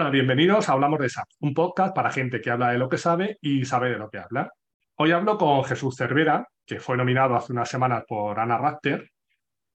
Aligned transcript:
Hola, 0.00 0.10
bienvenidos 0.10 0.68
a 0.68 0.74
Hablamos 0.74 1.00
de 1.00 1.08
SAP, 1.08 1.26
un 1.40 1.52
podcast 1.54 1.92
para 1.92 2.12
gente 2.12 2.40
que 2.40 2.52
habla 2.52 2.70
de 2.70 2.78
lo 2.78 2.88
que 2.88 2.98
sabe 2.98 3.36
y 3.40 3.64
sabe 3.64 3.90
de 3.90 3.98
lo 3.98 4.08
que 4.08 4.18
habla. 4.18 4.52
Hoy 4.94 5.10
hablo 5.10 5.36
con 5.36 5.64
Jesús 5.64 5.96
Cervera, 5.96 6.46
que 6.64 6.78
fue 6.78 6.96
nominado 6.96 7.34
hace 7.34 7.52
unas 7.52 7.68
semanas 7.68 8.04
por 8.06 8.38
Ana 8.38 8.58
Rapter, 8.58 9.10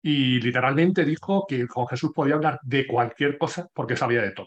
y 0.01 0.41
literalmente 0.41 1.05
dijo 1.05 1.45
que 1.45 1.67
con 1.67 1.89
Jesús 1.89 2.13
podía 2.15 2.37
hablar 2.37 2.61
de 2.63 2.87
cualquier 2.87 3.37
cosa 3.37 3.67
porque 3.75 3.97
sabía 3.97 4.23
de 4.23 4.31
todo. 4.31 4.47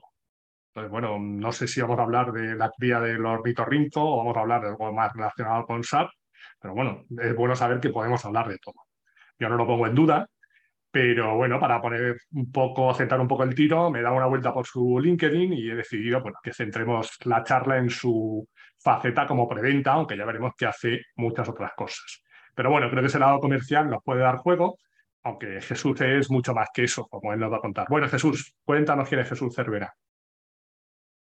Entonces, 0.69 0.89
bueno, 0.89 1.19
no 1.19 1.51
sé 1.51 1.67
si 1.67 1.81
vamos 1.81 1.99
a 1.99 2.03
hablar 2.03 2.31
de 2.31 2.55
la 2.55 2.71
cría 2.71 3.01
del 3.01 3.25
ornitorrinco 3.25 4.01
o 4.01 4.19
vamos 4.19 4.37
a 4.37 4.39
hablar 4.39 4.61
de 4.61 4.69
algo 4.69 4.93
más 4.93 5.11
relacionado 5.11 5.65
con 5.65 5.83
SAP, 5.83 6.07
pero 6.57 6.73
bueno, 6.73 7.03
es 7.21 7.35
bueno 7.35 7.53
saber 7.53 7.81
que 7.81 7.89
podemos 7.89 8.23
hablar 8.23 8.47
de 8.47 8.59
todo. 8.59 8.75
Yo 9.37 9.49
no 9.49 9.57
lo 9.57 9.67
pongo 9.67 9.87
en 9.87 9.95
duda, 9.95 10.25
pero 10.95 11.35
bueno, 11.35 11.59
para 11.59 11.81
poner 11.81 12.15
un 12.31 12.49
poco, 12.53 12.93
centrar 12.93 13.19
un 13.19 13.27
poco 13.27 13.43
el 13.43 13.53
tiro, 13.53 13.91
me 13.91 13.99
he 13.99 14.01
dado 14.01 14.15
una 14.15 14.27
vuelta 14.27 14.53
por 14.53 14.65
su 14.65 14.97
LinkedIn 14.97 15.51
y 15.51 15.69
he 15.69 15.75
decidido 15.75 16.21
bueno, 16.21 16.37
que 16.41 16.53
centremos 16.53 17.17
la 17.25 17.43
charla 17.43 17.79
en 17.79 17.89
su 17.89 18.47
faceta 18.81 19.27
como 19.27 19.45
preventa, 19.45 19.91
aunque 19.91 20.15
ya 20.15 20.23
veremos 20.23 20.53
que 20.57 20.67
hace 20.67 21.01
muchas 21.17 21.49
otras 21.49 21.73
cosas. 21.75 22.23
Pero 22.55 22.71
bueno, 22.71 22.89
creo 22.89 23.01
que 23.01 23.07
ese 23.07 23.19
lado 23.19 23.41
comercial 23.41 23.89
nos 23.89 24.03
puede 24.05 24.21
dar 24.21 24.37
juego, 24.37 24.77
aunque 25.23 25.59
Jesús 25.59 25.99
es 25.99 26.31
mucho 26.31 26.53
más 26.53 26.69
que 26.73 26.85
eso, 26.85 27.05
como 27.09 27.33
él 27.33 27.41
nos 27.41 27.51
va 27.51 27.57
a 27.57 27.59
contar. 27.59 27.87
Bueno, 27.89 28.07
Jesús, 28.07 28.55
cuéntanos 28.63 29.09
quién 29.09 29.19
es 29.19 29.27
Jesús 29.27 29.53
Cervera. 29.53 29.93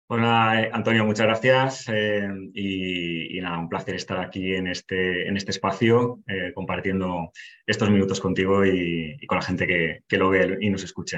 Bueno, 0.06 0.26
pues 0.26 0.68
Antonio, 0.74 1.04
muchas 1.06 1.26
gracias 1.26 1.88
eh, 1.88 2.28
y, 2.52 3.40
nada, 3.40 3.58
un 3.58 3.70
placer 3.70 3.94
estar 3.94 4.20
aquí 4.20 4.54
en 4.54 4.66
este, 4.66 5.26
en 5.26 5.36
este 5.38 5.50
espacio 5.50 6.20
eh, 6.26 6.52
compartiendo 6.54 7.32
estos 7.66 7.88
minutos 7.88 8.20
contigo 8.20 8.66
y, 8.66 9.16
con 9.26 9.38
la 9.38 9.44
gente 9.44 9.66
que, 9.66 10.18
lo 10.18 10.28
ve 10.28 10.58
y 10.60 10.68
nos 10.68 10.84
escuche. 10.84 11.16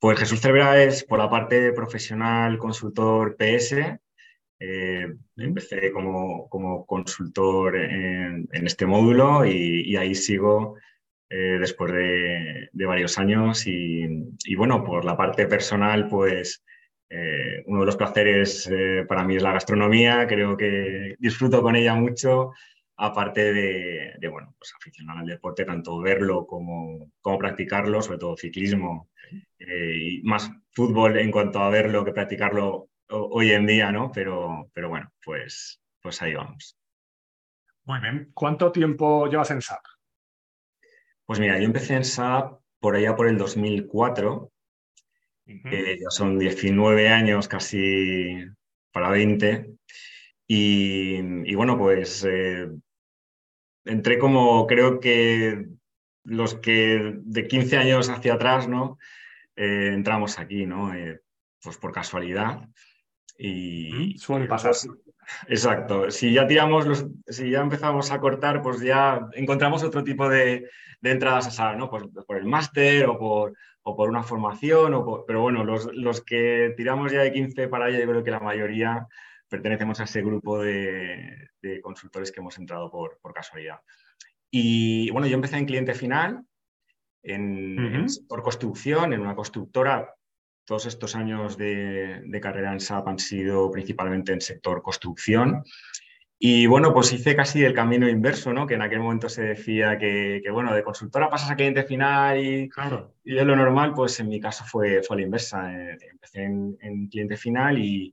Pues 0.00 0.18
Jesús 0.18 0.40
Cervera 0.40 0.82
es 0.82 1.04
por 1.04 1.18
la 1.18 1.28
parte 1.28 1.72
profesional 1.72 2.56
consultor 2.56 3.36
PS. 3.36 4.00
Eh, 4.60 5.06
empecé 5.36 5.92
como, 5.92 6.48
como 6.48 6.86
consultor 6.86 7.76
en, 7.76 8.48
este 8.50 8.86
módulo 8.86 9.44
y, 9.44 9.94
ahí 9.96 10.14
sigo 10.14 10.76
después 11.28 11.92
de, 11.92 12.70
de, 12.72 12.86
varios 12.86 13.18
años 13.18 13.66
y, 13.66 14.54
bueno, 14.56 14.82
por 14.82 15.04
la 15.04 15.14
parte 15.14 15.46
personal, 15.46 16.08
pues 16.08 16.64
eh, 17.10 17.62
uno 17.66 17.80
de 17.80 17.86
los 17.86 17.96
placeres 17.96 18.68
eh, 18.70 19.04
para 19.08 19.24
mí 19.24 19.36
es 19.36 19.42
la 19.42 19.52
gastronomía, 19.52 20.26
creo 20.26 20.56
que 20.56 21.16
disfruto 21.18 21.62
con 21.62 21.74
ella 21.76 21.94
mucho, 21.94 22.52
aparte 22.96 23.52
de, 23.52 24.28
bueno, 24.28 24.54
pues 24.58 24.74
aficionar 24.76 25.18
al 25.18 25.26
deporte, 25.26 25.64
tanto 25.64 26.00
verlo 26.00 26.46
como, 26.46 27.12
como 27.20 27.38
practicarlo, 27.38 28.02
sobre 28.02 28.18
todo 28.18 28.36
ciclismo, 28.36 29.08
eh, 29.58 29.96
y 29.96 30.22
más 30.22 30.50
fútbol 30.72 31.18
en 31.18 31.30
cuanto 31.30 31.60
a 31.60 31.70
verlo 31.70 32.04
que 32.04 32.12
practicarlo 32.12 32.88
hoy 33.10 33.52
en 33.52 33.66
día, 33.66 33.90
¿no? 33.90 34.12
Pero, 34.12 34.70
pero 34.74 34.90
bueno, 34.90 35.10
pues, 35.24 35.80
pues 36.02 36.20
ahí 36.20 36.34
vamos. 36.34 36.76
Muy 37.84 38.00
bien. 38.00 38.30
¿Cuánto 38.34 38.70
tiempo 38.70 39.26
llevas 39.28 39.50
en 39.50 39.62
SAP? 39.62 39.80
Pues 41.24 41.40
mira, 41.40 41.58
yo 41.58 41.64
empecé 41.64 41.94
en 41.94 42.04
SAP 42.04 42.60
por 42.80 42.96
allá 42.96 43.16
por 43.16 43.28
el 43.28 43.38
2004 43.38 44.52
ya 45.48 46.10
son 46.10 46.38
19 46.38 47.08
años, 47.08 47.48
casi 47.48 48.44
para 48.92 49.10
20. 49.10 49.74
Y, 50.46 51.54
bueno, 51.54 51.78
pues 51.78 52.24
eh, 52.24 52.68
entré 53.84 54.18
como 54.18 54.66
creo 54.66 55.00
que 55.00 55.66
los 56.24 56.54
que 56.54 57.14
de 57.16 57.46
15 57.46 57.76
años 57.76 58.08
hacia 58.08 58.34
atrás, 58.34 58.68
¿no? 58.68 58.98
Eh, 59.56 59.90
entramos 59.92 60.38
aquí, 60.38 60.66
¿no? 60.66 60.94
Eh, 60.94 61.20
pues 61.62 61.78
por 61.78 61.92
casualidad. 61.92 62.68
Y, 63.38 64.18
Suele 64.18 64.46
pasar. 64.46 64.74
exacto. 65.48 66.10
Si 66.10 66.32
ya 66.32 66.46
tiramos, 66.46 66.86
los, 66.86 67.06
si 67.26 67.50
ya 67.50 67.60
empezamos 67.60 68.10
a 68.10 68.20
cortar, 68.20 68.62
pues 68.62 68.80
ya 68.80 69.28
encontramos 69.32 69.82
otro 69.82 70.04
tipo 70.04 70.28
de, 70.28 70.68
de 71.00 71.10
entradas 71.10 71.46
a 71.46 71.50
sala, 71.50 71.76
¿no? 71.76 71.90
Pues 71.90 72.04
por 72.26 72.36
el 72.36 72.46
máster 72.46 73.06
o 73.06 73.18
por, 73.18 73.54
o 73.88 73.96
por 73.96 74.10
una 74.10 74.22
formación, 74.22 74.92
o 74.92 75.24
pero 75.26 75.40
bueno, 75.40 75.64
los, 75.64 76.20
que 76.20 76.74
tiramos 76.76 77.10
ya 77.10 77.22
de 77.22 77.32
15 77.32 77.68
para 77.68 77.86
allá, 77.86 77.98
yo 77.98 78.06
creo 78.06 78.22
que 78.22 78.30
la 78.30 78.40
mayoría 78.40 79.06
pertenecemos 79.48 79.98
a 80.00 80.04
ese 80.04 80.20
grupo 80.20 80.60
de, 80.60 81.48
consultores 81.82 82.30
que 82.30 82.40
hemos 82.40 82.58
entrado 82.58 82.90
por, 82.90 83.18
por, 83.22 83.32
casualidad. 83.32 83.80
Y 84.50 85.10
bueno, 85.10 85.26
yo 85.26 85.36
empecé 85.36 85.56
en 85.56 85.64
cliente 85.64 85.94
final, 85.94 86.42
en, 87.22 88.06
por 88.28 88.42
construcción, 88.42 89.14
en 89.14 89.20
una 89.20 89.34
constructora. 89.34 90.14
Todos 90.66 90.84
estos 90.84 91.16
años 91.16 91.56
de, 91.56 92.20
de 92.26 92.40
carrera 92.40 92.74
en 92.74 92.80
SAP 92.80 93.08
han 93.08 93.18
sido 93.18 93.70
principalmente 93.70 94.34
en 94.34 94.42
sector 94.42 94.82
construcción. 94.82 95.64
Y 96.40 96.66
bueno, 96.66 96.94
pues 96.94 97.12
hice 97.12 97.34
casi 97.34 97.64
el 97.64 97.74
camino 97.74 98.08
inverso, 98.08 98.52
¿no? 98.52 98.64
Que 98.64 98.74
en 98.74 98.82
aquel 98.82 99.00
momento 99.00 99.28
se 99.28 99.42
decía 99.42 99.98
que, 99.98 100.40
bueno, 100.52 100.72
de 100.72 100.84
consultora 100.84 101.28
pasas 101.28 101.50
a 101.50 101.56
cliente 101.56 101.82
final 101.82 102.38
y, 102.38 102.68
claro. 102.68 103.12
y 103.24 103.36
es 103.36 103.44
lo 103.44 103.56
normal, 103.56 103.92
pues 103.92 104.20
en 104.20 104.28
mi 104.28 104.38
caso 104.38 104.64
fue, 104.64 105.02
fue 105.02 105.16
la 105.16 105.22
inversa. 105.22 105.74
Eh, 105.74 105.98
empecé 106.12 106.44
en, 106.44 107.08
cliente 107.08 107.36
final 107.36 107.78
y, 107.78 108.12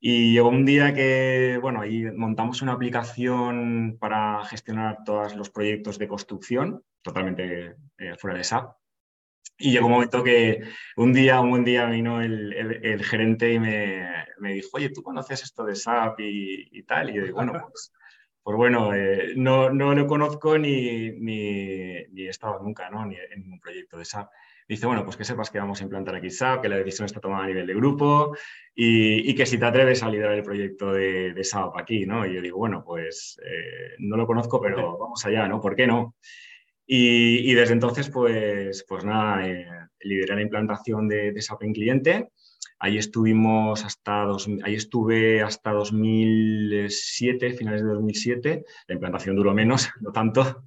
y, 0.00 0.34
llegó 0.34 0.50
un 0.50 0.66
día 0.66 0.92
que, 0.92 1.58
bueno, 1.62 1.80
ahí 1.80 2.02
montamos 2.02 2.60
una 2.60 2.72
aplicación 2.72 3.96
para 3.98 4.44
gestionar 4.44 4.98
todos 5.06 5.34
los 5.34 5.48
proyectos 5.48 5.98
de 5.98 6.08
construcción, 6.08 6.84
totalmente 7.00 7.76
eh, 7.96 8.14
fuera 8.18 8.36
de 8.36 8.44
SAP. 8.44 8.81
Y 9.62 9.70
llegó 9.70 9.86
un 9.86 9.92
momento 9.92 10.24
que 10.24 10.60
un 10.96 11.12
día, 11.12 11.40
un 11.40 11.50
buen 11.50 11.64
día 11.64 11.86
vino 11.86 12.20
el, 12.20 12.52
el, 12.52 13.04
gerente 13.04 13.52
y 13.52 13.60
me, 13.60 14.04
me, 14.40 14.54
dijo, 14.54 14.70
oye, 14.72 14.90
¿tú 14.90 15.02
conoces 15.02 15.44
esto 15.44 15.64
de 15.64 15.76
SAP 15.76 16.18
y, 16.18 16.82
tal? 16.82 17.10
Y 17.10 17.14
yo 17.14 17.22
digo, 17.22 17.36
bueno, 17.36 17.52
pues, 17.52 17.92
pues 18.42 18.56
bueno, 18.56 18.92
eh, 18.92 19.34
no, 19.36 19.70
no, 19.70 19.94
lo 19.94 20.06
conozco 20.08 20.58
ni, 20.58 21.12
ni, 21.12 22.04
ni, 22.10 22.22
he 22.26 22.28
estado 22.28 22.58
nunca 22.60 22.90
¿no? 22.90 23.06
ni 23.06 23.14
en 23.14 23.52
un 23.52 23.60
proyecto 23.60 23.98
de 23.98 24.04
SAP. 24.04 24.28
Dice, 24.68 24.86
bueno, 24.86 25.04
pues 25.04 25.16
que 25.16 25.24
sepas 25.24 25.50
que 25.50 25.60
vamos 25.60 25.80
a 25.80 25.84
implantar 25.84 26.16
aquí 26.16 26.28
SAP, 26.28 26.62
que 26.62 26.68
la 26.68 26.76
decisión 26.76 27.06
está 27.06 27.20
tomada 27.20 27.44
a 27.44 27.46
nivel 27.46 27.66
de 27.66 27.74
grupo 27.74 28.36
y, 28.74 29.30
y 29.30 29.34
que 29.36 29.46
si 29.46 29.58
te 29.58 29.64
atreves 29.64 30.02
a 30.02 30.08
liderar 30.08 30.34
el 30.34 30.42
proyecto 30.42 30.92
de, 30.92 31.32
de 31.34 31.44
SAP 31.44 31.76
aquí, 31.76 32.04
¿no? 32.04 32.26
Y 32.26 32.34
yo 32.34 32.42
digo, 32.42 32.58
bueno, 32.58 32.82
pues 32.84 33.38
eh, 33.44 33.94
no 33.98 34.16
lo 34.16 34.26
conozco, 34.26 34.60
pero 34.60 34.98
vamos 34.98 35.24
allá, 35.24 35.46
¿no? 35.46 35.60
¿Por 35.60 35.76
qué 35.76 35.86
no? 35.86 36.16
Y, 36.94 37.54
desde 37.54 37.72
entonces, 37.72 38.10
pues, 38.10 38.84
pues 38.86 39.02
nada, 39.02 39.48
eh, 39.48 39.66
lideré 40.00 40.34
la 40.34 40.42
implantación 40.42 41.08
de, 41.08 41.32
SAP 41.40 41.62
en 41.62 41.72
cliente. 41.72 42.28
Ahí 42.78 42.98
estuvimos 42.98 43.82
hasta 43.82 44.24
dos, 44.24 44.46
ahí 44.62 44.74
estuve 44.74 45.40
hasta 45.40 45.72
2007, 45.72 47.54
finales 47.54 47.80
de 47.80 47.88
2007. 47.88 48.64
La 48.88 48.94
implantación 48.94 49.36
duró 49.36 49.54
menos, 49.54 49.88
no 50.02 50.12
tanto, 50.12 50.66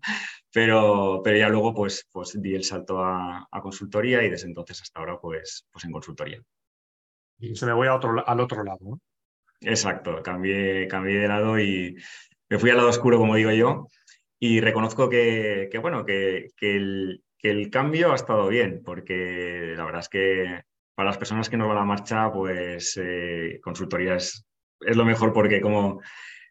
pero, 0.52 1.22
pero 1.24 1.38
ya 1.38 1.48
luego 1.48 1.76
pues, 1.76 2.08
pues 2.12 2.42
di 2.42 2.56
el 2.56 2.64
salto 2.64 3.04
a, 3.04 3.48
consultoría 3.62 4.24
y 4.24 4.32
desde 4.32 4.48
entonces 4.48 4.82
hasta 4.82 5.02
ahora 5.02 5.20
pues, 5.22 5.68
pues 5.72 5.86
en 5.86 5.92
consultoría. 5.92 6.42
Y 7.38 7.56
se 7.56 7.68
me 7.68 7.74
voy 7.74 7.88
a 7.88 7.94
otro, 7.94 8.28
al 8.28 8.40
otro 8.40 8.64
lado. 8.64 8.80
¿no? 8.82 9.00
Exacto, 9.62 10.24
cambié, 10.24 10.88
cambié 10.88 11.20
de 11.20 11.28
lado 11.28 11.60
y 11.60 11.96
me 12.50 12.58
fui 12.58 12.72
al 12.72 12.78
lado 12.78 12.90
oscuro, 12.90 13.20
como 13.20 13.36
digo 13.36 13.52
yo, 13.52 13.88
y 14.40 14.60
reconozco 14.62 15.10
que, 15.10 15.70
bueno, 15.82 16.06
que, 16.06 16.52
el, 16.62 17.22
cambio 17.72 18.12
ha 18.12 18.16
estado 18.16 18.48
bien, 18.48 18.82
porque 18.84 19.74
la 19.78 19.86
verdad 19.86 20.02
es 20.02 20.10
que 20.10 20.62
para 20.96 21.10
las 21.10 21.18
personas 21.18 21.50
que 21.50 21.58
no 21.58 21.68
van 21.68 21.78
a 21.78 21.82
la 21.82 21.86
marcha, 21.86 22.32
pues 22.32 23.00
eh, 23.02 23.60
consultoría 23.62 24.16
es, 24.16 24.46
lo 24.80 25.06
mejor 25.06 25.34
porque 25.34 25.62
como, 25.62 26.02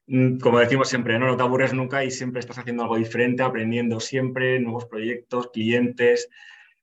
mm, 0.07 0.39
como 0.39 0.59
decimos 0.61 0.89
siempre, 0.89 1.19
¿no? 1.19 1.27
no 1.27 1.37
te 1.37 1.43
aburres 1.43 1.75
nunca 1.75 2.05
y 2.05 2.11
siempre 2.11 2.41
estás 2.41 2.59
haciendo 2.59 2.85
algo 2.85 2.97
diferente, 2.97 3.43
aprendiendo 3.43 4.01
siempre, 4.01 4.61
nuevos 4.61 4.87
proyectos, 4.87 5.51
clientes, 5.53 6.29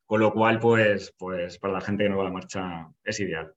con 0.05 0.21
lo 0.21 0.33
cual, 0.33 0.59
pues, 0.59 1.13
pues 1.17 1.57
para 1.59 1.73
la 1.73 1.81
gente 1.81 2.03
que 2.03 2.09
no 2.09 2.17
va 2.17 2.23
a 2.23 2.25
la 2.25 2.33
marcha 2.33 2.87
es 3.03 3.19
ideal. 3.19 3.53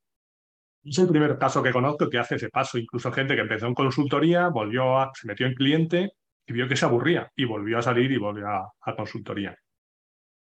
Es 0.85 0.99
el 0.99 1.09
primer 1.09 1.39
caso 1.39 1.63
que 1.63 1.73
conozco 1.73 2.11
que 2.11 2.19
hace 2.19 2.37
ese 2.37 2.51
paso, 2.51 2.79
incluso 2.79 3.11
gente 3.11 3.35
que 3.35 3.41
empezó 3.41 3.67
en 3.67 3.75
consultoría, 3.75 4.49
volvió 4.49 4.99
a, 4.99 5.11
se 5.15 5.27
metió 5.27 5.47
en 5.47 5.55
cliente 5.55 6.13
y 6.47 6.53
vio 6.53 6.69
que 6.69 6.77
se 6.77 6.85
aburría 6.85 7.31
y 7.35 7.45
volvió 7.45 7.79
a 7.79 7.83
salir 7.83 8.11
y 8.13 8.19
volvió 8.19 8.49
a, 8.49 8.97
consultoría. 8.97 9.57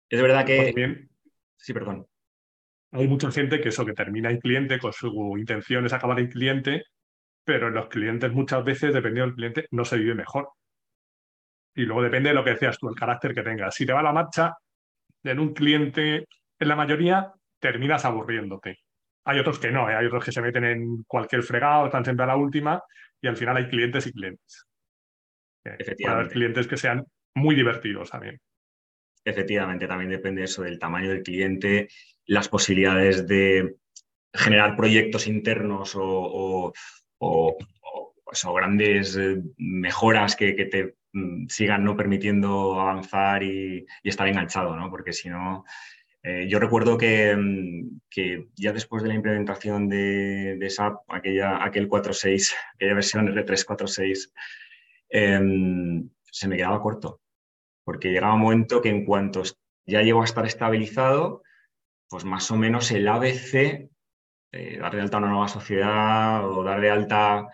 Es 0.09 0.21
verdad 0.21 0.45
que... 0.45 1.07
sí, 1.55 1.73
perdón. 1.73 2.05
Hay 2.91 3.07
mucha 3.07 3.31
gente 3.31 3.59
que 3.59 3.69
eso, 3.69 3.85
que 3.85 3.94
termina 3.94 4.29
en 4.29 4.39
cliente 4.39 4.79
con 4.79 4.94
su 4.94 5.35
intención 5.38 5.85
es 5.85 5.94
acabar 5.94 6.19
en 6.19 6.29
cliente, 6.29 6.83
pero 7.44 7.67
en 7.67 7.73
los 7.73 7.88
clientes 7.88 8.31
muchas 8.31 8.63
veces, 8.63 8.94
dependiendo 8.94 9.27
del 9.27 9.35
cliente, 9.35 9.67
no 9.71 9.83
se 9.83 9.97
vive 9.97 10.15
mejor. 10.15 10.49
Y 11.75 11.83
luego 11.83 12.01
depende 12.01 12.29
de 12.29 12.35
lo 12.35 12.44
que 12.44 12.51
decías 12.51 12.77
tú, 12.77 12.89
el 12.89 12.95
carácter 12.95 13.33
que 13.33 13.44
tengas. 13.44 13.75
Si 13.75 13.85
te 13.85 13.94
va 13.94 14.01
la 14.01 14.13
marcha, 14.13 14.53
en 15.23 15.39
un 15.39 15.53
cliente, 15.53 16.27
en 16.59 16.67
la 16.67 16.75
mayoría, 16.75 17.33
terminas 17.59 18.05
aburriéndote. 18.05 18.79
Hay 19.25 19.39
otros 19.39 19.59
que 19.59 19.71
no, 19.71 19.89
¿eh? 19.89 19.95
hay 19.95 20.05
otros 20.05 20.23
que 20.23 20.31
se 20.31 20.41
meten 20.41 20.63
en 20.63 21.03
cualquier 21.03 21.44
fregado, 21.44 21.85
están 21.85 22.05
siempre 22.05 22.23
a 22.23 22.27
la 22.27 22.38
última, 22.38 22.81
y 23.21 23.27
al 23.27 23.35
final 23.35 23.57
hay 23.57 23.67
clientes 23.67 24.07
y 24.07 24.13
clientes. 24.13 24.66
Efectivamente. 25.77 26.21
haber 26.21 26.31
clientes 26.31 26.67
que 26.67 26.77
sean 26.77 27.05
muy 27.35 27.55
divertidos 27.55 28.09
también. 28.09 28.39
Efectivamente, 29.23 29.87
también 29.87 30.11
depende 30.11 30.43
eso 30.43 30.63
del 30.63 30.79
tamaño 30.79 31.09
del 31.09 31.23
cliente, 31.23 31.89
las 32.25 32.47
posibilidades 32.47 33.27
de, 33.27 33.75
generar 34.37 34.75
proyectos 34.75 35.27
internos 35.27 35.93
o, 35.95 36.73
pues, 37.17 38.45
grandes 38.53 39.17
eh, 39.17 39.41
mejoras 39.57 40.35
que, 40.35 40.53
te 40.53 40.95
mm, 41.13 41.47
sigan 41.47 41.83
no 41.83 41.95
permitiendo 41.95 42.79
avanzar 42.79 43.43
y, 43.43 43.85
estar 44.03 44.27
enganchado, 44.27 44.75
¿no? 44.75 44.89
Porque 44.89 45.13
si 45.13 45.29
no, 45.29 45.65
eh, 46.23 46.47
yo 46.47 46.59
recuerdo 46.59 46.95
mm, 46.95 47.99
que, 48.09 48.47
ya 48.55 48.71
después 48.73 49.03
de 49.03 49.09
la 49.09 49.15
implementación 49.15 49.89
de, 49.89 50.67
SAP, 50.69 51.01
aquella, 51.09 51.63
aquel 51.63 51.89
4.6, 51.89 52.53
aquella 52.75 52.93
versión 52.93 53.27
R346, 53.27 54.31
em, 55.09 56.09
se 56.24 56.48
me 56.48 56.57
quedaba 56.57 56.81
corto, 56.81 57.21
porque 57.83 58.12
llegaba 58.12 58.33
un 58.33 58.42
momento 58.42 58.81
que 58.81 58.89
en 58.89 59.06
cuanto 59.06 59.44
ya 59.86 60.01
llegó 60.01 60.21
a 60.21 60.25
estar 60.25 60.45
estabilizado, 60.45 61.44
pues 62.09 62.25
más 62.25 62.50
o 62.51 62.57
menos 62.57 62.92
el 62.92 63.07
ABC, 63.07 63.89
eh, 64.51 64.77
darle 64.80 65.01
alta 65.01 65.18
a 65.18 65.19
una 65.19 65.30
nueva 65.30 65.48
sociedad 65.48 66.48
o 66.50 66.63
darle 66.63 66.89
alta, 66.89 67.48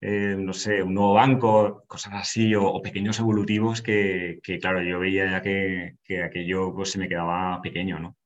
eh, 0.00 0.36
no 0.38 0.52
sé, 0.52 0.82
un 0.82 0.94
nuevo 0.94 1.14
banco, 1.14 1.84
cosas 1.86 2.14
así, 2.14 2.54
o, 2.54 2.80
pequeños 2.82 3.18
evolutivos 3.18 3.82
que, 3.82 4.40
claro, 4.60 4.82
yo 4.82 4.98
veía 4.98 5.30
ya 5.30 5.42
que, 5.42 5.96
aquello 6.24 6.74
pues, 6.74 6.92
se 6.92 6.98
me 6.98 7.08
quedaba 7.08 7.60
pequeño, 7.62 7.98
¿no? 7.98 8.16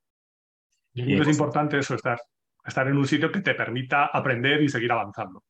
Es 0.94 1.16
pues 1.16 1.28
importante 1.28 1.78
eso, 1.78 1.94
estar, 1.94 2.18
estar 2.64 2.88
en 2.88 2.96
un 2.96 3.06
sitio 3.06 3.30
que 3.30 3.40
te 3.40 3.54
permita 3.54 4.06
aprender 4.06 4.60
y 4.60 4.68
seguir 4.68 4.90
avanzando. 4.90 5.44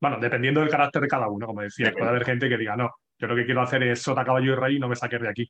Bueno, 0.00 0.18
dependiendo 0.20 0.60
del 0.60 0.70
carácter 0.70 1.02
de 1.02 1.08
cada 1.08 1.28
uno, 1.28 1.46
como 1.46 1.62
decía, 1.62 1.92
puede 1.92 2.08
haber 2.08 2.24
gente 2.24 2.48
que 2.48 2.58
diga, 2.58 2.76
no, 2.76 2.90
yo 3.18 3.26
lo 3.26 3.36
que 3.36 3.46
quiero 3.46 3.62
hacer 3.62 3.82
es 3.82 4.02
sota, 4.02 4.24
caballo 4.24 4.52
y 4.52 4.56
rey 4.56 4.76
y 4.76 4.78
no 4.78 4.88
me 4.88 4.96
saques 4.96 5.20
de 5.20 5.28
aquí. 5.28 5.48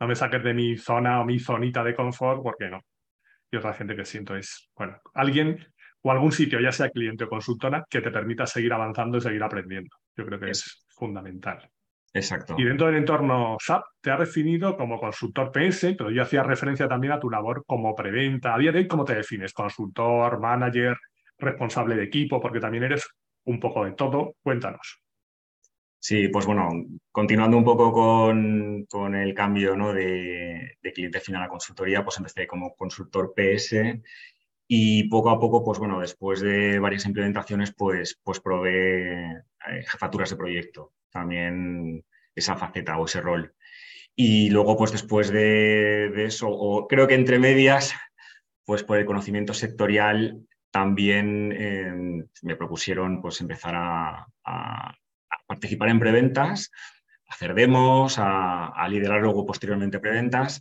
No 0.00 0.08
me 0.08 0.14
saques 0.14 0.42
de 0.42 0.54
mi 0.54 0.76
zona 0.76 1.20
o 1.20 1.24
mi 1.24 1.38
zonita 1.38 1.84
de 1.84 1.94
confort, 1.94 2.42
porque 2.42 2.68
no. 2.68 2.80
Y 3.50 3.56
otra 3.56 3.74
gente 3.74 3.94
que 3.94 4.04
siento 4.04 4.34
es, 4.34 4.70
bueno, 4.74 4.98
alguien 5.14 5.64
o 6.00 6.10
algún 6.10 6.32
sitio, 6.32 6.58
ya 6.58 6.72
sea 6.72 6.90
cliente 6.90 7.24
o 7.24 7.28
consultora, 7.28 7.84
que 7.88 8.00
te 8.00 8.10
permita 8.10 8.46
seguir 8.46 8.72
avanzando 8.72 9.18
y 9.18 9.20
seguir 9.20 9.42
aprendiendo. 9.42 9.96
Yo 10.16 10.26
creo 10.26 10.40
que 10.40 10.50
es, 10.50 10.84
fundamental. 11.02 11.68
Exacto. 12.14 12.54
Y 12.58 12.64
dentro 12.64 12.86
del 12.86 12.96
entorno 12.96 13.56
SAP 13.58 13.82
te 14.00 14.10
has 14.10 14.20
definido 14.20 14.76
como 14.76 15.00
consultor 15.00 15.50
PS, 15.50 15.94
pero 15.96 16.10
yo 16.10 16.22
hacía 16.22 16.42
referencia 16.42 16.86
también 16.86 17.14
a 17.14 17.18
tu 17.18 17.30
labor 17.30 17.64
como 17.66 17.94
preventa. 17.94 18.54
A 18.54 18.58
día 18.58 18.70
de 18.70 18.80
hoy, 18.80 18.86
¿cómo 18.86 19.04
te 19.04 19.14
defines? 19.14 19.52
¿Consultor, 19.52 20.38
manager, 20.38 20.96
responsable 21.38 21.96
de 21.96 22.04
equipo? 22.04 22.40
Porque 22.40 22.60
también 22.60 22.84
eres 22.84 23.08
un 23.44 23.60
poco 23.60 23.84
de 23.84 23.92
todo. 23.92 24.34
Cuéntanos. 24.42 25.02
Sí, 25.98 26.26
pues 26.28 26.46
bueno, 26.46 26.68
continuando 27.12 27.56
un 27.56 27.64
poco 27.64 27.92
con, 27.92 29.14
el 29.14 29.34
cambio 29.34 29.76
¿no? 29.76 29.92
de, 29.92 30.76
cliente 30.92 31.20
final 31.20 31.44
a 31.44 31.48
consultoría, 31.48 32.02
pues 32.02 32.16
empecé 32.18 32.46
como 32.46 32.74
consultor 32.74 33.32
PS 33.36 34.00
y 34.66 35.08
poco 35.08 35.30
a 35.30 35.38
poco, 35.38 35.62
pues 35.64 35.78
bueno, 35.78 36.00
después 36.00 36.40
de 36.40 36.80
varias 36.80 37.06
implementaciones, 37.06 37.72
pues, 37.72 38.18
pues 38.24 38.40
probé 38.40 39.30
eh, 39.30 39.84
jefaturas 39.86 40.30
de 40.30 40.36
proyecto, 40.36 40.92
también 41.10 42.04
esa 42.34 42.56
faceta 42.56 42.98
o 42.98 43.04
ese 43.04 43.20
rol. 43.20 43.54
Y 44.16 44.50
luego, 44.50 44.76
pues 44.76 44.92
después 44.92 45.30
de, 45.30 46.24
eso, 46.24 46.48
o 46.48 46.88
creo 46.88 47.06
que 47.06 47.14
entre 47.14 47.38
medias, 47.38 47.94
pues 48.64 48.82
por 48.82 48.98
el 48.98 49.06
conocimiento 49.06 49.54
sectorial, 49.54 50.46
también 50.72 51.52
eh, 51.54 52.24
me 52.42 52.56
propusieron 52.56 53.20
pues 53.20 53.40
empezar 53.40 53.74
a, 53.76 54.26
participar 55.46 55.90
en 55.90 56.00
preventas, 56.00 56.70
hacer 57.28 57.54
demos, 57.54 58.16
a, 58.18 58.86
liderar 58.88 59.20
luego 59.20 59.46
posteriormente 59.46 60.00
preventas. 60.00 60.60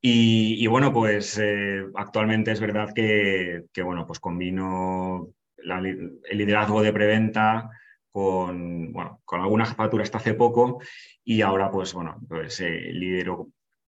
Y, 0.00 0.64
bueno, 0.68 0.92
pues 0.92 1.36
eh, 1.38 1.84
actualmente 1.96 2.52
es 2.52 2.60
verdad 2.60 2.92
que, 2.94 3.64
bueno, 3.82 4.06
pues 4.06 4.20
combino 4.20 5.30
el 5.58 6.38
liderazgo 6.38 6.80
de 6.82 6.92
preventa 6.92 7.70
con, 8.12 8.92
bueno, 8.92 9.20
con 9.24 9.40
alguna 9.40 9.66
jefatura 9.66 10.04
hasta 10.04 10.18
hace 10.18 10.34
poco 10.34 10.80
y 11.24 11.42
ahora 11.42 11.70
pues 11.70 11.92
bueno, 11.92 12.20
pues 12.28 12.60
eh, 12.60 12.92
lidero 12.92 13.48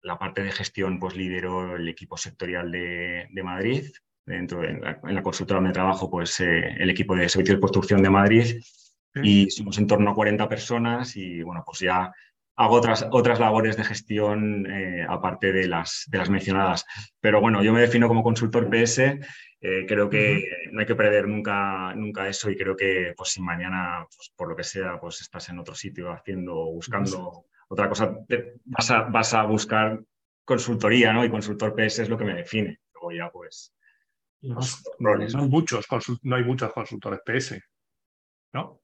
la 0.01 0.17
parte 0.17 0.41
de 0.41 0.51
gestión, 0.51 0.99
pues 0.99 1.15
lidero 1.15 1.75
el 1.75 1.87
equipo 1.87 2.17
sectorial 2.17 2.71
de, 2.71 3.41
Madrid. 3.43 3.91
Dentro 4.27 4.61
de 4.61 4.73
la, 4.73 4.99
en 5.03 5.15
la 5.15 5.23
consultora 5.23 5.59
donde 5.59 5.73
trabajo, 5.73 6.11
pues 6.11 6.39
eh, 6.41 6.75
el 6.77 6.89
equipo 6.89 7.15
de 7.15 7.29
servicios 7.29 7.57
de 7.57 7.61
construcción 7.61 8.03
de 8.03 8.09
Madrid 8.09 8.61
y 9.23 9.49
somos 9.49 9.77
en 9.77 9.87
torno 9.87 10.11
a 10.11 10.13
40 10.13 10.47
personas 10.49 11.15
y 11.15 11.41
bueno, 11.41 11.63
pues 11.65 11.79
ya 11.79 12.11
hago 12.57 12.75
otras, 12.75 13.07
otras 13.11 13.39
labores 13.39 13.77
de 13.77 13.83
gestión 13.83 14.65
eh, 14.69 15.05
aparte 15.07 15.53
de 15.53 15.67
las, 15.67 16.03
de 16.07 16.17
las 16.17 16.29
mencionadas. 16.29 16.85
Pero 17.21 17.39
bueno, 17.39 17.63
yo 17.63 17.71
me 17.71 17.81
defino 17.81 18.07
como 18.07 18.21
consultor 18.21 18.69
PS, 18.69 18.99
eh, 19.61 19.85
creo 19.87 20.09
que 20.09 20.43
no 20.71 20.81
hay 20.81 20.85
que 20.85 20.95
perder 20.95 21.27
nunca, 21.27 21.93
nunca 21.95 22.27
eso 22.27 22.49
y 22.49 22.57
creo 22.57 22.75
que 22.75 23.13
pues 23.15 23.29
si 23.29 23.41
mañana, 23.41 24.05
pues, 24.13 24.31
por 24.35 24.49
lo 24.49 24.55
que 24.55 24.63
sea, 24.63 24.99
pues 24.99 25.21
estás 25.21 25.47
en 25.49 25.59
otro 25.59 25.73
sitio 25.73 26.11
haciendo, 26.11 26.53
buscando 26.65 27.45
otra 27.69 27.89
cosa, 27.89 28.17
vas 28.65 28.91
a, 28.91 29.03
vas 29.03 29.33
a 29.33 29.43
buscar 29.43 30.01
consultoría, 30.43 31.13
¿no? 31.13 31.25
Y 31.25 31.29
consultor 31.29 31.75
PS 31.75 31.99
es 31.99 32.09
lo 32.09 32.17
que 32.17 32.25
me 32.25 32.35
define. 32.35 32.79
Luego 32.93 33.11
ya 33.11 33.29
pues... 33.31 33.73
Los 34.41 34.83
roles. 34.99 35.33
No, 35.33 35.43
hay 35.43 35.49
muchos, 35.49 35.85
no 36.21 36.35
hay 36.35 36.43
muchos 36.43 36.71
consultores 36.71 37.19
PS, 37.25 37.61
¿no? 38.53 38.81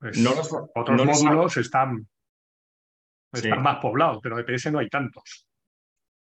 no 0.00 0.30
otros 0.74 1.04
módulos 1.04 1.56
están, 1.56 2.08
están 3.32 3.62
más 3.62 3.78
poblados, 3.78 4.18
pero 4.22 4.36
de 4.36 4.44
PS 4.44 4.70
no 4.70 4.78
hay 4.78 4.88
tantos. 4.88 5.46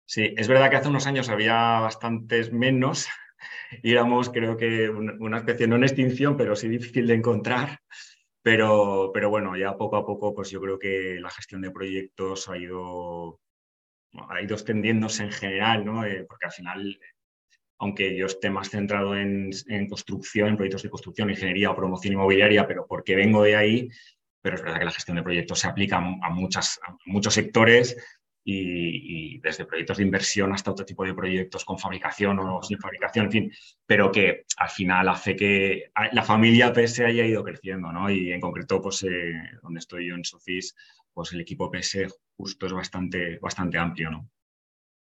Sí, 0.07 0.35
es 0.37 0.49
verdad 0.49 0.71
que 0.71 0.77
hace 0.77 0.89
unos 0.89 1.07
años 1.07 1.29
había 1.29 1.81
bastantes 1.81 2.53
menos 2.53 3.09
y 3.83 3.93
éramos, 3.93 4.31
creo 4.31 4.57
que, 4.57 4.89
una 4.89 5.39
especie, 5.39 5.67
no 5.67 5.77
en 5.77 5.85
extinción, 5.85 6.37
pero 6.37 6.55
sí 6.55 6.69
difícil 6.69 7.07
de 7.07 7.15
encontrar. 7.15 7.81
Pero, 8.43 9.11
pero 9.13 9.29
bueno, 9.29 9.57
ya 9.57 9.77
poco 9.77 9.97
a 9.97 10.07
poco, 10.07 10.33
pues 10.33 10.51
yo 10.51 10.61
creo 10.61 10.79
que 10.79 11.19
la 11.21 11.31
gestión 11.31 11.63
de 11.63 11.73
proyectos 11.73 12.49
ha 12.49 12.57
ido, 12.57 13.41
ha 14.29 14.41
ido 14.41 14.55
extendiéndose 14.55 15.25
en 15.25 15.33
general, 15.33 15.85
¿no? 15.85 16.05
Eh, 16.05 16.25
porque 16.29 16.47
al 16.47 16.53
final 16.53 17.01
aunque 17.79 18.17
yo 18.17 18.27
esté 18.27 18.51
más 18.51 18.71
centrado 18.71 19.17
en, 19.17 19.51
construcción, 19.89 20.49
en 20.49 20.57
proyectos 20.57 20.83
de 20.83 20.91
construcción, 20.91 21.31
ingeniería 21.31 21.71
o 21.71 21.77
promoción 21.77 22.15
inmobiliaria, 22.15 22.67
pero 22.67 22.87
porque 22.87 23.17
vengo 23.17 23.43
de 23.43 23.57
ahí, 23.57 23.89
pero 24.41 24.57
es 24.57 24.63
verdad 24.63 24.79
que 24.79 24.85
la 24.85 24.93
gestión 24.93 25.17
de 25.17 25.23
proyectos 25.23 25.59
se 25.59 25.69
aplica 25.69 25.97
a, 25.97 26.31
muchas, 26.31 26.81
muchos 27.05 27.35
sectores 27.35 27.97
y, 28.45 29.39
desde 29.41 29.65
proyectos 29.65 29.97
de 29.99 30.05
inversión 30.05 30.53
hasta 30.53 30.71
otro 30.71 30.87
tipo 30.87 31.05
de 31.05 31.15
proyectos 31.15 31.65
con 31.65 31.79
fabricación 31.79 32.39
o 32.39 32.63
sin 32.63 32.79
fabricación, 32.79 33.27
en 33.27 33.33
fin, 33.33 33.53
pero 33.85 34.11
que 34.11 34.45
al 34.57 34.71
final 34.71 35.09
hace 35.09 35.35
que 35.35 35.91
la 36.13 36.23
familia 36.23 36.73
PS 36.73 37.01
haya 37.01 37.27
ido 37.27 37.43
creciendo, 37.43 37.93
¿no? 37.93 38.09
Y 38.09 38.33
en 38.33 38.41
concreto, 38.41 38.81
pues 38.81 39.03
eh, 39.03 39.35
donde 39.63 39.81
estoy 39.81 40.09
yo 40.09 40.15
en 40.15 40.25
Sofis, 40.25 40.77
pues 41.13 41.33
el 41.33 41.41
equipo 41.41 41.71
PS 41.71 42.07
justo 42.37 42.67
es 42.67 42.73
bastante, 42.73 43.39
bastante 43.41 43.79
amplio, 43.79 44.11
¿no? 44.11 44.31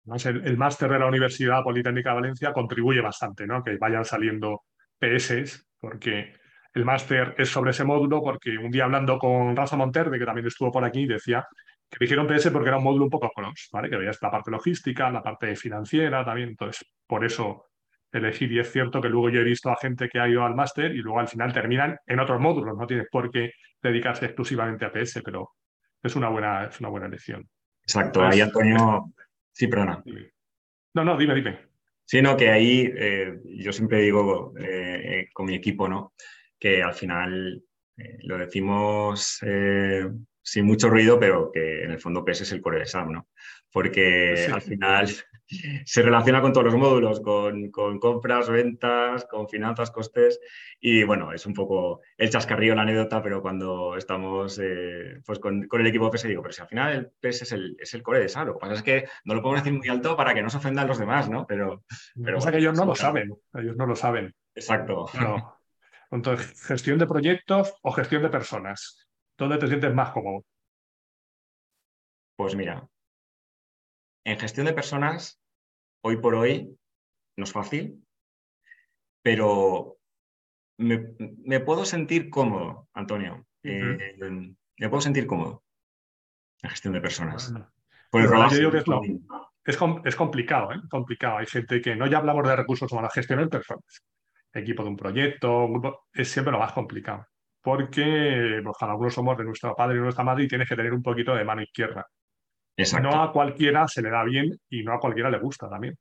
El, 0.05 0.57
máster 0.57 0.89
de 0.89 0.99
la 0.99 1.07
Universidad 1.07 1.63
Politécnica 1.63 2.09
de 2.09 2.15
Valencia 2.15 2.53
contribuye 2.53 3.01
bastante, 3.01 3.47
¿no? 3.47 3.63
Que 3.63 3.77
vayan 3.77 4.05
saliendo 4.05 4.63
PS, 4.99 5.65
porque 5.79 6.33
el 6.73 6.85
máster 6.85 7.33
es 7.37 7.49
sobre 7.49 7.71
ese 7.71 7.83
módulo, 7.83 8.21
porque 8.21 8.57
un 8.57 8.69
día 8.69 8.83
hablando 8.83 9.17
con 9.17 9.55
Rafa 9.55 9.75
Monterde, 9.75 10.19
que 10.19 10.25
también 10.25 10.45
estuvo 10.45 10.71
por 10.71 10.83
aquí, 10.83 11.07
decía 11.07 11.45
que 11.89 11.97
dijeron 11.99 12.27
PS 12.27 12.51
porque 12.51 12.69
era 12.69 12.77
un 12.77 12.83
módulo 12.83 13.05
un 13.05 13.09
poco 13.09 13.31
cross, 13.33 13.69
¿vale? 13.71 13.89
Que 13.89 13.97
veías 13.97 14.19
la 14.21 14.29
parte 14.29 14.51
logística, 14.51 15.09
la 15.09 15.23
parte 15.23 15.55
financiera 15.55 16.23
también, 16.23 16.49
entonces 16.49 16.85
por 17.07 17.25
eso 17.25 17.65
elegir 18.11 18.51
y 18.51 18.59
es 18.59 18.71
cierto 18.71 19.01
que 19.01 19.09
luego 19.09 19.29
yo 19.29 19.41
he 19.41 19.43
visto 19.43 19.69
a 19.69 19.75
gente 19.75 20.07
que 20.07 20.19
ha 20.19 20.27
ido 20.27 20.43
al 20.43 20.55
máster 20.55 20.91
y 20.91 20.99
luego 20.99 21.19
al 21.19 21.27
final 21.27 21.51
terminan 21.51 21.97
en 22.05 22.19
otros 22.19 22.39
módulos, 22.39 22.77
no 22.77 22.87
tienes 22.87 23.07
por 23.11 23.29
qué 23.29 23.51
dedicarse 23.81 24.25
exclusivamente 24.25 24.85
a 24.85 24.91
PS, 24.91 25.21
pero 25.23 25.51
es 26.01 26.15
una 26.15 26.29
buena, 26.29 26.65
es 26.65 26.79
una 26.79 26.89
buena 26.89 27.07
elección. 27.07 27.47
Exacto, 27.83 28.23
ahí 28.23 28.41
Antonio 28.41 29.05
Sí, 29.55 29.67
perdona. 29.67 30.03
No, 30.93 31.05
no, 31.05 31.17
dime, 31.17 31.33
dime. 31.33 31.59
Sí, 32.03 32.21
no, 32.21 32.35
que 32.35 32.49
ahí 32.49 32.91
eh, 32.93 33.39
yo 33.57 33.71
siempre 33.71 34.01
digo 34.01 34.53
eh, 34.59 35.01
eh, 35.03 35.29
con 35.33 35.45
mi 35.45 35.55
equipo, 35.55 35.87
¿no? 35.87 36.13
Que 36.59 36.83
al 36.83 36.93
final 36.93 37.63
lo 38.23 38.37
decimos 38.37 39.39
sin 40.41 40.65
mucho 40.65 40.89
ruido, 40.89 41.17
pero 41.17 41.49
que 41.53 41.85
en 41.85 41.91
el 41.91 41.99
fondo 41.99 42.25
PS 42.25 42.43
es 42.43 42.51
el 42.51 42.61
core 42.61 42.79
de 42.79 42.85
SAM, 42.85 43.13
¿no? 43.13 43.29
Porque 43.71 44.49
al 44.51 44.61
final 44.61 45.07
se 45.47 46.01
relaciona 46.01 46.41
con 46.41 46.53
todos 46.53 46.65
los 46.65 46.75
módulos, 46.75 47.21
con, 47.21 47.69
compras, 47.69 48.49
ventas, 48.49 49.25
con 49.25 49.47
finanzas, 49.47 49.91
costes. 49.91 50.39
Y 50.79 51.03
bueno, 51.03 51.31
es 51.31 51.45
un 51.45 51.53
poco 51.53 52.01
el 52.17 52.29
chascarrillo, 52.29 52.75
la 52.75 52.81
anécdota, 52.81 53.21
pero 53.21 53.41
cuando 53.41 53.95
estamos 53.95 54.59
eh, 54.61 55.21
pues 55.25 55.39
con, 55.39 55.67
el 55.71 55.87
equipo 55.87 56.09
PS 56.09 56.27
digo, 56.27 56.41
pero 56.41 56.53
si 56.53 56.61
al 56.61 56.67
final 56.67 56.93
el 56.93 57.07
PS 57.07 57.43
es 57.43 57.51
el, 57.51 57.77
es 57.79 57.93
el 57.93 58.03
core 58.03 58.19
de 58.19 58.29
SAP, 58.29 58.47
lo 58.47 58.53
que 58.53 58.59
pasa 58.59 58.73
es 58.73 58.83
que 58.83 59.05
no 59.25 59.35
lo 59.35 59.41
podemos 59.41 59.63
decir 59.63 59.77
muy 59.77 59.87
alto 59.87 60.15
para 60.15 60.33
que 60.33 60.41
no 60.41 60.49
se 60.49 60.57
ofendan 60.57 60.87
los 60.87 60.97
demás, 60.97 61.29
¿no? 61.29 61.45
Pero, 61.45 61.83
pero 62.23 62.39
que 62.39 62.57
ellos 62.57 62.77
no 62.77 62.85
lo 62.85 62.95
saben, 62.95 63.33
ellos 63.53 63.75
no 63.75 63.85
lo 63.85 63.95
saben. 63.95 64.33
Exacto. 64.55 65.05
Entonces, 66.11 66.63
gestión 66.65 66.97
de 66.97 67.07
proyectos 67.07 67.75
o 67.81 67.91
gestión 67.91 68.21
de 68.21 68.29
personas, 68.29 69.07
¿dónde 69.37 69.57
te 69.57 69.67
sientes 69.67 69.93
más 69.93 70.11
cómodo? 70.11 70.45
Pues 72.35 72.55
mira, 72.55 72.87
en 74.25 74.39
gestión 74.39 74.65
de 74.65 74.73
personas, 74.73 75.39
hoy 76.01 76.17
por 76.17 76.35
hoy, 76.35 76.75
no 77.37 77.43
es 77.43 77.51
fácil, 77.51 78.03
pero 79.21 79.97
me, 80.77 81.59
puedo 81.61 81.85
sentir 81.85 82.29
cómodo, 82.29 82.89
Antonio. 82.93 83.45
Eh, 83.63 84.15
me 84.77 84.89
puedo 84.89 85.01
sentir 85.01 85.25
cómodo 85.27 85.63
en 86.61 86.69
gestión 86.69 86.93
de 86.93 87.01
personas. 87.01 87.53
es, 89.63 89.77
es, 90.05 90.15
complicado, 90.15 90.71
¿eh? 90.73 90.81
complicado. 90.89 91.37
Hay 91.37 91.45
gente 91.45 91.81
que 91.81 91.95
no 91.95 92.07
ya 92.07 92.17
hablamos 92.17 92.47
de 92.47 92.55
recursos 92.55 92.91
humanos, 92.91 93.13
gestión 93.13 93.39
de 93.39 93.47
personas. 93.47 94.03
Equipo 94.53 94.83
de 94.83 94.89
un 94.89 94.97
proyecto, 94.97 95.65
un 95.65 95.73
grupo, 95.73 96.05
es 96.13 96.29
siempre 96.29 96.51
lo 96.51 96.59
más 96.59 96.71
complicado. 96.71 97.27
Porque 97.61 98.61
pues, 98.63 98.77
algunos 98.81 99.13
somos 99.13 99.37
de 99.37 99.43
nuestro 99.43 99.75
padre 99.75 99.97
y 99.97 100.01
nuestra 100.01 100.23
madre 100.23 100.43
y 100.43 100.47
tienes 100.47 100.69
que 100.69 100.75
tener 100.75 100.93
un 100.93 101.03
poquito 101.03 101.35
de 101.35 101.43
mano 101.43 101.61
izquierda. 101.61 102.07
Exacto. 102.77 103.09
No 103.09 103.23
a 103.23 103.31
cualquiera 103.31 103.87
se 103.87 104.01
le 104.01 104.09
da 104.09 104.23
bien 104.23 104.59
y 104.69 104.83
no 104.83 104.93
a 104.93 104.99
cualquiera 104.99 105.29
le 105.29 105.39
gusta 105.39 105.69
también. 105.69 105.97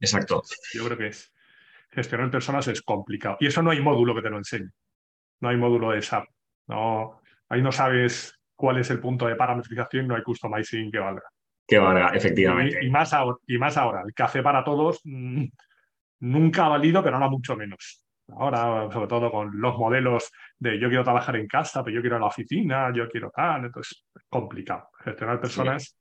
Exacto. 0.00 0.42
Yo 0.72 0.84
creo 0.84 0.98
que 0.98 1.06
es 1.08 1.32
gestionar 1.90 2.30
personas 2.30 2.66
es 2.68 2.82
complicado. 2.82 3.36
Y 3.40 3.46
eso 3.46 3.62
no 3.62 3.70
hay 3.70 3.80
módulo 3.80 4.14
que 4.14 4.22
te 4.22 4.30
lo 4.30 4.38
enseñe. 4.38 4.70
No 5.40 5.48
hay 5.48 5.56
módulo 5.56 5.90
de 5.90 6.02
SAP. 6.02 6.24
No, 6.66 7.20
ahí 7.48 7.62
no 7.62 7.72
sabes 7.72 8.40
cuál 8.54 8.78
es 8.78 8.90
el 8.90 9.00
punto 9.00 9.26
de 9.26 9.36
parametrización, 9.36 10.08
no 10.08 10.16
hay 10.16 10.22
customizing 10.22 10.90
que 10.90 10.98
valga. 10.98 11.22
Que 11.66 11.78
valga, 11.78 12.08
efectivamente. 12.08 12.84
Y, 12.84 12.90
más, 12.90 13.12
ahora, 13.12 13.36
y 13.46 13.58
más 13.58 13.76
ahora, 13.76 14.02
el 14.06 14.14
café 14.14 14.42
para 14.42 14.64
todos 14.64 15.00
mm, 15.04 15.44
nunca 16.20 16.66
ha 16.66 16.68
valido, 16.68 17.02
pero 17.02 17.16
ahora 17.16 17.28
mucho 17.28 17.56
menos. 17.56 18.04
Ahora, 18.28 18.90
sobre 18.90 19.06
todo 19.06 19.30
con 19.30 19.60
los 19.60 19.76
modelos 19.76 20.30
de 20.58 20.78
yo 20.78 20.88
quiero 20.88 21.04
trabajar 21.04 21.36
en 21.36 21.46
casa, 21.46 21.84
pero 21.84 21.96
yo 21.96 22.00
quiero 22.00 22.16
ir 22.16 22.18
a 22.18 22.20
la 22.20 22.28
oficina, 22.28 22.92
yo 22.94 23.08
quiero 23.08 23.30
tal, 23.30 23.66
entonces 23.66 24.04
es 24.14 24.22
complicado. 24.28 24.88
Gestionar 25.00 25.40
personas 25.40 25.98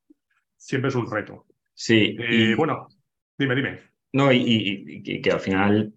siempre 0.64 0.90
es 0.90 0.96
un 0.96 1.10
reto. 1.10 1.46
Sí. 1.74 2.16
Eh, 2.20 2.56
bueno, 2.56 2.88
dime, 3.38 3.56
dime. 3.56 3.80
No, 4.14 4.32
y, 4.32 5.22
que 5.22 5.32
al 5.32 5.40
final 5.40 5.94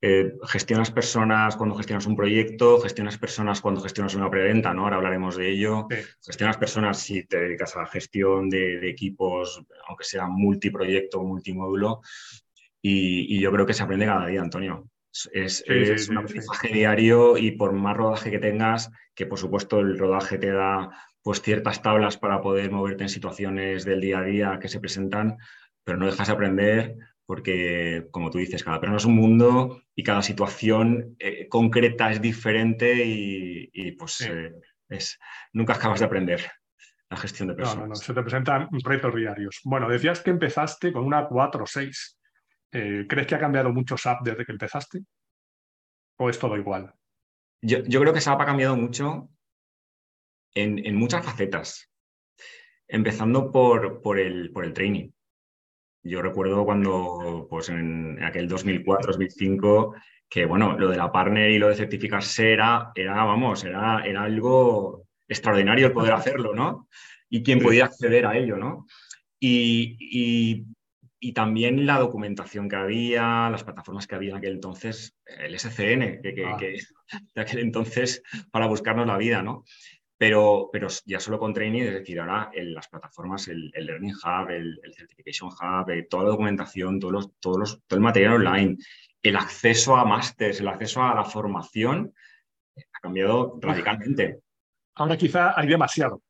eh, 0.00 0.32
gestionas 0.46 0.90
personas 0.90 1.56
cuando 1.56 1.76
gestionas 1.76 2.04
un 2.06 2.16
proyecto, 2.16 2.80
gestionas 2.80 3.16
personas 3.16 3.60
cuando 3.60 3.80
gestionas 3.80 4.14
una 4.14 4.30
preventa, 4.30 4.74
¿no? 4.74 4.84
Ahora 4.84 4.96
hablaremos 4.96 5.36
de 5.36 5.50
ello. 5.50 5.86
Gestionas 6.24 6.58
personas 6.58 6.98
si 6.98 7.24
te 7.24 7.38
dedicas 7.38 7.76
a 7.76 7.80
la 7.80 7.86
gestión 7.86 8.50
de, 8.50 8.88
equipos, 8.88 9.62
aunque 9.88 10.04
sea 10.04 10.26
multiproyecto 10.26 11.20
o 11.20 11.24
multimódulo. 11.24 12.00
Y, 12.82 13.40
yo 13.40 13.50
creo 13.52 13.64
que 13.64 13.72
se 13.72 13.84
aprende 13.84 14.04
cada 14.04 14.26
día, 14.26 14.42
Antonio. 14.42 14.90
Es, 15.32 15.64
un 16.10 16.18
aprendizaje 16.18 16.68
diario 16.74 17.38
y 17.38 17.52
por 17.52 17.72
más 17.72 17.96
rodaje 17.96 18.30
que 18.32 18.40
tengas, 18.40 18.90
que 19.14 19.26
por 19.26 19.38
supuesto 19.38 19.78
el 19.78 19.96
rodaje 19.96 20.38
te 20.38 20.50
da 20.50 20.90
pues 21.24 21.40
ciertas 21.40 21.80
tablas 21.80 22.18
para 22.18 22.42
poder 22.42 22.70
moverte 22.70 23.04
en 23.04 23.08
situaciones 23.08 23.84
del 23.86 24.02
día 24.02 24.18
a 24.18 24.24
día 24.24 24.58
que 24.60 24.68
se 24.68 24.78
presentan, 24.78 25.38
pero 25.82 25.98
no 25.98 26.06
dejas 26.06 26.28
de 26.28 26.34
aprender 26.34 26.96
porque, 27.26 28.06
como 28.10 28.30
tú 28.30 28.36
dices, 28.36 28.62
cada 28.62 28.78
persona 28.78 28.98
es 28.98 29.06
un 29.06 29.16
mundo 29.16 29.82
y 29.94 30.02
cada 30.02 30.20
situación 30.20 31.16
eh, 31.18 31.48
concreta 31.48 32.12
es 32.12 32.20
diferente 32.20 33.02
y, 33.02 33.92
pues 33.92 34.20
eh, 34.20 34.52
es, 34.90 35.18
nunca 35.54 35.72
acabas 35.72 36.00
de 36.00 36.04
aprender 36.04 36.42
la 37.08 37.16
gestión 37.16 37.48
de 37.48 37.54
personas. 37.54 37.78
No, 37.78 37.82
no, 37.84 37.88
no, 37.88 37.94
se 37.94 38.12
te 38.12 38.22
presentan 38.22 38.68
retos 38.84 39.14
diarios. 39.14 39.60
Bueno, 39.64 39.88
decías 39.88 40.20
que 40.20 40.30
empezaste 40.30 40.92
con 40.92 41.04
una 41.04 41.26
4.6. 41.26 42.16
Eh, 42.72 43.06
¿Crees 43.08 43.26
que 43.26 43.34
ha 43.34 43.40
cambiado 43.40 43.72
mucho 43.72 43.96
SAP 43.96 44.24
desde 44.24 44.44
que 44.44 44.52
empezaste? 44.52 45.00
¿O 46.18 46.28
es 46.28 46.38
todo 46.38 46.58
igual? 46.58 46.92
Yo, 47.62 47.82
creo 47.82 48.12
que 48.12 48.20
SAP 48.20 48.42
ha 48.42 48.44
cambiado 48.44 48.76
mucho 48.76 49.30
en, 50.54 50.84
en 50.84 50.96
muchas 50.96 51.24
facetas, 51.24 51.90
empezando 52.88 53.50
por, 53.50 54.00
por, 54.02 54.18
el, 54.18 54.50
por 54.52 54.64
el 54.64 54.72
training. 54.72 55.10
Yo 56.02 56.20
recuerdo 56.20 56.64
cuando, 56.64 57.46
pues 57.48 57.70
en 57.70 58.22
aquel 58.22 58.48
2004-2005, 58.48 59.94
que 60.28 60.44
bueno, 60.44 60.78
lo 60.78 60.90
de 60.90 60.96
la 60.96 61.10
partner 61.10 61.50
y 61.50 61.58
lo 61.58 61.68
de 61.68 61.76
certificarse 61.76 62.52
era, 62.52 62.92
era 62.94 63.24
vamos, 63.24 63.64
era, 63.64 64.04
era 64.04 64.24
algo 64.24 65.06
extraordinario 65.26 65.86
el 65.86 65.92
poder 65.92 66.12
hacerlo, 66.12 66.54
¿no? 66.54 66.88
Y 67.30 67.42
quién 67.42 67.60
podía 67.60 67.86
acceder 67.86 68.26
a 68.26 68.36
ello, 68.36 68.56
¿no? 68.56 68.86
Y, 69.40 69.96
y, 70.00 71.32
también 71.32 71.86
la 71.86 71.98
documentación 71.98 72.68
que 72.68 72.76
había, 72.76 73.48
las 73.50 73.64
plataformas 73.64 74.06
que 74.06 74.14
había 74.14 74.32
en 74.32 74.36
aquel 74.36 74.52
entonces, 74.54 75.16
el 75.24 75.58
SCN, 75.58 76.20
que, 76.22 76.34
que, 76.34 76.44
ah. 76.44 76.56
que 76.58 76.78
de 77.34 77.40
aquel 77.40 77.60
entonces 77.60 78.22
para 78.50 78.66
buscarnos 78.66 79.06
la 79.06 79.16
vida, 79.16 79.42
¿no? 79.42 79.64
Pero, 80.16 80.70
pero 80.72 80.88
ya 81.06 81.18
solo 81.18 81.38
con 81.38 81.52
training, 81.52 81.82
es 81.82 81.94
decir, 81.94 82.20
ahora 82.20 82.50
en 82.52 82.72
las 82.72 82.88
plataformas, 82.88 83.48
el, 83.48 83.70
Learning 83.74 84.14
Hub, 84.14 84.50
el, 84.50 84.80
Certification 84.96 85.50
Hub, 85.50 85.90
eh, 85.90 86.06
toda 86.08 86.24
la 86.24 86.30
documentación, 86.30 87.00
todos 87.00 87.12
los, 87.12 87.36
todos 87.40 87.58
los, 87.58 87.82
todo 87.86 87.96
el 87.96 88.04
material 88.04 88.34
online, 88.34 88.76
el 89.22 89.36
acceso 89.36 89.96
a 89.96 90.04
másteres, 90.04 90.60
el 90.60 90.68
acceso 90.68 91.02
a 91.02 91.14
la 91.14 91.24
formación, 91.24 92.14
ha 92.76 93.00
cambiado 93.00 93.58
radicalmente. 93.60 94.40
Ahora 94.94 95.16
quizá 95.16 95.58
hay 95.58 95.66
demasiado. 95.66 96.22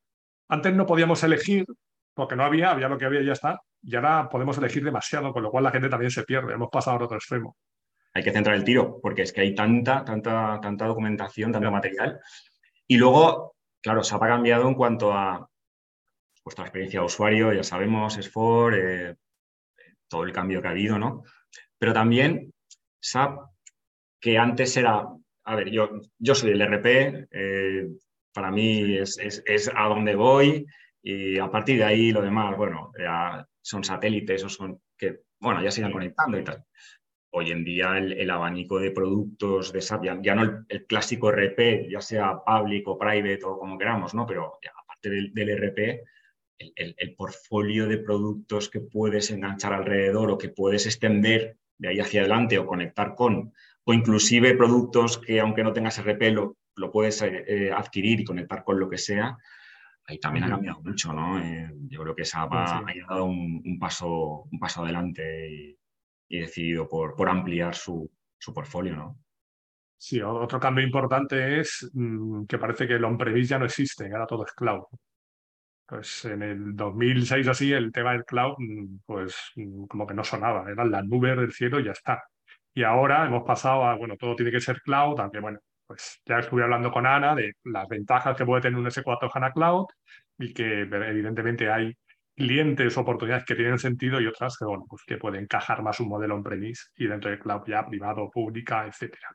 Antes 0.47 0.73
no 0.73 0.85
podíamos 0.85 1.23
elegir, 1.23 1.65
porque 2.13 2.35
no 2.35 2.43
había, 2.43 2.71
había 2.71 2.87
lo 2.87 2.97
que 2.97 3.05
había 3.05 3.21
y 3.21 3.25
ya 3.25 3.33
está. 3.33 3.61
Y 3.83 3.95
ahora 3.95 4.27
podemos 4.29 4.57
elegir 4.57 4.83
demasiado, 4.83 5.31
con 5.31 5.43
lo 5.43 5.51
cual 5.51 5.63
la 5.63 5.71
gente 5.71 5.89
también 5.89 6.09
se 6.09 6.23
pierde. 6.23 6.53
Hemos 6.53 6.69
pasado 6.69 6.97
al 6.97 7.03
otro 7.03 7.17
extremo. 7.17 7.55
Hay 8.13 8.23
que 8.23 8.31
centrar 8.31 8.55
el 8.55 8.63
tiro, 8.63 8.99
porque 9.01 9.23
es 9.23 9.33
que 9.33 9.41
hay 9.41 9.53
tanta, 9.53 10.03
tanta, 10.03 10.59
tanta 10.61 10.85
documentación, 10.85 11.51
tanto 11.51 11.69
material. 11.69 12.19
Y 12.87 12.97
luego 12.97 13.54
Claro, 13.85 14.03
SAP 14.03 14.23
ha 14.23 14.27
cambiado 14.29 14.67
en 14.67 14.73
cuanto 14.73 15.13
a 15.13 15.47
vuestra 16.43 16.65
experiencia 16.65 17.01
de 17.01 17.05
usuario, 17.05 17.53
ya 17.53 17.61
sabemos, 17.61 18.17
es 18.17 18.31
for, 18.31 18.73
eh, 18.73 19.15
todo 20.09 20.23
el 20.23 20.31
cambio 20.31 20.59
que 20.59 20.67
ha 20.67 20.71
habido, 20.71 20.97
¿no? 20.97 21.23
Pero 21.77 21.93
también 21.93 22.51
SAP, 22.99 23.41
que 24.19 24.39
antes 24.39 24.75
era, 24.75 25.05
a 25.43 25.55
ver, 25.55 25.69
yo, 25.69 26.01
yo 26.17 26.33
soy 26.33 26.49
el 26.49 26.61
RP, 26.61 27.27
eh, 27.29 27.87
para 28.33 28.49
mí 28.49 28.97
es, 28.97 29.71
a 29.75 29.83
donde 29.87 30.15
voy 30.15 30.65
y 31.03 31.37
a 31.37 31.51
partir 31.51 31.77
de 31.77 31.83
ahí 31.83 32.11
lo 32.11 32.23
demás, 32.23 32.57
bueno, 32.57 32.91
son 33.61 33.83
satélites 33.83 34.43
o 34.45 34.49
son 34.49 34.81
que, 34.97 35.19
bueno, 35.39 35.61
ya 35.61 35.69
se 35.69 35.81
irán 35.81 35.91
conectando 35.91 36.39
y 36.39 36.43
tal 36.43 36.65
hoy 37.37 37.51
en 37.51 37.65
día 37.65 37.97
el, 37.97 38.29
abanico 38.29 38.79
de 38.79 38.91
productos 38.91 39.73
de 39.73 39.81
SAP, 39.81 40.05
ya, 40.21 40.35
no 40.35 40.65
el, 40.69 40.85
clásico 40.85 41.31
RP, 41.31 41.89
ya 41.89 41.99
sea 41.99 42.39
public 42.45 42.87
o 42.87 42.97
private 42.97 43.41
o 43.43 43.59
como 43.59 43.77
queramos, 43.77 44.13
¿no? 44.13 44.25
Pero 44.25 44.53
aparte 44.81 45.09
del, 45.09 45.57
RP, 45.57 46.01
el, 46.57 47.15
portfolio 47.17 47.87
de 47.87 47.97
productos 47.97 48.69
que 48.69 48.79
puedes 48.79 49.31
enganchar 49.31 49.73
alrededor 49.73 50.31
o 50.31 50.37
que 50.37 50.47
puedes 50.47 50.85
extender 50.85 51.57
de 51.77 51.89
ahí 51.89 51.99
hacia 51.99 52.21
adelante 52.21 52.57
o 52.57 52.65
conectar 52.65 53.15
con, 53.15 53.51
o 53.83 53.93
inclusive 53.93 54.55
productos 54.55 55.17
que 55.17 55.41
aunque 55.41 55.63
no 55.63 55.73
tengas 55.73 56.01
RP 56.01 56.31
lo, 56.31 56.55
lo 56.77 56.89
puedes 56.89 57.21
eh, 57.21 57.43
eh, 57.47 57.71
adquirir 57.73 58.21
y 58.21 58.23
conectar 58.23 58.63
con 58.63 58.79
lo 58.79 58.89
que 58.89 58.97
sea, 58.97 59.37
ahí 60.07 60.19
también 60.19 60.45
ha 60.45 60.49
cambiado 60.51 60.79
mucho, 60.81 61.11
¿no? 61.11 61.37
Eh, 61.43 61.69
yo 61.89 62.01
creo 62.01 62.15
que 62.15 62.23
SAP 62.23 62.53
ha, 62.53 62.81
dado 63.09 63.25
un, 63.25 63.77
paso, 63.77 64.47
un 64.49 64.57
paso 64.57 64.83
adelante 64.83 65.49
y, 65.51 65.77
y 66.27 66.39
decidido 66.39 66.87
por, 66.87 67.15
por 67.15 67.29
ampliar 67.29 67.75
su, 67.75 68.09
su 68.37 68.53
portfolio, 68.53 68.95
¿no? 68.95 69.19
Sí, 69.97 70.21
otro 70.21 70.59
cambio 70.59 70.85
importante 70.85 71.59
es 71.59 71.89
mm, 71.93 72.45
que 72.45 72.57
parece 72.57 72.87
que 72.87 72.95
el 72.95 73.05
on-premise 73.05 73.49
ya 73.49 73.59
no 73.59 73.65
existe, 73.65 74.11
ahora 74.11 74.27
todo 74.27 74.45
es 74.45 74.51
cloud. 74.53 74.83
Pues 75.87 76.25
en 76.25 76.41
el 76.41 76.75
2006 76.75 77.47
así 77.47 77.71
el 77.71 77.91
tema 77.91 78.13
del 78.13 78.25
cloud, 78.25 78.55
mm, 78.57 78.99
pues 79.05 79.35
mm, 79.55 79.85
como 79.85 80.05
que 80.07 80.13
no 80.13 80.23
sonaba, 80.23 80.69
eran 80.71 80.91
las 80.91 81.05
nubes 81.05 81.37
del 81.37 81.51
cielo 81.51 81.79
y 81.79 81.85
ya 81.85 81.91
está. 81.91 82.23
Y 82.73 82.83
ahora 82.83 83.25
hemos 83.25 83.43
pasado 83.43 83.85
a, 83.85 83.95
bueno, 83.95 84.15
todo 84.17 84.35
tiene 84.35 84.51
que 84.51 84.59
ser 84.61 84.81
cloud, 84.81 85.19
aunque 85.19 85.39
bueno, 85.39 85.59
pues 85.87 86.21
ya 86.25 86.39
estuve 86.39 86.63
hablando 86.63 86.91
con 86.91 87.05
Ana 87.05 87.35
de 87.35 87.53
las 87.63 87.87
ventajas 87.87 88.35
que 88.37 88.45
puede 88.45 88.61
tener 88.61 88.79
un 88.79 88.85
S4 88.87 89.29
HANA 89.33 89.51
Cloud 89.53 89.85
y 90.37 90.53
que 90.53 90.81
evidentemente 90.81 91.69
hay 91.71 91.95
clientes, 92.35 92.97
oportunidades 92.97 93.45
que 93.45 93.55
tienen 93.55 93.79
sentido 93.79 94.19
y 94.19 94.27
otras 94.27 94.57
que, 94.57 94.65
bueno, 94.65 94.85
pues 94.89 95.03
que 95.05 95.17
pueden 95.17 95.43
encajar 95.43 95.81
más 95.81 95.99
un 95.99 96.09
modelo 96.09 96.35
on-premise 96.35 96.89
y 96.97 97.07
dentro 97.07 97.31
de 97.31 97.39
cloud 97.39 97.63
ya 97.67 97.85
privado, 97.85 98.29
pública, 98.29 98.85
etcétera. 98.85 99.29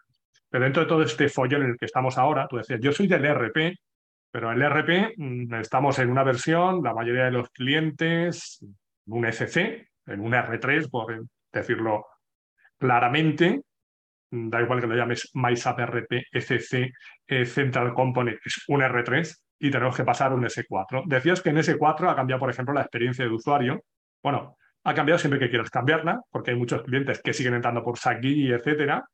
Pero 0.49 0.64
dentro 0.64 0.83
de 0.83 0.88
todo 0.88 1.02
este 1.02 1.28
follón 1.28 1.62
en 1.62 1.71
el 1.71 1.76
que 1.78 1.87
estamos 1.87 2.19
ahora, 2.19 2.47
tú 2.49 2.57
decías, 2.57 2.80
yo 2.80 2.92
soy 2.92 3.07
del 3.07 3.25
ERP, 3.25 3.76
pero 4.30 4.52
el 4.52 4.61
ERP 4.61 5.14
mm, 5.16 5.54
estamos 5.54 5.99
en 5.99 6.11
una 6.11 6.25
versión, 6.25 6.83
la 6.83 6.95
mayoría 6.95 7.25
de 7.25 7.30
los 7.30 7.49
clientes, 7.50 8.64
un 9.07 9.25
SC, 9.26 9.88
en 10.07 10.21
un 10.21 10.33
R3, 10.33 10.90
por 10.90 11.25
decirlo 11.52 12.04
claramente, 12.78 13.62
mm, 14.30 14.49
da 14.50 14.61
igual 14.61 14.80
que 14.80 14.87
lo 14.87 14.97
llames 14.97 15.30
MySAP 15.35 15.80
RP, 15.80 16.26
SC, 16.33 16.92
eh, 17.26 17.47
Central 17.47 17.95
Component, 17.95 18.38
es 18.45 18.64
un 18.69 18.80
R3, 18.83 19.35
y 19.60 19.70
tenemos 19.70 19.94
que 19.94 20.04
pasar 20.04 20.32
un 20.32 20.42
S4. 20.42 21.04
Decías 21.06 21.42
que 21.42 21.50
en 21.50 21.58
S4 21.58 22.10
ha 22.10 22.16
cambiado, 22.16 22.40
por 22.40 22.50
ejemplo, 22.50 22.74
la 22.74 22.80
experiencia 22.80 23.26
de 23.26 23.30
usuario. 23.30 23.84
Bueno, 24.22 24.56
ha 24.84 24.94
cambiado 24.94 25.18
siempre 25.18 25.38
que 25.38 25.50
quieras 25.50 25.68
cambiarla, 25.68 26.22
porque 26.30 26.52
hay 26.52 26.56
muchos 26.56 26.82
clientes 26.82 27.20
que 27.22 27.34
siguen 27.34 27.54
entrando 27.54 27.82
por 27.84 27.98
SACGI, 27.98 28.52
etcétera. 28.52 29.04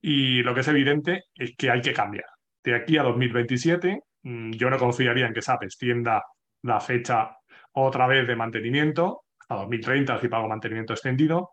Y 0.00 0.42
lo 0.42 0.54
que 0.54 0.60
es 0.60 0.68
evidente 0.68 1.24
es 1.34 1.54
que 1.56 1.70
hay 1.70 1.82
que 1.82 1.92
cambiar. 1.92 2.24
De 2.64 2.74
aquí 2.74 2.96
a 2.96 3.02
2027, 3.02 4.00
mm, 4.22 4.52
yo 4.52 4.70
no 4.70 4.78
confiaría 4.78 5.26
en 5.26 5.34
que 5.34 5.42
SAP 5.42 5.64
extienda 5.64 6.22
la 6.62 6.80
fecha 6.80 7.36
otra 7.72 8.06
vez 8.06 8.26
de 8.26 8.34
mantenimiento, 8.34 9.24
hasta 9.38 9.56
2030 9.56 10.18
si 10.20 10.28
pago 10.28 10.48
mantenimiento 10.48 10.94
extendido. 10.94 11.50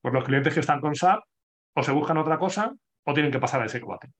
Pues 0.00 0.14
los 0.14 0.24
clientes 0.24 0.54
que 0.54 0.60
están 0.60 0.80
con 0.80 0.94
SAP 0.94 1.20
o 1.74 1.82
se 1.82 1.92
buscan 1.92 2.18
otra 2.18 2.38
cosa 2.38 2.72
o 3.04 3.12
tienen 3.12 3.32
que 3.32 3.40
pasar 3.40 3.62
a 3.62 3.66
S4. 3.66 4.12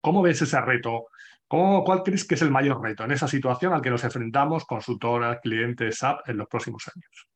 ¿Cómo 0.00 0.22
ves 0.22 0.42
ese 0.42 0.60
reto? 0.60 1.08
¿Cómo, 1.46 1.82
¿Cuál 1.82 2.02
crees 2.02 2.26
que 2.26 2.34
es 2.34 2.42
el 2.42 2.50
mayor 2.50 2.82
reto 2.82 3.04
en 3.04 3.12
esa 3.12 3.26
situación 3.26 3.72
al 3.72 3.80
que 3.80 3.90
nos 3.90 4.04
enfrentamos 4.04 4.64
consultoras, 4.64 5.40
clientes, 5.40 5.98
SAP 5.98 6.28
en 6.28 6.36
los 6.36 6.48
próximos 6.48 6.84
años? 6.94 7.28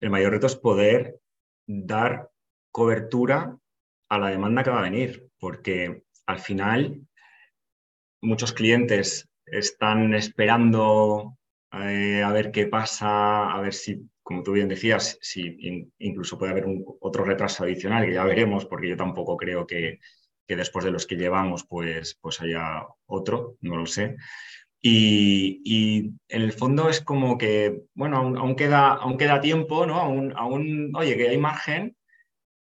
El 0.00 0.10
mayor 0.10 0.32
reto 0.32 0.46
es 0.46 0.56
poder 0.56 1.16
dar 1.66 2.30
cobertura 2.70 3.56
a 4.08 4.18
la 4.18 4.28
demanda 4.28 4.62
que 4.62 4.70
va 4.70 4.80
a 4.80 4.90
venir, 4.90 5.28
porque 5.38 6.04
al 6.26 6.38
final 6.38 7.06
muchos 8.22 8.52
clientes 8.52 9.28
están 9.46 10.14
esperando 10.14 11.36
eh, 11.72 12.22
a 12.22 12.32
ver 12.32 12.50
qué 12.50 12.66
pasa, 12.66 13.52
a 13.52 13.60
ver 13.60 13.74
si, 13.74 14.08
como 14.22 14.42
tú 14.42 14.52
bien 14.52 14.68
decías, 14.68 15.18
si 15.20 15.90
incluso 15.98 16.38
puede 16.38 16.52
haber 16.52 16.66
otro 17.00 17.24
retraso 17.24 17.64
adicional, 17.64 18.06
que 18.06 18.14
ya 18.14 18.24
veremos, 18.24 18.64
porque 18.66 18.88
yo 18.88 18.96
tampoco 18.96 19.36
creo 19.36 19.66
que, 19.66 19.98
después 20.48 20.84
de 20.84 20.90
los 20.90 21.06
que 21.06 21.16
llevamos 21.16 21.64
pues, 21.64 22.18
pues 22.20 22.40
haya 22.40 22.86
otro, 23.06 23.56
no 23.60 23.76
lo 23.76 23.86
sé. 23.86 24.16
Y, 24.86 26.12
en 26.28 26.42
el 26.42 26.52
fondo 26.52 26.90
es 26.90 27.00
como 27.00 27.38
que, 27.38 27.84
bueno, 27.94 28.18
aún, 28.18 28.54
queda, 28.54 28.88
aún 28.88 29.16
queda 29.16 29.40
tiempo, 29.40 29.86
¿no? 29.86 29.94
Aún, 29.98 30.34
aún, 30.36 30.92
oye, 30.94 31.16
que 31.16 31.30
hay 31.30 31.38
margen, 31.38 31.96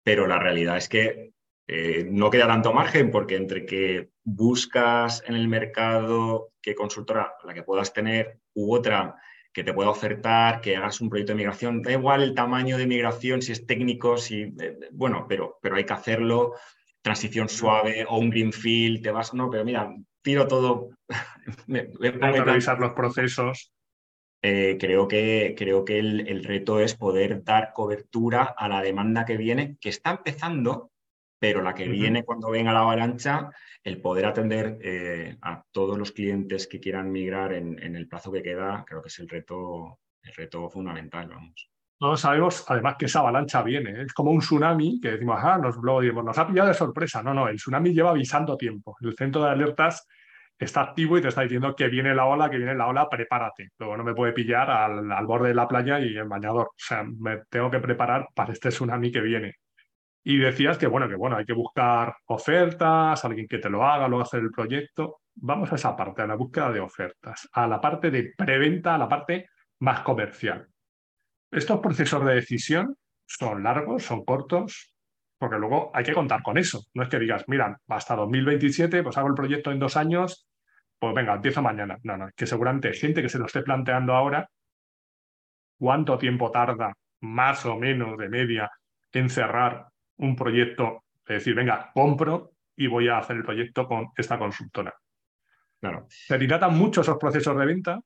pero 0.02 0.26
la 0.26 0.40
realidad 0.40 0.78
es 0.78 0.88
que 0.88 1.30
eh, 1.68 2.08
no 2.10 2.30
queda 2.30 2.48
tanto 2.48 2.72
margen 2.72 3.12
porque 3.12 3.36
entre 3.36 3.66
que 3.66 4.08
buscas 4.24 5.22
en 5.28 5.36
el 5.36 5.46
mercado 5.46 6.50
qué 6.60 6.74
consultora 6.74 7.34
la 7.44 7.54
que 7.54 7.62
puedas 7.62 7.92
tener 7.92 8.40
u 8.54 8.74
otra 8.74 9.14
que 9.52 9.62
te 9.64 9.72
pueda 9.72 9.90
ofertar, 9.90 10.60
que 10.60 10.76
hagas 10.76 11.00
un 11.00 11.10
proyecto 11.10 11.32
de 11.32 11.38
migración, 11.38 11.82
da 11.82 11.92
igual 11.92 12.22
el 12.22 12.34
tamaño 12.34 12.78
de 12.78 12.86
migración, 12.86 13.42
si 13.42 13.52
es 13.52 13.66
técnico, 13.66 14.16
si, 14.16 14.42
eh, 14.42 14.78
bueno, 14.92 15.26
pero, 15.28 15.58
pero 15.62 15.76
hay 15.76 15.84
que 15.84 15.92
hacerlo, 15.92 16.54
transición 17.02 17.48
suave 17.48 18.04
o 18.08 18.18
un 18.18 18.30
greenfield, 18.30 19.02
te 19.02 19.10
vas, 19.10 19.34
no, 19.34 19.50
pero 19.50 19.64
mira, 19.64 19.94
tiro 20.22 20.46
todo. 20.46 20.90
me, 21.66 21.88
revisar 22.00 22.78
los 22.78 22.92
procesos. 22.92 23.72
Eh, 24.40 24.76
creo 24.78 25.08
que, 25.08 25.54
creo 25.58 25.84
que 25.84 25.98
el, 25.98 26.28
el, 26.28 26.44
reto 26.44 26.78
es 26.78 26.94
poder 26.94 27.42
dar 27.42 27.72
cobertura 27.72 28.44
a 28.44 28.68
la 28.68 28.82
demanda 28.82 29.24
que 29.24 29.36
viene, 29.36 29.76
que 29.80 29.88
está 29.88 30.12
empezando, 30.12 30.92
pero 31.38 31.62
la 31.62 31.74
que 31.74 31.88
viene 31.88 32.24
cuando 32.24 32.50
venga 32.50 32.72
la 32.72 32.80
avalancha, 32.80 33.50
el 33.84 34.00
poder 34.00 34.26
atender 34.26 34.78
eh, 34.82 35.36
a 35.42 35.62
todos 35.70 35.96
los 35.96 36.12
clientes 36.12 36.66
que 36.66 36.80
quieran 36.80 37.12
migrar 37.12 37.52
en, 37.52 37.78
el 37.96 38.08
plazo 38.08 38.32
que 38.32 38.42
queda, 38.42 38.84
creo 38.86 39.02
que 39.02 39.08
es 39.08 39.18
el 39.18 39.28
reto, 39.28 40.00
el 40.22 40.34
reto 40.34 40.68
fundamental, 40.68 41.28
vamos. 41.28 41.70
Todos 41.98 42.20
sabemos, 42.20 42.64
además, 42.68 42.94
que 42.96 43.06
esa 43.06 43.20
avalancha 43.20 43.62
viene. 43.62 43.90
¿eh? 43.90 44.02
Es 44.06 44.12
como 44.12 44.30
un 44.30 44.38
tsunami 44.38 45.00
que 45.00 45.12
decimos, 45.12 45.38
ah, 45.42 45.58
nos, 45.58 45.78
nos 45.78 46.38
ha 46.38 46.46
pillado 46.46 46.68
de 46.68 46.74
sorpresa. 46.74 47.22
No, 47.22 47.34
no, 47.34 47.48
el 47.48 47.56
tsunami 47.56 47.92
lleva 47.92 48.10
avisando 48.10 48.56
tiempo. 48.56 48.96
El 49.00 49.14
centro 49.16 49.42
de 49.42 49.50
alertas 49.50 50.06
está 50.56 50.82
activo 50.82 51.18
y 51.18 51.22
te 51.22 51.28
está 51.28 51.42
diciendo 51.42 51.74
que 51.74 51.88
viene 51.88 52.14
la 52.14 52.26
ola, 52.26 52.48
que 52.48 52.56
viene 52.56 52.74
la 52.74 52.86
ola, 52.86 53.08
prepárate. 53.08 53.70
Luego 53.78 53.96
no 53.96 54.04
me 54.04 54.14
puede 54.14 54.32
pillar 54.32 54.70
al, 54.70 55.10
al 55.10 55.26
borde 55.26 55.48
de 55.48 55.54
la 55.54 55.66
playa 55.66 55.98
y 55.98 56.16
en 56.16 56.28
bañador. 56.28 56.68
O 56.68 56.74
sea, 56.76 57.04
me 57.04 57.42
tengo 57.50 57.70
que 57.70 57.80
preparar 57.80 58.28
para 58.34 58.52
este 58.52 58.68
tsunami 58.68 59.10
que 59.10 59.20
viene. 59.20 59.54
Y 60.22 60.38
decías 60.38 60.78
que 60.78 60.86
bueno, 60.86 61.08
que 61.08 61.14
bueno, 61.16 61.36
hay 61.36 61.44
que 61.44 61.52
buscar 61.52 62.14
ofertas, 62.26 63.24
alguien 63.24 63.48
que 63.48 63.58
te 63.58 63.70
lo 63.70 63.84
haga, 63.84 64.08
luego 64.08 64.22
hacer 64.22 64.40
el 64.40 64.50
proyecto. 64.50 65.20
Vamos 65.34 65.72
a 65.72 65.76
esa 65.76 65.96
parte, 65.96 66.22
a 66.22 66.26
la 66.26 66.34
búsqueda 66.34 66.70
de 66.70 66.80
ofertas, 66.80 67.48
a 67.52 67.66
la 67.66 67.80
parte 67.80 68.10
de 68.10 68.34
preventa, 68.36 68.94
a 68.94 68.98
la 68.98 69.08
parte 69.08 69.48
más 69.80 70.00
comercial. 70.00 70.68
Estos 71.50 71.80
procesos 71.80 72.24
de 72.24 72.34
decisión 72.34 72.96
son 73.26 73.62
largos, 73.62 74.04
son 74.04 74.24
cortos, 74.24 74.94
porque 75.38 75.56
luego 75.56 75.90
hay 75.94 76.04
que 76.04 76.12
contar 76.12 76.42
con 76.42 76.58
eso. 76.58 76.84
No 76.94 77.02
es 77.02 77.08
que 77.08 77.18
digas, 77.18 77.44
mira, 77.46 77.80
hasta 77.88 78.16
2027, 78.16 79.02
pues 79.02 79.16
hago 79.16 79.28
el 79.28 79.34
proyecto 79.34 79.70
en 79.70 79.78
dos 79.78 79.96
años, 79.96 80.46
pues 80.98 81.14
venga, 81.14 81.34
empiezo 81.34 81.62
mañana. 81.62 81.96
No, 82.02 82.16
no, 82.16 82.28
es 82.28 82.34
que 82.34 82.46
seguramente 82.46 82.88
hay 82.88 82.94
gente 82.94 83.22
que 83.22 83.28
se 83.28 83.38
lo 83.38 83.46
esté 83.46 83.62
planteando 83.62 84.14
ahora, 84.14 84.50
cuánto 85.78 86.18
tiempo 86.18 86.50
tarda, 86.50 86.92
más 87.20 87.64
o 87.66 87.76
menos 87.76 88.18
de 88.18 88.28
media, 88.28 88.70
en 89.12 89.30
cerrar 89.30 89.86
un 90.16 90.36
proyecto, 90.36 91.04
es 91.20 91.36
decir, 91.36 91.54
venga, 91.54 91.90
compro 91.94 92.52
y 92.76 92.86
voy 92.86 93.08
a 93.08 93.18
hacer 93.18 93.36
el 93.36 93.44
proyecto 93.44 93.86
con 93.86 94.08
esta 94.16 94.38
consultora. 94.38 94.94
Claro. 95.80 96.06
¿Se 96.08 96.36
dilatan 96.36 96.76
mucho 96.76 97.00
esos 97.00 97.16
procesos 97.16 97.56
de 97.56 97.66
venta? 97.66 98.00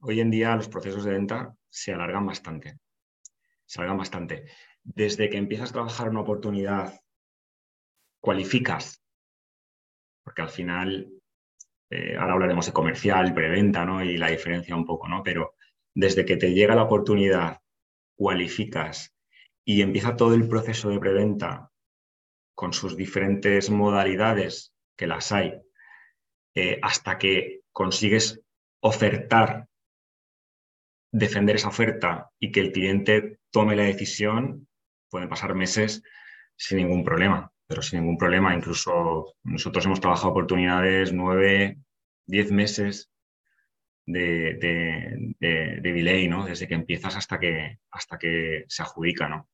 Hoy 0.00 0.20
en 0.20 0.30
día 0.30 0.54
los 0.54 0.68
procesos 0.68 1.04
de 1.04 1.12
venta 1.12 1.54
se 1.76 1.92
alargan 1.92 2.24
bastante. 2.24 2.78
Se 3.66 3.80
alargan 3.80 3.98
bastante. 3.98 4.46
Desde 4.82 5.28
que 5.28 5.36
empiezas 5.36 5.70
a 5.70 5.74
trabajar 5.74 6.08
una 6.08 6.22
oportunidad, 6.22 6.98
cualificas, 8.18 9.04
porque 10.24 10.40
al 10.40 10.48
final, 10.48 11.12
eh, 11.90 12.16
ahora 12.16 12.32
hablaremos 12.32 12.64
de 12.64 12.72
comercial, 12.72 13.34
preventa, 13.34 13.84
¿no? 13.84 14.02
Y 14.02 14.16
la 14.16 14.28
diferencia 14.28 14.74
un 14.74 14.86
poco, 14.86 15.06
¿no? 15.06 15.22
Pero 15.22 15.54
desde 15.94 16.24
que 16.24 16.38
te 16.38 16.54
llega 16.54 16.74
la 16.74 16.84
oportunidad, 16.84 17.60
cualificas, 18.16 19.14
y 19.62 19.82
empieza 19.82 20.16
todo 20.16 20.32
el 20.32 20.48
proceso 20.48 20.88
de 20.88 20.98
preventa 20.98 21.70
con 22.54 22.72
sus 22.72 22.96
diferentes 22.96 23.68
modalidades, 23.68 24.72
que 24.96 25.06
las 25.06 25.30
hay, 25.30 25.60
eh, 26.54 26.78
hasta 26.80 27.18
que 27.18 27.60
consigues 27.70 28.40
ofertar, 28.80 29.68
defender 31.18 31.56
esa 31.56 31.68
oferta 31.68 32.30
y 32.38 32.52
que 32.52 32.60
el 32.60 32.72
cliente 32.72 33.38
tome 33.50 33.74
la 33.74 33.84
decisión, 33.84 34.68
pueden 35.10 35.28
pasar 35.28 35.54
meses 35.54 36.02
sin 36.56 36.78
ningún 36.78 37.04
problema, 37.04 37.50
pero 37.66 37.80
sin 37.80 38.00
ningún 38.00 38.18
problema. 38.18 38.54
Incluso 38.54 39.34
nosotros 39.42 39.86
hemos 39.86 40.00
trabajado 40.00 40.30
oportunidades 40.30 41.12
nueve, 41.12 41.78
diez 42.26 42.50
meses 42.52 43.10
de, 44.04 44.56
de, 45.40 45.80
delay, 45.80 46.28
¿no? 46.28 46.44
Desde 46.44 46.68
que 46.68 46.74
empiezas 46.74 47.16
hasta 47.16 47.38
que, 47.38 47.78
hasta 47.90 48.18
que 48.18 48.64
se 48.68 48.82
adjudica, 48.82 49.28
¿no? 49.28 49.48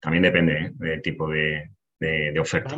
También 0.00 0.22
depende 0.22 0.52
¿eh? 0.52 0.72
del 0.74 1.02
tipo 1.02 1.28
de, 1.28 1.72
oferta. 2.40 2.76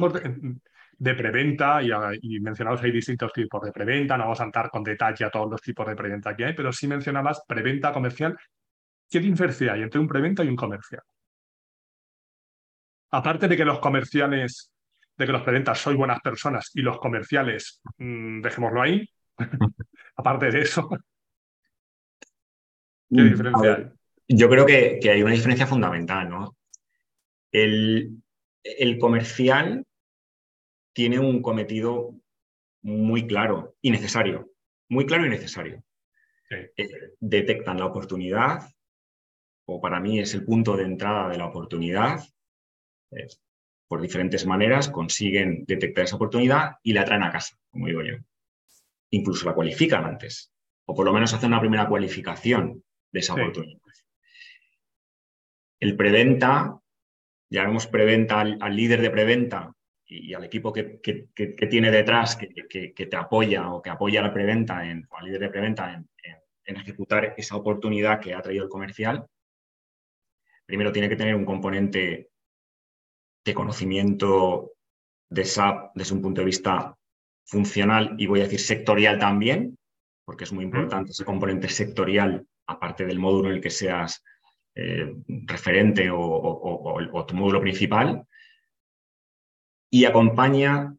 De, 1.01 1.15
preventa 1.15 1.83
y, 1.83 1.91
y, 2.21 2.41
mencionados 2.41 2.83
hay 2.83 2.93
distintos 2.93 3.33
tipos 3.33 3.63
de 3.63 3.73
preventa, 3.73 4.19
no 4.19 4.25
vamos 4.25 4.41
a 4.41 4.45
entrar 4.45 4.69
con 4.69 4.85
detalle 4.85 5.25
a 5.25 5.31
todos 5.31 5.51
los 5.51 5.63
tipos 5.63 5.87
de 5.87 5.97
preventa 5.97 6.37
que 6.37 6.45
hay, 6.45 6.53
pero 6.53 6.73
sí 6.73 6.87
mencionabas 6.87 7.43
preventa 7.49 7.91
comercial. 7.91 8.37
¿Qué 9.09 9.19
diferencia 9.19 9.73
hay 9.73 9.83
entre 9.83 9.99
un 9.99 10.07
preventa 10.07 10.45
y 10.45 10.49
un 10.49 10.57
comercial? 10.57 11.03
Aparte 13.13 13.49
de 13.49 13.57
que 13.57 13.65
los 13.65 13.81
comerciales, 13.81 14.71
de 15.17 15.27
que 15.27 15.33
los 15.33 15.43
preventas 15.43 15.79
sois 15.79 15.97
buenas 15.97 16.21
personas 16.21 16.71
y 16.75 16.83
los 16.83 16.99
comerciales, 16.99 17.81
mm, 17.99 18.41
dejémoslo 18.43 18.83
ahí, 18.83 19.09
aparte 20.17 20.51
de 20.51 20.61
eso, 20.61 20.89
¿qué 23.09 23.23
mm, 23.23 23.29
diferencia 23.31 23.75
hay? 23.75 23.91
Yo 24.33 24.49
creo 24.49 24.65
que, 24.65 25.01
que, 25.03 25.11
hay 25.11 25.23
una 25.25 25.33
diferencia 25.33 25.67
fundamental, 25.67 26.31
¿no? 26.31 26.57
El, 27.51 28.23
comercial 29.01 29.85
tiene 30.93 31.19
un 31.19 31.43
cometido 31.43 32.15
muy 32.83 33.27
claro 33.27 33.77
y 33.81 33.91
necesario, 33.91 34.51
muy 34.89 35.07
claro 35.07 35.27
y 35.27 35.31
necesario. 35.31 35.83
Eh, 36.51 36.73
detectan 37.21 37.79
la 37.79 37.87
oportunidad, 37.87 38.63
o 39.67 39.81
para 39.81 40.01
mí 40.01 40.19
es 40.19 40.35
el 40.35 40.45
punto 40.45 40.77
de 40.77 40.85
entrada 40.85 41.29
de 41.29 41.39
la 41.39 41.47
oportunidad. 41.47 42.21
por 43.89 44.01
diferentes 44.01 44.47
maneras 44.47 44.89
consiguen 44.89 45.65
detectar 45.67 46.05
esa 46.05 46.15
oportunidad 46.17 46.77
y 46.83 46.93
la 46.93 47.05
traen 47.05 47.25
a 47.25 47.33
casa, 47.33 47.57
como 47.71 47.87
digo 47.87 48.03
yo. 48.03 48.15
Incluso 49.11 49.47
la 49.47 49.55
cualifican 49.55 50.05
antes, 50.05 50.53
o 50.87 50.95
por 50.95 51.05
lo 51.05 51.13
menos 51.13 51.35
hacen 51.35 51.49
una 51.49 51.61
primera 51.61 51.89
cualificación 51.89 52.85
de 53.13 53.21
esa 53.21 53.35
oportunidad. 53.35 53.81
El 55.81 55.97
preventa 55.97 56.81
llamemos 57.51 57.87
preventa 57.87 58.41
al, 58.41 58.77
líder 58.77 59.03
de 59.03 59.11
preventa 59.11 59.73
y, 60.11 60.35
al 60.35 60.45
equipo 60.45 60.73
que, 60.73 61.01
tiene 61.71 61.91
detrás, 61.91 62.37
que, 62.37 62.93
te 63.07 63.17
apoya 63.17 63.73
o 63.73 63.81
que 63.81 63.91
apoya 63.91 64.21
la 64.21 64.33
preventa, 64.33 64.85
en, 64.85 65.07
o 65.09 65.17
al 65.17 65.27
líder 65.27 65.41
de 65.41 65.49
preventa 65.49 65.95
en, 65.95 66.09
ejecutar 66.65 67.35
esa 67.37 67.57
oportunidad 67.57 68.21
que 68.21 68.33
ha 68.33 68.43
traído 68.43 68.65
el 68.65 68.71
comercial, 68.71 69.27
primero 70.65 70.93
tiene 70.93 71.09
que 71.09 71.17
tener 71.17 71.35
un 71.35 71.45
componente 71.45 72.31
de 73.45 73.55
conocimiento 73.55 74.75
de 75.29 75.45
SAP 75.45 75.91
desde 75.97 76.15
un 76.15 76.23
punto 76.23 76.43
de 76.43 76.45
vista 76.45 76.97
funcional 77.45 78.15
y 78.19 78.27
voy 78.27 78.41
a 78.41 78.45
decir 78.45 78.61
sectorial 78.61 79.19
también, 79.19 79.77
porque 80.25 80.45
es 80.45 80.53
muy 80.53 80.65
importante 80.65 81.11
ese 81.11 81.25
componente 81.25 81.69
sectorial, 81.69 82.47
aparte 82.67 83.05
del 83.05 83.19
módulo 83.19 83.49
en 83.49 83.57
el 83.57 83.61
que 83.61 83.71
seas 83.71 84.23
eh, 84.77 85.13
referente 85.47 86.09
o, 86.13 87.25
tu 87.27 87.35
módulo 87.35 87.61
principal 87.61 88.25
y 89.91 90.05
acompaña 90.05 90.97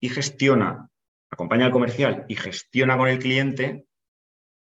y 0.00 0.08
gestiona, 0.08 0.88
acompaña 1.30 1.66
al 1.66 1.72
comercial 1.72 2.24
y 2.28 2.36
gestiona 2.36 2.96
con 2.96 3.08
el 3.08 3.18
cliente 3.18 3.86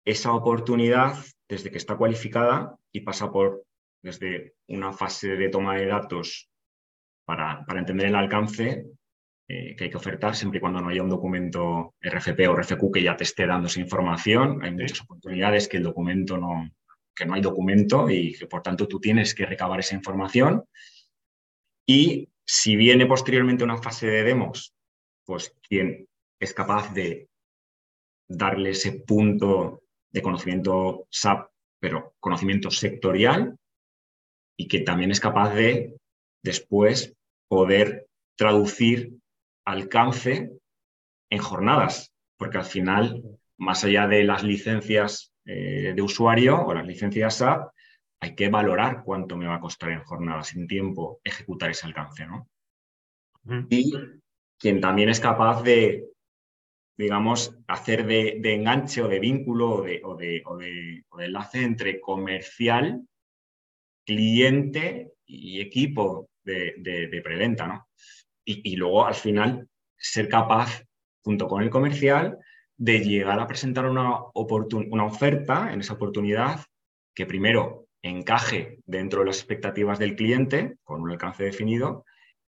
esa 0.04 0.32
oportunidad 0.32 1.14
desde 1.48 1.70
que 1.70 1.78
está 1.78 1.96
cualificada 1.96 2.76
y 2.90 3.00
pasa 3.00 3.30
por 3.30 3.64
desde 4.02 4.54
una 4.68 4.92
fase 4.92 5.36
de 5.36 5.48
toma 5.48 5.76
de 5.76 5.86
datos 5.86 6.50
para, 7.24 7.64
entender 7.76 8.08
el 8.08 8.16
alcance 8.16 8.84
eh, 9.48 9.76
que 9.76 9.84
hay 9.84 9.90
que 9.90 9.96
ofertar, 9.96 10.34
siempre 10.34 10.58
y 10.58 10.60
cuando 10.60 10.80
no 10.80 10.88
haya 10.88 11.02
un 11.02 11.08
documento 11.08 11.94
RFP 12.00 12.48
o 12.48 12.56
RFQ 12.56 12.90
que 12.92 13.02
ya 13.02 13.16
te 13.16 13.24
esté 13.24 13.46
dando 13.46 13.68
esa 13.68 13.80
información. 13.80 14.62
Hay 14.62 14.72
muchas 14.72 15.02
oportunidades 15.02 15.68
que 15.68 15.76
el 15.76 15.84
documento 15.84 16.36
no, 16.36 16.70
que 17.14 17.26
no 17.26 17.34
hay 17.34 17.40
documento 17.40 18.10
y 18.10 18.34
que 18.34 18.46
por 18.46 18.62
tanto 18.62 18.88
tú 18.88 18.98
tienes 18.98 19.34
que 19.34 19.46
recabar 19.46 19.78
esa 19.78 19.94
información. 19.94 20.64
Y 21.86 22.28
si 22.46 22.76
viene 22.76 23.06
posteriormente 23.06 23.64
una 23.64 23.80
fase 23.80 24.06
de 24.06 24.22
demos, 24.22 24.74
pues 25.24 25.54
quien 25.68 26.06
es 26.40 26.54
capaz 26.54 26.92
de 26.92 27.28
darle 28.28 28.70
ese 28.70 28.92
punto 28.92 29.82
de 30.10 30.22
conocimiento 30.22 31.06
SAP, 31.10 31.48
pero 31.80 32.14
conocimiento 32.20 32.70
sectorial, 32.70 33.56
y 34.56 34.68
que 34.68 34.80
también 34.80 35.10
es 35.10 35.20
capaz 35.20 35.54
de 35.54 35.96
después 36.42 37.14
poder 37.48 38.06
traducir 38.36 39.12
alcance 39.64 40.50
en 41.30 41.38
jornadas, 41.38 42.12
porque 42.36 42.58
al 42.58 42.64
final, 42.64 43.22
más 43.58 43.84
allá 43.84 44.06
de 44.06 44.24
las 44.24 44.42
licencias 44.42 45.32
eh, 45.44 45.92
de 45.94 46.02
usuario 46.02 46.60
o 46.64 46.74
las 46.74 46.86
licencias 46.86 47.36
SAP, 47.36 47.72
hay 48.22 48.36
que 48.36 48.48
valorar 48.48 49.02
cuánto 49.04 49.36
me 49.36 49.48
va 49.48 49.56
a 49.56 49.60
costar 49.60 49.90
en 49.90 50.04
jornadas, 50.04 50.54
en 50.54 50.68
tiempo, 50.68 51.20
ejecutar 51.24 51.70
ese 51.70 51.86
alcance. 51.86 52.24
¿no? 52.24 52.48
Y 53.68 53.92
quien 54.56 54.80
también 54.80 55.08
es 55.08 55.18
capaz 55.18 55.64
de, 55.64 56.08
digamos, 56.96 57.58
hacer 57.66 58.06
de, 58.06 58.40
enganche 58.44 59.02
o 59.02 59.08
de 59.08 59.18
vínculo 59.18 59.70
o 59.70 59.82
de, 59.82 60.00
o 60.04 60.56
de, 60.56 61.04
enlace 61.18 61.64
entre 61.64 62.00
comercial, 62.00 63.04
cliente 64.06 65.14
y 65.26 65.60
equipo 65.60 66.28
de, 66.44 67.20
preventa, 67.24 67.66
¿no? 67.66 67.88
Y, 68.44 68.76
luego, 68.76 69.04
al 69.04 69.14
final, 69.14 69.68
ser 69.96 70.28
capaz, 70.28 70.84
junto 71.24 71.48
con 71.48 71.60
el 71.60 71.70
comercial, 71.70 72.38
de 72.76 73.00
llegar 73.00 73.40
a 73.40 73.48
presentar 73.48 73.86
una, 73.86 74.16
una 74.34 75.04
oferta 75.04 75.72
en 75.72 75.80
esa 75.80 75.94
oportunidad 75.94 76.60
que 77.14 77.26
primero 77.26 77.82
encaje 78.02 78.78
dentro 78.84 79.20
de 79.20 79.26
las 79.26 79.38
expectativas 79.38 79.98
del 79.98 80.16
cliente 80.16 80.76
con 80.82 81.00
un 81.00 81.10
alcance 81.10 81.44
definido 81.44 82.04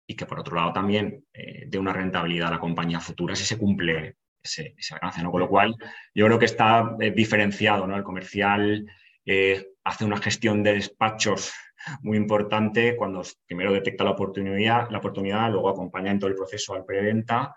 y 0.07 0.17
que 0.17 0.27
por 0.27 0.41
otro 0.41 0.57
lado 0.57 0.73
también 0.73 1.25
eh, 1.33 1.65
dé 1.67 1.79
una 1.79 1.93
rentabilidad 1.93 2.49
a 2.49 2.53
la 2.53 2.61
compañía 2.61 3.01
futura 3.01 3.35
si 3.35 3.45
se 3.45 3.57
cumple 3.57 4.17
ese, 4.43 4.75
alcance. 4.93 5.23
¿no? 5.23 5.31
Con 5.31 5.41
lo 5.41 5.49
cual, 5.49 5.75
yo 6.15 6.27
creo 6.27 6.39
que 6.39 6.45
está 6.45 6.97
eh, 7.01 7.13
diferenciado. 7.13 7.87
¿no? 7.87 7.97
El 7.97 8.03
comercial 8.03 8.87
eh, 9.25 9.69
hace 9.85 10.05
una 10.05 10.19
gestión 10.19 10.63
de 10.63 10.75
despachos 10.75 11.55
muy 12.03 12.17
importante 12.17 12.97
cuando 12.97 13.23
primero 13.47 13.73
detecta 13.73 14.05
la 14.05 14.11
oportunidad, 14.11 14.91
la 14.91 14.99
oportunidad 14.99 15.51
luego 15.51 15.69
acompaña 15.69 16.11
en 16.11 16.19
todo 16.19 16.31
el 16.31 16.37
proceso 16.37 16.75
al 16.75 16.85
preventa 16.85 17.55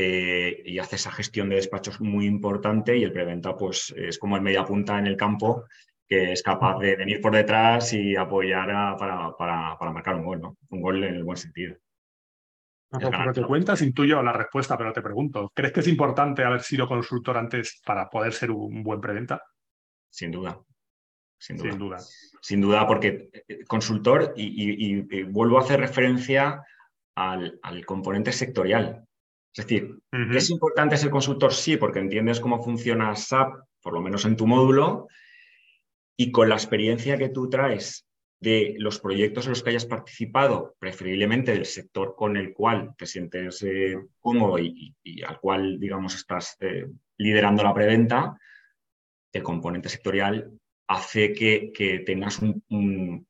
y 0.00 0.78
hace 0.78 0.94
esa 0.94 1.10
gestión 1.10 1.48
de 1.48 1.56
despachos 1.56 2.00
muy 2.00 2.26
importante 2.26 2.96
y 2.96 3.02
el 3.02 3.10
preventa 3.10 3.56
pues 3.56 3.92
es 3.96 4.16
como 4.16 4.36
el 4.36 4.42
media 4.42 4.64
punta 4.64 4.96
en 4.96 5.08
el 5.08 5.16
campo 5.16 5.64
que 6.08 6.32
es 6.32 6.42
capaz 6.42 6.78
de 6.78 6.96
venir 6.96 7.20
por 7.20 7.34
detrás 7.34 7.92
y 7.92 8.16
apoyar 8.16 8.96
para, 8.96 9.36
para, 9.36 9.92
marcar 9.92 10.16
un 10.16 10.24
gol, 10.24 10.40
¿no? 10.40 10.56
Un 10.70 10.80
gol 10.80 11.04
en 11.04 11.14
el 11.14 11.24
buen 11.24 11.36
sentido. 11.36 11.76
No, 12.90 13.32
te 13.32 13.42
cuentas, 13.42 13.82
intuyo 13.82 14.22
la 14.22 14.32
respuesta, 14.32 14.78
pero 14.78 14.94
te 14.94 15.02
pregunto, 15.02 15.52
¿crees 15.54 15.72
que 15.72 15.80
es 15.80 15.88
importante 15.88 16.42
haber 16.42 16.62
sido 16.62 16.88
consultor 16.88 17.36
antes 17.36 17.82
para 17.84 18.08
poder 18.08 18.32
ser 18.32 18.50
un 18.50 18.82
buen 18.82 19.00
preventa? 19.00 19.42
Sin 20.08 20.30
duda. 20.30 20.58
Sin 21.38 21.58
duda. 21.58 21.98
Sin 22.40 22.60
duda, 22.62 22.86
porque 22.86 23.28
eh, 23.46 23.64
consultor, 23.66 24.32
y, 24.34 25.22
vuelvo 25.24 25.58
a 25.58 25.62
hacer 25.62 25.80
referencia 25.80 26.64
al, 27.14 27.60
componente 27.84 28.32
sectorial. 28.32 29.04
Es 29.54 29.66
decir, 29.66 29.98
¿es 30.34 30.50
importante 30.50 30.96
ser 30.96 31.10
consultor? 31.10 31.52
Sí, 31.52 31.76
porque 31.76 31.98
entiendes 31.98 32.40
cómo 32.40 32.62
funciona 32.62 33.14
SAP, 33.14 33.54
por 33.82 33.92
lo 33.92 34.00
menos 34.00 34.24
en 34.24 34.36
tu 34.36 34.46
módulo, 34.46 35.08
y 36.20 36.32
con 36.32 36.48
la 36.48 36.56
experiencia 36.56 37.16
que 37.16 37.28
tú 37.28 37.48
traes 37.48 38.04
de 38.40 38.74
los 38.78 38.98
proyectos 38.98 39.46
en 39.46 39.50
los 39.50 39.62
que 39.62 39.70
hayas 39.70 39.86
participado, 39.86 40.74
preferiblemente 40.78 41.52
del 41.52 41.64
sector 41.64 42.14
con 42.16 42.36
el 42.36 42.52
cual 42.52 42.94
te 42.98 43.06
sientes 43.06 43.62
eh, 43.62 43.96
cómodo 44.20 44.58
y, 44.58 44.94
al 45.26 45.38
cual, 45.40 45.78
digamos, 45.78 46.16
estás 46.16 46.56
eh, 46.60 46.86
liderando 47.18 47.62
la 47.62 47.72
preventa, 47.72 48.36
el 49.32 49.42
componente 49.44 49.88
sectorial 49.88 50.50
hace 50.88 51.32
que, 51.32 52.02
tengas 52.04 52.40
un, 52.40 52.64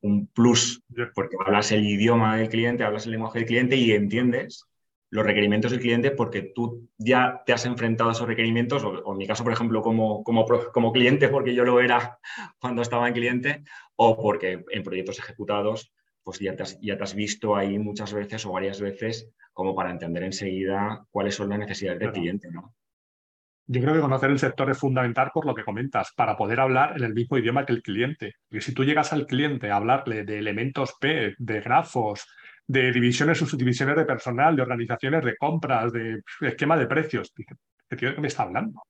un, 0.01 0.27
plus, 0.27 0.81
porque 1.13 1.35
hablas 1.45 1.71
el 1.71 1.85
idioma 1.85 2.37
del 2.37 2.49
cliente, 2.49 2.83
hablas 2.83 3.05
el 3.05 3.11
lenguaje 3.11 3.39
del 3.39 3.47
cliente 3.47 3.75
y 3.75 3.91
entiendes 3.91 4.65
los 5.11 5.25
requerimientos 5.25 5.71
del 5.71 5.79
cliente 5.79 6.11
porque 6.11 6.51
tú 6.53 6.89
ya 6.97 7.41
te 7.45 7.53
has 7.53 7.65
enfrentado 7.65 8.09
a 8.09 8.13
esos 8.13 8.27
requerimientos, 8.27 8.83
o, 8.83 9.11
en 9.11 9.17
mi 9.17 9.27
caso, 9.27 9.43
por 9.43 9.53
ejemplo, 9.53 9.81
como, 9.81 10.23
como, 10.23 10.45
como, 10.45 10.91
cliente, 10.91 11.29
porque 11.29 11.53
yo 11.53 11.65
lo 11.65 11.79
era 11.79 12.19
cuando 12.59 12.81
estaba 12.81 13.07
en 13.07 13.13
cliente, 13.13 13.63
o 13.95 14.17
porque 14.21 14.63
en 14.69 14.83
proyectos 14.83 15.19
ejecutados, 15.19 15.91
pues 16.23 16.39
ya 16.39 16.55
te 16.55 16.63
has, 16.63 16.79
ya 16.81 16.97
te 16.97 17.03
has 17.03 17.15
visto 17.15 17.55
ahí 17.55 17.79
muchas 17.79 18.13
veces 18.13 18.45
o 18.45 18.51
varias 18.51 18.79
veces 18.79 19.31
como 19.51 19.75
para 19.75 19.91
entender 19.91 20.23
enseguida 20.23 21.05
cuáles 21.11 21.35
son 21.35 21.49
las 21.49 21.59
necesidades 21.59 21.99
del 21.99 22.11
cliente, 22.11 22.49
¿no? 22.51 22.75
Yo 23.71 23.81
creo 23.81 23.93
que 23.93 24.01
conocer 24.01 24.31
el 24.31 24.39
sector 24.39 24.71
es 24.71 24.79
fundamental 24.79 25.29
por 25.31 25.45
lo 25.45 25.53
que 25.53 25.63
comentas, 25.63 26.11
para 26.15 26.35
poder 26.35 26.59
hablar 26.59 26.97
en 26.97 27.03
el 27.03 27.13
mismo 27.13 27.37
idioma 27.37 27.67
que 27.67 27.73
el 27.73 27.83
cliente. 27.83 28.33
Porque 28.47 28.61
si 28.61 28.73
tú 28.73 28.83
llegas 28.83 29.13
al 29.13 29.27
cliente 29.27 29.69
a 29.69 29.75
hablarle 29.75 30.23
de 30.23 30.39
elementos 30.39 30.95
P, 30.99 31.35
de 31.37 31.61
grafos, 31.61 32.25
de 32.69 32.91
divisiones, 32.91 33.39
subdivisiones 33.39 33.95
de 33.95 34.05
personal, 34.05 34.55
de 34.55 34.61
organizaciones 34.61 35.25
de 35.25 35.35
compras, 35.37 35.91
de 35.91 36.21
esquema 36.41 36.77
de 36.77 36.85
precios. 36.85 37.33
¿Qué 37.35 37.95
tío 37.95 38.13
que 38.13 38.21
me 38.21 38.27
está 38.27 38.43
hablando? 38.43 38.83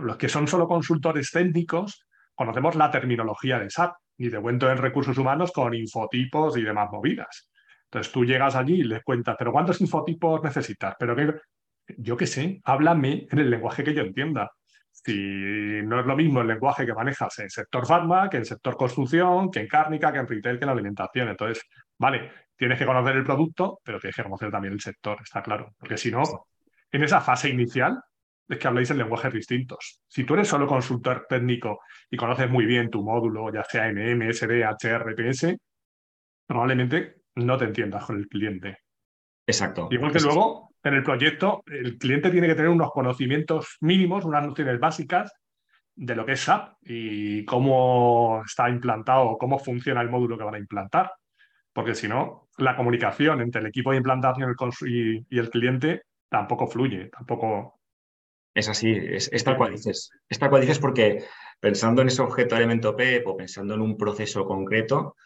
los 0.00 0.16
que 0.16 0.30
son 0.30 0.48
solo 0.48 0.66
consultores 0.66 1.30
técnicos 1.30 2.06
conocemos 2.34 2.74
la 2.74 2.90
terminología 2.90 3.58
de 3.58 3.68
SAP 3.68 3.96
y 4.16 4.30
de 4.30 4.40
cuento 4.40 4.68
en 4.70 4.78
recursos 4.78 5.16
humanos 5.18 5.52
con 5.52 5.74
infotipos 5.74 6.56
y 6.56 6.62
demás 6.62 6.88
movidas. 6.90 7.50
Entonces 7.84 8.10
tú 8.10 8.24
llegas 8.24 8.56
allí 8.56 8.80
y 8.80 8.84
les 8.84 9.02
cuentas, 9.04 9.36
pero 9.38 9.52
¿cuántos 9.52 9.80
infotipos 9.80 10.42
necesitas? 10.42 10.96
Pero 10.98 11.14
que, 11.14 11.34
yo 11.98 12.16
qué 12.16 12.26
sé, 12.26 12.60
háblame 12.64 13.28
en 13.30 13.38
el 13.38 13.50
lenguaje 13.50 13.84
que 13.84 13.94
yo 13.94 14.02
entienda. 14.02 14.50
Si 14.90 15.12
no 15.84 16.00
es 16.00 16.06
lo 16.06 16.16
mismo 16.16 16.40
el 16.40 16.48
lenguaje 16.48 16.86
que 16.86 16.94
manejas 16.94 17.38
en 17.38 17.50
sector 17.50 17.86
farma, 17.86 18.28
que 18.28 18.38
en 18.38 18.44
sector 18.44 18.76
construcción, 18.76 19.50
que 19.50 19.60
en 19.60 19.68
cárnica, 19.68 20.12
que 20.12 20.18
en 20.18 20.26
retail, 20.26 20.58
que 20.58 20.64
en 20.64 20.70
alimentación. 20.70 21.28
Entonces, 21.28 21.62
vale, 21.98 22.30
tienes 22.56 22.78
que 22.78 22.86
conocer 22.86 23.16
el 23.16 23.24
producto, 23.24 23.80
pero 23.82 23.98
tienes 23.98 24.16
que 24.16 24.22
conocer 24.22 24.50
también 24.50 24.74
el 24.74 24.80
sector, 24.80 25.18
está 25.22 25.42
claro. 25.42 25.74
Porque 25.78 25.96
si 25.96 26.10
no, 26.10 26.22
en 26.90 27.02
esa 27.02 27.20
fase 27.20 27.48
inicial 27.48 28.00
es 28.48 28.58
que 28.58 28.68
habláis 28.68 28.90
en 28.90 28.98
lenguajes 28.98 29.32
distintos. 29.32 30.02
Si 30.06 30.24
tú 30.24 30.34
eres 30.34 30.48
solo 30.48 30.66
consultor 30.66 31.26
técnico 31.28 31.80
y 32.10 32.16
conoces 32.16 32.50
muy 32.50 32.66
bien 32.66 32.90
tu 32.90 33.02
módulo, 33.02 33.52
ya 33.52 33.64
sea 33.64 33.88
MM, 33.88 34.32
SD, 34.32 34.64
HR, 34.64 35.14
PS, 35.14 35.56
probablemente 36.46 37.16
no 37.36 37.56
te 37.56 37.64
entiendas 37.64 38.04
con 38.04 38.18
el 38.18 38.28
cliente. 38.28 38.78
Exacto. 39.46 39.88
Igual 39.90 40.12
que 40.12 40.20
luego, 40.20 40.70
en 40.82 40.94
el 40.94 41.02
proyecto, 41.02 41.62
el 41.66 41.98
cliente 41.98 42.30
tiene 42.30 42.46
que 42.46 42.54
tener 42.54 42.70
unos 42.70 42.90
conocimientos 42.90 43.76
mínimos, 43.80 44.24
unas 44.24 44.46
nociones 44.46 44.78
básicas 44.78 45.32
de 45.96 46.14
lo 46.14 46.26
que 46.26 46.32
es 46.32 46.40
SAP 46.40 46.76
y 46.82 47.44
cómo 47.44 48.42
está 48.44 48.68
implantado, 48.68 49.36
cómo 49.38 49.58
funciona 49.58 50.02
el 50.02 50.10
módulo 50.10 50.36
que 50.36 50.44
van 50.44 50.56
a 50.56 50.58
implantar 50.58 51.10
porque 51.74 51.94
si 51.94 52.08
no, 52.08 52.43
la 52.58 52.76
comunicación 52.76 53.40
entre 53.40 53.60
el 53.60 53.66
equipo 53.66 53.90
de 53.90 53.98
implantación 53.98 54.54
y 54.86 55.38
el 55.38 55.50
cliente 55.50 56.02
tampoco 56.28 56.66
fluye, 56.66 57.08
tampoco... 57.08 57.80
Es 58.56 58.68
así, 58.68 58.92
es, 58.92 59.30
tal 59.42 59.56
cual 59.56 59.72
dices. 59.72 60.10
Es 60.28 60.38
tal 60.38 60.48
cual 60.48 60.60
dices 60.60 60.78
porque 60.78 61.24
pensando 61.58 62.02
en 62.02 62.08
ese 62.08 62.22
objeto 62.22 62.54
elemento 62.54 62.94
PEP 62.94 63.26
o 63.26 63.36
pensando 63.36 63.74
en 63.74 63.80
un 63.80 63.96
proceso 63.96 64.44
concreto, 64.44 65.16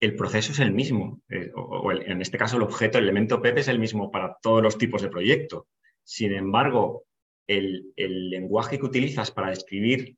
el 0.00 0.14
proceso 0.14 0.52
es 0.52 0.60
el 0.60 0.72
mismo. 0.72 1.20
Eh, 1.28 1.50
o, 1.56 1.90
en 1.90 2.22
este 2.22 2.38
caso, 2.38 2.56
el 2.56 2.62
objeto, 2.62 2.98
el 2.98 3.04
elemento 3.04 3.42
PEP 3.42 3.58
es 3.58 3.68
el 3.68 3.80
mismo 3.80 4.12
para 4.12 4.36
todos 4.40 4.62
los 4.62 4.78
tipos 4.78 5.02
de 5.02 5.08
proyecto. 5.08 5.66
Sin 6.04 6.32
embargo, 6.32 7.04
el, 7.48 7.92
el 7.96 8.30
lenguaje 8.30 8.78
que 8.78 8.86
utilizas 8.86 9.32
para 9.32 9.50
describir 9.50 10.16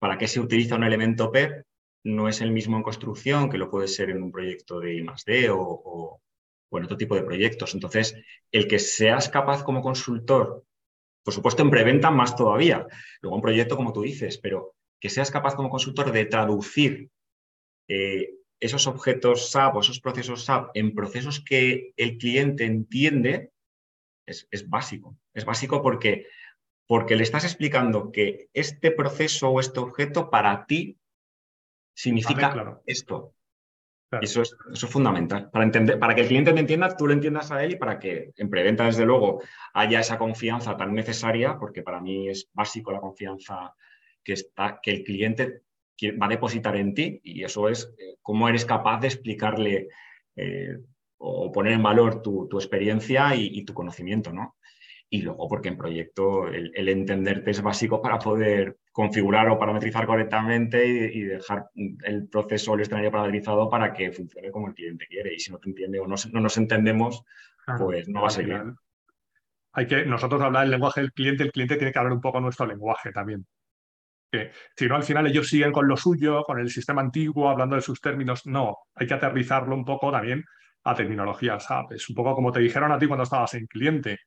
para 0.00 0.18
qué 0.18 0.26
se 0.26 0.40
utiliza 0.40 0.74
un 0.74 0.82
elemento 0.82 1.30
PEP 1.30 1.64
no 2.04 2.28
es 2.28 2.40
el 2.40 2.50
mismo 2.50 2.76
en 2.76 2.82
construcción 2.82 3.48
que 3.50 3.58
lo 3.58 3.70
puede 3.70 3.88
ser 3.88 4.10
en 4.10 4.22
un 4.22 4.32
proyecto 4.32 4.80
de 4.80 4.94
I+.D. 4.94 5.50
O, 5.50 5.60
o, 5.60 6.20
o 6.72 6.78
en 6.78 6.84
otro 6.84 6.96
tipo 6.96 7.14
de 7.14 7.22
proyectos. 7.22 7.74
Entonces, 7.74 8.16
el 8.50 8.66
que 8.66 8.78
seas 8.78 9.28
capaz 9.28 9.62
como 9.62 9.82
consultor, 9.82 10.64
por 11.22 11.34
supuesto 11.34 11.62
en 11.62 11.70
preventa 11.70 12.10
más 12.10 12.34
todavía, 12.34 12.86
luego 13.20 13.36
un 13.36 13.42
proyecto 13.42 13.76
como 13.76 13.92
tú 13.92 14.02
dices, 14.02 14.38
pero 14.38 14.74
que 14.98 15.10
seas 15.10 15.30
capaz 15.30 15.54
como 15.54 15.68
consultor 15.68 16.10
de 16.12 16.24
traducir 16.24 17.10
eh, 17.88 18.30
esos 18.58 18.86
objetos 18.86 19.50
SAP 19.50 19.76
o 19.76 19.80
esos 19.80 20.00
procesos 20.00 20.44
SAP 20.44 20.70
en 20.74 20.94
procesos 20.94 21.44
que 21.44 21.92
el 21.96 22.16
cliente 22.16 22.64
entiende, 22.64 23.50
es, 24.26 24.48
es 24.50 24.68
básico. 24.68 25.18
Es 25.34 25.44
básico 25.44 25.82
porque, 25.82 26.26
porque 26.86 27.16
le 27.16 27.24
estás 27.24 27.44
explicando 27.44 28.12
que 28.12 28.48
este 28.54 28.92
proceso 28.92 29.50
o 29.50 29.60
este 29.60 29.80
objeto 29.80 30.30
para 30.30 30.64
ti 30.64 30.96
significa 31.94 32.80
esto. 32.86 33.34
Eso, 34.20 34.42
es, 34.42 34.54
eso 34.72 34.86
es 34.86 34.92
fundamental. 34.92 35.50
Para, 35.50 35.64
entender, 35.64 35.98
para 35.98 36.14
que 36.14 36.20
el 36.20 36.28
cliente 36.28 36.52
te 36.52 36.60
entienda, 36.60 36.94
tú 36.94 37.06
lo 37.06 37.14
entiendas 37.14 37.50
a 37.50 37.64
él 37.64 37.72
y 37.72 37.76
para 37.76 37.98
que 37.98 38.32
en 38.36 38.50
preventa, 38.50 38.84
desde 38.84 39.06
luego, 39.06 39.40
haya 39.72 40.00
esa 40.00 40.18
confianza 40.18 40.76
tan 40.76 40.94
necesaria, 40.94 41.56
porque 41.58 41.82
para 41.82 42.00
mí 42.00 42.28
es 42.28 42.50
básico 42.52 42.92
la 42.92 43.00
confianza 43.00 43.74
que, 44.22 44.34
está, 44.34 44.80
que 44.82 44.90
el 44.90 45.02
cliente 45.02 45.62
va 46.20 46.26
a 46.26 46.30
depositar 46.30 46.76
en 46.76 46.92
ti 46.92 47.20
y 47.24 47.42
eso 47.42 47.68
es 47.68 47.94
eh, 47.98 48.16
cómo 48.20 48.48
eres 48.48 48.66
capaz 48.66 49.00
de 49.00 49.06
explicarle 49.06 49.88
eh, 50.36 50.76
o 51.16 51.50
poner 51.50 51.72
en 51.72 51.82
valor 51.82 52.20
tu, 52.20 52.48
experiencia 52.52 53.34
y, 53.34 53.46
y, 53.46 53.64
tu 53.64 53.72
conocimiento, 53.72 54.32
¿no? 54.32 54.56
y 55.12 55.20
luego 55.20 55.46
porque 55.46 55.68
en 55.68 55.76
proyecto 55.76 56.48
el, 56.48 56.88
entenderte 56.88 57.50
es 57.50 57.60
básico 57.60 58.00
para 58.00 58.18
poder 58.18 58.78
configurar 58.92 59.48
o 59.48 59.58
parametrizar 59.58 60.06
correctamente 60.06 60.86
y, 60.86 61.22
dejar 61.22 61.70
el 61.74 62.28
proceso 62.28 62.72
o 62.72 62.74
el 62.74 62.82
escenario 62.82 63.10
parametrizado 63.10 63.68
para 63.68 63.92
que 63.92 64.12
funcione 64.12 64.50
como 64.50 64.68
el 64.68 64.74
cliente 64.74 65.06
quiere. 65.06 65.34
Y 65.34 65.40
si 65.40 65.50
no 65.50 65.58
te 65.58 65.70
entiende 65.70 65.98
o 65.98 66.06
no, 66.06 66.16
nos 66.40 66.56
entendemos, 66.56 67.24
pues 67.78 68.08
no 68.08 68.22
va 68.22 68.28
a 68.28 68.30
ser 68.30 68.44
bien. 68.44 68.76
Hay 69.72 69.86
que 69.86 70.04
nosotros 70.04 70.42
hablar 70.42 70.64
el 70.64 70.70
lenguaje 70.70 71.00
del 71.00 71.12
cliente, 71.12 71.42
el 71.42 71.52
cliente 71.52 71.76
tiene 71.76 71.92
que 71.92 71.98
hablar 71.98 72.12
un 72.12 72.20
poco 72.20 72.40
nuestro 72.40 72.66
lenguaje 72.66 73.10
también. 73.10 73.46
Que, 74.30 74.50
si 74.76 74.86
no, 74.86 74.96
al 74.96 75.02
final 75.02 75.26
ellos 75.26 75.48
siguen 75.48 75.72
con 75.72 75.88
lo 75.88 75.96
suyo, 75.96 76.42
con 76.44 76.58
el 76.58 76.68
sistema 76.68 77.00
antiguo, 77.00 77.48
hablando 77.48 77.76
de 77.76 77.82
sus 77.82 78.00
términos. 78.00 78.46
No, 78.46 78.76
hay 78.94 79.06
que 79.06 79.14
aterrizarlo 79.14 79.74
un 79.74 79.84
poco 79.86 80.12
también 80.12 80.44
a 80.84 80.94
tecnologías 80.94 81.64
SAP. 81.64 81.92
Es 81.92 82.08
un 82.10 82.14
poco 82.14 82.34
como 82.34 82.52
te 82.52 82.60
dijeron 82.60 82.92
a 82.92 82.98
ti 82.98 83.06
cuando 83.06 83.24
estabas 83.24 83.54
en 83.54 83.66
cliente 83.66 84.18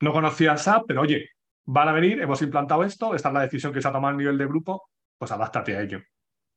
no 0.00 0.12
conocía 0.12 0.56
SAP, 0.56 0.84
pero 0.88 1.02
oye, 1.02 1.30
van 1.72 1.88
a 1.88 1.92
venir, 1.92 2.20
hemos 2.20 2.42
implantado 2.42 2.82
esto, 2.82 3.14
esta 3.14 3.28
es 3.28 3.34
la 3.34 3.42
decisión 3.42 3.72
que 3.72 3.80
se 3.80 3.86
ha 3.86 3.92
tomado 3.92 4.14
a 4.14 4.18
nivel 4.18 4.36
de 4.36 4.46
grupo, 4.46 4.90
pues 5.16 5.30
adáptate 5.30 5.76
a 5.76 5.82
ello. 5.82 6.00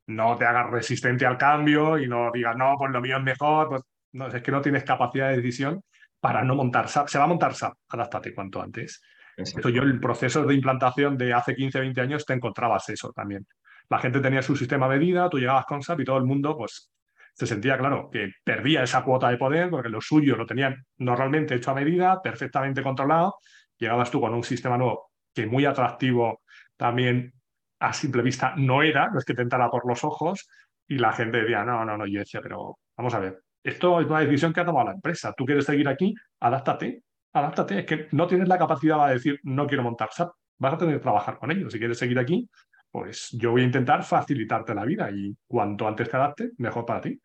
No 0.07 0.35
te 0.35 0.45
hagas 0.45 0.71
resistente 0.71 1.25
al 1.25 1.37
cambio 1.37 1.99
y 1.99 2.07
no 2.07 2.31
digas, 2.33 2.57
no, 2.57 2.75
pues 2.77 2.91
lo 2.91 2.99
mío 2.99 3.17
es 3.17 3.23
mejor, 3.23 3.69
pues 3.69 3.81
no, 4.13 4.27
es 4.27 4.41
que 4.41 4.51
no 4.51 4.61
tienes 4.61 4.83
capacidad 4.83 5.29
de 5.29 5.37
decisión 5.37 5.83
para 6.19 6.43
no 6.43 6.55
montar 6.55 6.89
SAP. 6.89 7.07
Se 7.07 7.19
va 7.19 7.25
a 7.25 7.27
montar 7.27 7.53
SAP, 7.53 7.73
adáptate 7.89 8.33
cuanto 8.33 8.61
antes. 8.61 9.01
Esto 9.37 9.69
yo, 9.69 9.83
el 9.83 9.99
proceso 9.99 10.45
de 10.45 10.55
implantación 10.55 11.17
de 11.17 11.33
hace 11.33 11.55
15, 11.55 11.79
20 11.79 12.01
años, 12.01 12.25
te 12.25 12.33
encontrabas 12.33 12.89
eso 12.89 13.11
también. 13.13 13.45
La 13.89 13.99
gente 13.99 14.19
tenía 14.19 14.41
su 14.41 14.55
sistema 14.55 14.87
de 14.87 14.97
medida, 14.97 15.29
tú 15.29 15.37
llegabas 15.37 15.65
con 15.65 15.81
SAP 15.81 16.01
y 16.01 16.05
todo 16.05 16.17
el 16.17 16.25
mundo, 16.25 16.57
pues, 16.57 16.91
se 17.33 17.47
sentía 17.47 17.77
claro 17.77 18.09
que 18.11 18.31
perdía 18.43 18.83
esa 18.83 19.03
cuota 19.03 19.29
de 19.29 19.37
poder 19.37 19.69
porque 19.69 19.89
lo 19.89 20.01
suyo 20.01 20.35
lo 20.35 20.45
tenían 20.45 20.85
normalmente 20.97 21.55
hecho 21.55 21.71
a 21.71 21.75
medida, 21.75 22.21
perfectamente 22.21 22.83
controlado. 22.83 23.35
Llegabas 23.83 24.09
tú 24.09 24.21
con 24.21 24.33
un 24.33 24.43
sistema 24.43 24.77
nuevo 24.77 25.11
que 25.33 25.45
muy 25.45 25.65
atractivo 25.65 26.41
también 26.77 27.33
a 27.79 27.91
simple 27.91 28.21
vista 28.21 28.53
no 28.55 28.81
era, 28.81 29.09
no 29.09 29.19
es 29.19 29.25
que 29.25 29.33
te 29.33 29.41
entrara 29.41 29.69
por 29.69 29.85
los 29.85 30.05
ojos 30.05 30.47
y 30.87 30.97
la 30.97 31.11
gente 31.11 31.41
decía, 31.41 31.65
no, 31.65 31.83
no, 31.83 31.97
no, 31.97 32.07
yo 32.07 32.19
decía, 32.19 32.39
pero 32.41 32.79
vamos 32.95 33.13
a 33.13 33.19
ver, 33.19 33.43
esto 33.61 33.99
es 33.99 34.07
una 34.07 34.21
decisión 34.21 34.53
que 34.53 34.61
ha 34.61 34.65
tomado 34.65 34.87
la 34.87 34.93
empresa. 34.93 35.33
Tú 35.35 35.43
quieres 35.43 35.65
seguir 35.65 35.89
aquí, 35.89 36.15
adáptate, 36.39 37.03
adáptate. 37.33 37.79
Es 37.79 37.85
que 37.85 38.07
no 38.11 38.25
tienes 38.25 38.47
la 38.47 38.57
capacidad 38.57 39.05
de 39.07 39.15
decir, 39.15 39.37
no 39.43 39.67
quiero 39.67 39.83
montar 39.83 40.09
SAP. 40.13 40.31
Vas 40.59 40.73
a 40.75 40.77
tener 40.77 40.95
que 40.95 41.01
trabajar 41.01 41.37
con 41.37 41.51
ellos. 41.51 41.73
Si 41.73 41.79
quieres 41.79 41.97
seguir 41.97 42.19
aquí, 42.19 42.49
pues 42.89 43.31
yo 43.31 43.51
voy 43.51 43.63
a 43.63 43.65
intentar 43.65 44.03
facilitarte 44.03 44.73
la 44.73 44.85
vida 44.85 45.11
y 45.11 45.35
cuanto 45.45 45.89
antes 45.89 46.09
te 46.09 46.15
adapte, 46.15 46.51
mejor 46.57 46.85
para 46.85 47.01
ti. 47.01 47.21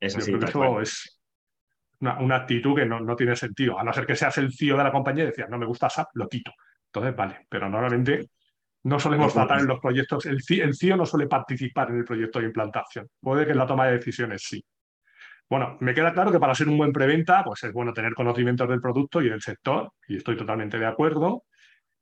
Es 0.00 0.16
así, 0.16 0.32
eso 0.34 0.80
es 0.80 1.21
una, 2.02 2.36
actitud 2.36 2.76
que 2.76 2.86
no, 2.86 3.16
tiene 3.16 3.34
sentido, 3.36 3.78
a 3.78 3.84
no 3.84 3.92
ser 3.92 4.06
que 4.06 4.16
seas 4.16 4.36
el 4.38 4.52
CEO 4.52 4.76
de 4.76 4.84
la 4.84 4.92
compañía 4.92 5.24
y 5.24 5.28
decías, 5.28 5.48
no 5.48 5.58
me 5.58 5.66
gusta 5.66 5.88
SAP, 5.88 6.08
lo 6.14 6.28
quito. 6.28 6.52
Entonces, 6.86 7.16
vale, 7.16 7.46
pero 7.48 7.68
normalmente 7.68 8.28
no 8.84 8.98
solemos 8.98 9.32
tratar 9.32 9.60
en 9.60 9.66
los 9.66 9.80
proyectos, 9.80 10.26
el, 10.26 10.38
el 10.60 10.74
CEO 10.74 10.96
no 10.96 11.06
suele 11.06 11.26
participar 11.26 11.90
en 11.90 11.98
el 11.98 12.04
proyecto 12.04 12.40
de 12.40 12.46
implantación, 12.46 13.08
puede 13.20 13.46
que 13.46 13.52
en 13.52 13.58
la 13.58 13.66
toma 13.66 13.86
de 13.86 13.92
decisiones 13.92 14.42
sí. 14.42 14.62
Bueno, 15.48 15.76
me 15.80 15.94
queda 15.94 16.12
claro 16.12 16.32
que 16.32 16.38
para 16.38 16.54
ser 16.54 16.68
un 16.68 16.78
buen 16.78 16.92
preventa, 16.92 17.44
pues 17.44 17.62
es 17.64 17.72
bueno 17.72 17.92
tener 17.92 18.14
conocimientos 18.14 18.68
del 18.68 18.80
producto 18.80 19.20
y 19.20 19.28
del 19.28 19.42
sector, 19.42 19.92
y 20.08 20.16
estoy 20.16 20.36
totalmente 20.36 20.78
de 20.78 20.86
acuerdo. 20.86 21.44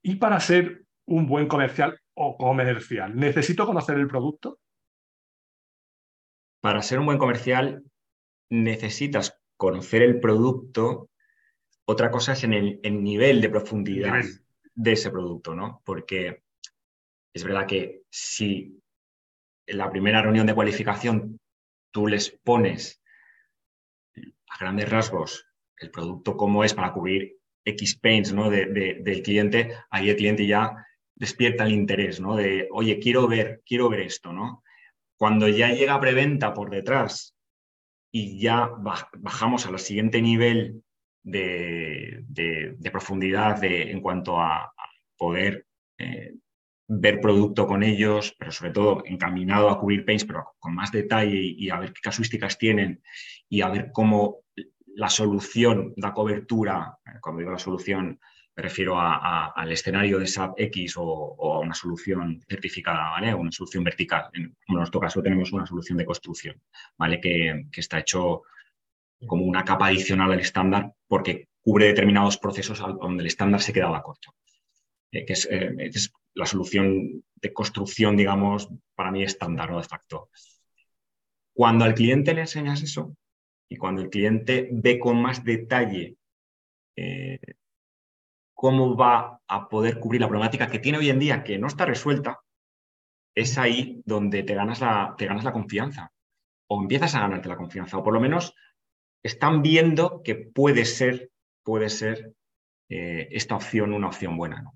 Y 0.03 0.17
para 0.17 0.39
ser 0.41 0.85
un 1.07 1.27
buen 1.27 1.49
comercial 1.49 1.99
o 2.15 2.37
comercial, 2.37 3.17
¿necesito 3.17 3.67
conocer 3.67 3.97
el 3.97 4.07
producto? 4.07 4.59
para 6.61 6.83
ser 6.83 6.99
un 6.99 7.07
buen 7.07 7.19
comercial 7.19 7.83
necesitas 8.51 9.39
conocer 9.61 10.01
el 10.01 10.21
producto. 10.21 11.11
Otra 11.85 12.11
cosa 12.11 12.33
es 12.33 12.45
en 12.45 12.55
el, 12.55 13.05
nivel 13.05 13.43
de 13.43 13.51
profundidad 13.51 14.25
de 14.75 14.93
ese 14.93 15.11
producto, 15.11 15.55
¿no? 15.55 15.83
Porque 15.85 16.43
es 17.35 17.45
verdad 17.45 17.67
que 17.67 18.01
si 18.09 18.81
en 19.67 19.77
la 19.77 19.91
primera 19.91 20.23
reunión 20.23 20.47
de 20.47 20.55
cualificación 20.55 21.39
tú 21.93 22.07
les 22.07 22.31
pones 22.43 23.03
a 24.49 24.59
grandes 24.59 24.89
rasgos 24.89 25.47
el 25.77 25.91
producto 25.91 26.39
como 26.39 26.65
es 26.65 26.73
para 26.73 26.93
cubrir 26.95 27.37
X 27.63 27.99
pains 27.99 28.33
¿no? 28.33 28.49
del 28.49 29.23
cliente, 29.23 29.75
ahí 29.91 30.09
el 30.09 30.17
cliente 30.17 30.47
ya 30.47 30.87
despierta 31.15 31.65
el 31.65 31.73
interés, 31.73 32.19
¿no? 32.19 32.35
De, 32.35 32.67
oye, 32.71 32.99
quiero 32.99 33.29
ver, 33.29 33.61
quiero 33.67 33.91
ver 33.91 34.01
esto, 34.01 34.33
¿no? 34.33 34.63
Cuando 35.19 35.49
ya 35.49 35.69
llega 35.69 36.01
preventa 36.01 36.55
por 36.55 36.71
detrás 36.71 37.35
y 38.13 38.41
ya 38.41 38.71
bajamos 39.19 39.67
al 39.67 39.79
siguiente 39.79 40.21
nivel 40.21 40.83
de, 41.23 42.25
profundidad 42.93 43.63
en 43.63 44.01
cuanto 44.01 44.41
a, 44.41 44.73
poder 45.17 45.67
eh, 45.99 46.33
ver 46.89 47.21
producto 47.21 47.67
con 47.67 47.83
ellos, 47.83 48.35
pero 48.39 48.51
sobre 48.51 48.73
todo 48.73 49.03
encaminado 49.05 49.69
a 49.69 49.79
cubrir 49.79 50.07
pains, 50.07 50.25
pero 50.25 50.55
con 50.59 50.75
más 50.75 50.91
detalle 50.91 51.37
y, 51.37 51.69
a 51.69 51.79
ver 51.79 51.93
qué 51.93 52.01
casuísticas 52.01 52.57
tienen 52.57 53.03
y 53.47 53.61
a 53.61 53.69
ver 53.69 53.91
cómo 53.93 54.39
la 54.87 55.11
solución 55.11 55.93
da 55.95 56.15
cobertura, 56.15 56.99
eh, 57.05 57.19
cuando 57.21 57.41
digo 57.41 57.53
la 57.53 57.59
solución 57.59 58.19
me 58.57 58.63
refiero 58.63 59.01
al 59.01 59.73
escenario 59.73 60.19
de 60.19 60.27
SAP 60.27 60.59
X 60.61 60.95
o, 60.97 61.55
a 61.55 61.61
una 61.61 61.75
solución 61.75 62.43
certificada, 62.49 63.11
¿vale? 63.11 63.35
Una 63.35 63.53
solución 63.53 63.85
vertical. 63.85 64.29
En, 64.33 64.57
nuestro 64.69 65.01
caso 65.01 65.23
tenemos 65.23 65.53
una 65.53 65.67
solución 65.67 65.97
de 65.99 66.05
construcción, 66.05 66.61
¿vale? 66.99 67.21
Que, 67.21 67.67
está 67.73 68.01
hecho 68.01 68.43
como 69.27 69.45
una 69.45 69.65
capa 69.65 69.87
adicional 69.87 70.33
al 70.33 70.41
estándar 70.41 70.93
porque 71.07 71.49
cubre 71.61 71.87
determinados 71.87 72.39
procesos 72.39 72.79
donde 72.79 73.23
el 73.23 73.27
estándar 73.27 73.61
se 73.61 73.73
quedaba 73.73 74.03
corto. 74.03 74.35
Eh, 75.13 75.25
que 75.25 75.33
eh, 75.33 75.75
es, 75.79 76.13
la 76.35 76.47
solución 76.47 77.25
de 77.37 77.53
construcción, 77.53 78.17
digamos, 78.17 78.69
para 78.95 79.11
mí 79.11 79.23
estándar, 79.23 79.71
¿no? 79.71 79.79
De 79.79 79.89
facto. 79.89 80.31
Cuando 81.53 81.85
al 81.85 81.95
cliente 81.95 82.35
le 82.35 82.43
enseñas 82.43 82.83
eso 82.83 83.17
y 83.69 83.77
cuando 83.77 84.03
el 84.03 84.11
cliente 84.11 84.69
ve 84.73 84.99
con 84.99 85.21
más 85.21 85.45
detalle 85.45 86.17
eh, 86.97 87.39
cómo 88.61 88.95
va 88.95 89.41
a 89.49 89.71
poder 89.71 89.99
cubrir 89.99 90.21
la 90.21 90.29
problemática 90.29 90.67
que 90.67 90.79
tiene 90.79 90.99
hoy 90.99 91.09
en 91.09 91.19
día, 91.19 91.43
que 91.43 91.59
no 91.59 91.67
está 91.67 91.87
resuelta, 91.87 92.41
es 93.35 93.57
ahí 93.57 94.03
donde 94.05 94.43
te 94.43 94.55
ganas 94.55 94.83
la, 94.83 95.15
te 95.17 95.25
ganas 95.25 95.45
la 95.45 95.55
confianza 95.55 96.13
o 96.69 96.83
empiezas 96.83 97.15
a 97.15 97.21
ganarte 97.21 97.49
la 97.49 97.57
confianza, 97.57 97.97
o 97.97 98.05
por 98.05 98.13
lo 98.13 98.21
menos 98.21 98.55
están 99.25 99.63
viendo 99.63 100.21
que 100.23 100.35
puede 100.35 100.85
ser, 100.85 101.31
puede 101.63 101.89
ser 101.89 102.35
eh, 102.91 103.29
esta 103.31 103.57
opción 103.57 103.95
una 103.95 104.09
opción 104.09 104.37
buena. 104.37 104.71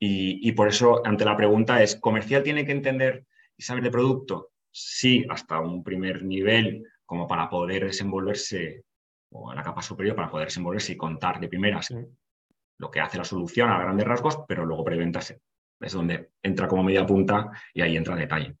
Y, 0.00 0.50
por 0.52 0.66
eso, 0.66 1.00
ante 1.06 1.24
la 1.24 1.36
pregunta 1.36 1.80
es, 1.80 1.94
¿comercial 1.94 2.42
tiene 2.42 2.66
que 2.66 2.72
entender 2.72 3.24
y 3.56 3.62
saber 3.62 3.84
de 3.84 3.92
producto? 3.92 4.50
Sí, 4.72 5.24
hasta 5.30 5.60
un 5.60 5.84
primer 5.84 6.24
nivel, 6.24 6.82
como 7.06 7.28
para 7.28 7.48
poder 7.48 7.84
desenvolverse, 7.84 8.82
o 9.30 9.48
a 9.48 9.54
la 9.54 9.62
capa 9.62 9.80
superior, 9.80 10.16
para 10.16 10.28
poder 10.28 10.48
desenvolverse 10.48 10.92
y 10.92 10.96
contar 10.96 11.38
de 11.38 11.48
primeras 11.48 11.92
lo 12.78 12.90
que 12.90 13.00
hace 13.00 13.18
la 13.18 13.24
solución 13.24 13.70
a 13.70 13.78
grandes 13.78 14.06
rasgos, 14.06 14.40
pero 14.46 14.64
luego 14.64 14.84
preventa 14.84 15.20
es 15.80 15.92
donde 15.92 16.30
entra 16.42 16.66
como 16.66 16.82
media 16.82 17.06
punta 17.06 17.50
y 17.72 17.82
ahí 17.82 17.96
entra 17.96 18.16
detalle. 18.16 18.56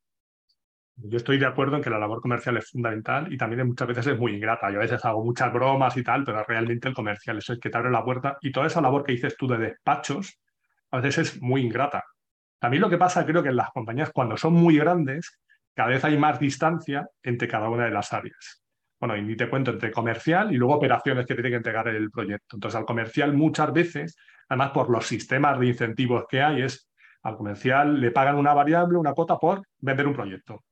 Yo 0.96 1.16
estoy 1.16 1.38
de 1.38 1.46
acuerdo 1.46 1.76
en 1.76 1.82
que 1.82 1.90
la 1.90 1.98
labor 1.98 2.20
comercial 2.20 2.56
es 2.56 2.70
fundamental 2.70 3.32
y 3.32 3.36
también 3.36 3.66
muchas 3.66 3.86
veces 3.86 4.06
es 4.08 4.18
muy 4.18 4.34
ingrata. 4.34 4.70
Yo 4.70 4.78
a 4.78 4.82
veces 4.82 5.04
hago 5.04 5.24
muchas 5.24 5.52
bromas 5.52 5.96
y 5.96 6.02
tal, 6.02 6.24
pero 6.24 6.42
realmente 6.42 6.88
el 6.88 6.94
comercial 6.94 7.38
es 7.38 7.46
que 7.60 7.70
te 7.70 7.78
abre 7.78 7.90
la 7.90 8.04
puerta 8.04 8.36
y 8.40 8.50
toda 8.50 8.66
esa 8.66 8.80
labor 8.80 9.04
que 9.04 9.12
dices 9.12 9.36
tú 9.36 9.46
de 9.46 9.58
despachos 9.58 10.40
a 10.90 11.00
veces 11.00 11.34
es 11.34 11.42
muy 11.42 11.62
ingrata. 11.62 12.04
También 12.58 12.80
lo 12.80 12.90
que 12.90 12.98
pasa 12.98 13.24
creo 13.24 13.42
que 13.42 13.50
en 13.50 13.56
las 13.56 13.70
compañías 13.70 14.10
cuando 14.12 14.36
son 14.36 14.54
muy 14.54 14.76
grandes 14.76 15.38
cada 15.74 15.90
vez 15.90 16.04
hay 16.04 16.18
más 16.18 16.40
distancia 16.40 17.08
entre 17.22 17.46
cada 17.46 17.68
una 17.68 17.84
de 17.84 17.92
las 17.92 18.12
áreas 18.12 18.64
bueno, 19.00 19.16
y 19.16 19.22
ni 19.22 19.36
te 19.36 19.48
cuento 19.48 19.70
entre 19.70 19.92
comercial 19.92 20.52
y 20.52 20.56
luego 20.56 20.74
operaciones 20.74 21.24
que 21.26 21.34
tiene 21.34 21.50
que 21.50 21.56
entregar 21.56 21.88
el 21.88 22.10
proyecto. 22.10 22.56
Entonces, 22.56 22.78
al 22.78 22.84
comercial 22.84 23.32
muchas 23.32 23.72
veces, 23.72 24.16
además 24.48 24.72
por 24.72 24.90
los 24.90 25.06
sistemas 25.06 25.58
de 25.58 25.66
incentivos 25.66 26.24
que 26.28 26.42
hay, 26.42 26.62
es 26.62 26.90
al 27.22 27.36
comercial 27.36 28.00
le 28.00 28.10
pagan 28.10 28.36
una 28.36 28.54
variable, 28.54 28.98
una 28.98 29.12
cuota 29.12 29.38
por 29.38 29.62
vender 29.78 30.06
un 30.06 30.14
proyecto. 30.14 30.64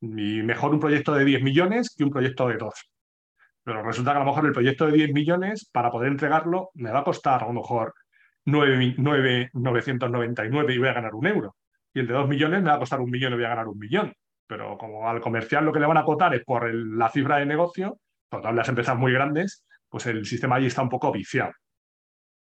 Y 0.00 0.42
mejor 0.42 0.74
un 0.74 0.80
proyecto 0.80 1.14
de 1.14 1.24
10 1.24 1.42
millones 1.42 1.94
que 1.96 2.04
un 2.04 2.10
proyecto 2.10 2.48
de 2.48 2.56
2. 2.56 2.74
Pero 3.64 3.82
resulta 3.82 4.12
que 4.12 4.16
a 4.16 4.20
lo 4.20 4.26
mejor 4.26 4.46
el 4.46 4.52
proyecto 4.52 4.86
de 4.86 4.92
10 4.92 5.12
millones, 5.12 5.68
para 5.72 5.90
poder 5.90 6.10
entregarlo, 6.10 6.70
me 6.74 6.90
va 6.90 7.00
a 7.00 7.04
costar 7.04 7.44
a 7.44 7.46
lo 7.46 7.52
mejor 7.54 7.94
9.999 8.44 10.74
y 10.74 10.78
voy 10.78 10.88
a 10.88 10.92
ganar 10.92 11.14
un 11.14 11.26
euro. 11.26 11.56
Y 11.94 12.00
el 12.00 12.06
de 12.06 12.14
2 12.14 12.28
millones 12.28 12.62
me 12.62 12.70
va 12.70 12.76
a 12.76 12.80
costar 12.80 13.00
un 13.00 13.10
millón 13.10 13.32
y 13.32 13.36
voy 13.36 13.44
a 13.44 13.50
ganar 13.50 13.68
un 13.68 13.78
millón 13.78 14.12
pero 14.52 14.76
como 14.76 15.08
al 15.08 15.18
comercial 15.22 15.64
lo 15.64 15.72
que 15.72 15.80
le 15.80 15.86
van 15.86 15.96
a 15.96 16.00
acotar 16.00 16.34
es 16.34 16.44
por 16.44 16.70
la 16.74 17.08
cifra 17.08 17.38
de 17.38 17.46
negocio, 17.46 17.96
todas 18.28 18.54
las 18.54 18.68
empresas 18.68 18.98
muy 18.98 19.10
grandes, 19.10 19.64
pues 19.88 20.04
el 20.04 20.26
sistema 20.26 20.56
allí 20.56 20.66
está 20.66 20.82
un 20.82 20.90
poco 20.90 21.10
viciado. 21.10 21.52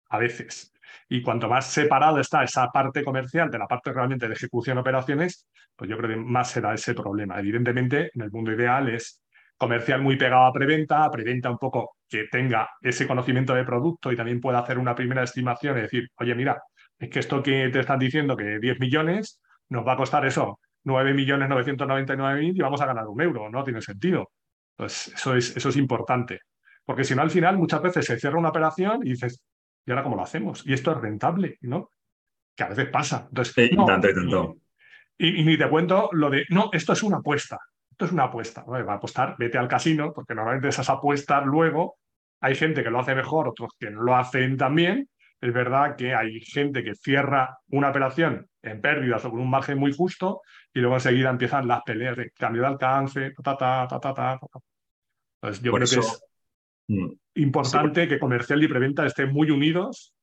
A 0.09 0.17
veces. 0.17 0.73
Y 1.07 1.21
cuanto 1.21 1.47
más 1.47 1.67
separado 1.67 2.19
está 2.19 2.43
esa 2.43 2.67
parte 2.71 3.03
comercial 3.03 3.51
de 3.51 3.59
la 3.59 3.67
parte 3.67 3.93
realmente 3.93 4.27
de 4.27 4.33
ejecución 4.33 4.77
de 4.77 4.81
operaciones, 4.81 5.47
pues 5.75 5.87
yo 5.87 5.95
creo 5.97 6.09
que 6.09 6.15
más 6.15 6.49
será 6.49 6.73
ese 6.73 6.95
problema. 6.95 7.39
Evidentemente, 7.39 8.09
en 8.11 8.21
el 8.23 8.31
mundo 8.31 8.51
ideal 8.51 8.89
es 8.89 9.21
comercial 9.55 10.01
muy 10.01 10.15
pegado 10.15 10.45
a 10.45 10.53
preventa, 10.53 11.11
preventa 11.11 11.51
un 11.51 11.59
poco 11.59 11.97
que 12.09 12.23
tenga 12.31 12.71
ese 12.81 13.05
conocimiento 13.05 13.53
de 13.53 13.65
producto 13.65 14.11
y 14.11 14.15
también 14.15 14.41
pueda 14.41 14.57
hacer 14.57 14.79
una 14.79 14.95
primera 14.95 15.21
estimación 15.21 15.77
y 15.77 15.81
decir, 15.81 16.09
oye, 16.15 16.33
mira, 16.33 16.59
es 16.97 17.09
que 17.11 17.19
esto 17.19 17.43
que 17.43 17.69
te 17.69 17.81
están 17.81 17.99
diciendo 17.99 18.35
que 18.35 18.57
10 18.57 18.79
millones 18.79 19.39
nos 19.69 19.85
va 19.85 19.93
a 19.93 19.97
costar 19.97 20.25
eso, 20.25 20.59
9 20.83 21.13
millones 21.13 21.49
999 21.49 22.41
mil 22.41 22.55
y 22.55 22.61
vamos 22.61 22.81
a 22.81 22.85
ganar 22.85 23.07
un 23.07 23.21
euro, 23.21 23.49
no 23.49 23.63
tiene 23.63 23.81
sentido. 23.81 24.31
Pues 24.75 25.09
eso 25.09 25.35
es, 25.35 25.55
eso 25.55 25.69
es 25.69 25.77
importante. 25.77 26.41
Porque 26.85 27.03
si 27.03 27.15
no, 27.15 27.21
al 27.21 27.29
final 27.29 27.57
muchas 27.57 27.81
veces 27.81 28.05
se 28.05 28.19
cierra 28.19 28.37
una 28.37 28.49
operación 28.49 28.99
y 29.05 29.11
dices, 29.11 29.41
¿y 29.85 29.91
ahora 29.91 30.03
cómo 30.03 30.15
lo 30.15 30.23
hacemos? 30.23 30.65
Y 30.65 30.73
esto 30.73 30.91
es 30.91 30.97
rentable, 30.97 31.57
¿no? 31.61 31.91
Que 32.55 32.63
a 32.63 32.69
veces 32.69 32.89
pasa. 32.89 33.25
Entonces, 33.29 33.71
y, 33.71 33.75
tanto 33.75 34.09
y 34.09 34.13
tanto. 34.13 34.57
Y, 35.17 35.43
ni 35.43 35.57
te 35.57 35.69
cuento 35.69 36.09
lo 36.11 36.29
de, 36.29 36.45
no, 36.49 36.69
esto 36.73 36.93
es 36.93 37.03
una 37.03 37.17
apuesta. 37.17 37.59
Esto 37.89 38.05
es 38.05 38.11
una 38.11 38.23
apuesta. 38.23 38.63
Va 38.63 38.79
a 38.79 38.95
apostar, 38.95 39.35
vete 39.37 39.57
al 39.57 39.67
casino, 39.67 40.11
porque 40.13 40.35
normalmente 40.35 40.69
esas 40.69 40.89
apuestas 40.89 41.45
luego 41.45 41.97
hay 42.41 42.55
gente 42.55 42.83
que 42.83 42.89
lo 42.89 42.99
hace 42.99 43.15
mejor, 43.15 43.47
otros 43.47 43.71
que 43.79 43.89
no 43.89 44.01
lo 44.01 44.15
hacen 44.15 44.57
también. 44.57 45.09
Es 45.39 45.53
verdad 45.53 45.95
que 45.95 46.13
hay 46.13 46.41
gente 46.41 46.83
que 46.83 46.95
cierra 46.95 47.57
una 47.67 47.89
operación 47.89 48.47
en 48.61 48.81
pérdidas 48.81 49.23
o 49.25 49.29
con 49.29 49.39
un 49.39 49.49
margen 49.49 49.77
muy 49.77 49.93
justo 49.93 50.41
y 50.73 50.79
luego 50.79 50.95
enseguida 50.95 51.29
empiezan 51.29 51.67
las 51.67 51.83
peleas 51.83 52.17
de 52.17 52.31
cambio 52.31 52.63
de 52.63 52.67
alcance, 52.67 53.33
ta, 53.43 53.55
ta, 53.55 53.87
ta, 53.87 53.99
ta, 53.99 54.13
ta, 54.13 54.39
Entonces 55.41 55.63
yo 55.63 55.71
creo 55.71 55.87
que 55.87 55.99
es 55.99 56.23
mm. 56.87 57.09
importante 57.35 58.07
que 58.07 58.19
comercial 58.19 58.63
y 58.63 58.67
preventa 58.67 59.05
estén 59.05 59.31
muy 59.31 59.51
unidos 59.51 60.13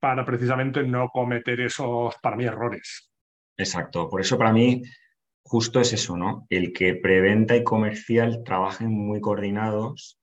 para 0.00 0.24
precisamente 0.24 0.82
no 0.82 1.08
cometer 1.08 1.60
esos, 1.60 2.16
para 2.20 2.36
mí, 2.36 2.44
errores. 2.44 3.08
Exacto, 3.56 4.08
por 4.08 4.20
eso 4.20 4.36
para 4.36 4.52
mí 4.52 4.82
justo 5.44 5.80
es 5.80 5.92
eso, 5.92 6.16
¿no? 6.16 6.46
El 6.50 6.72
que 6.72 6.94
preventa 6.94 7.56
y 7.56 7.62
comercial 7.62 8.42
trabajen 8.44 8.90
muy 8.90 9.20
coordinados 9.20 10.18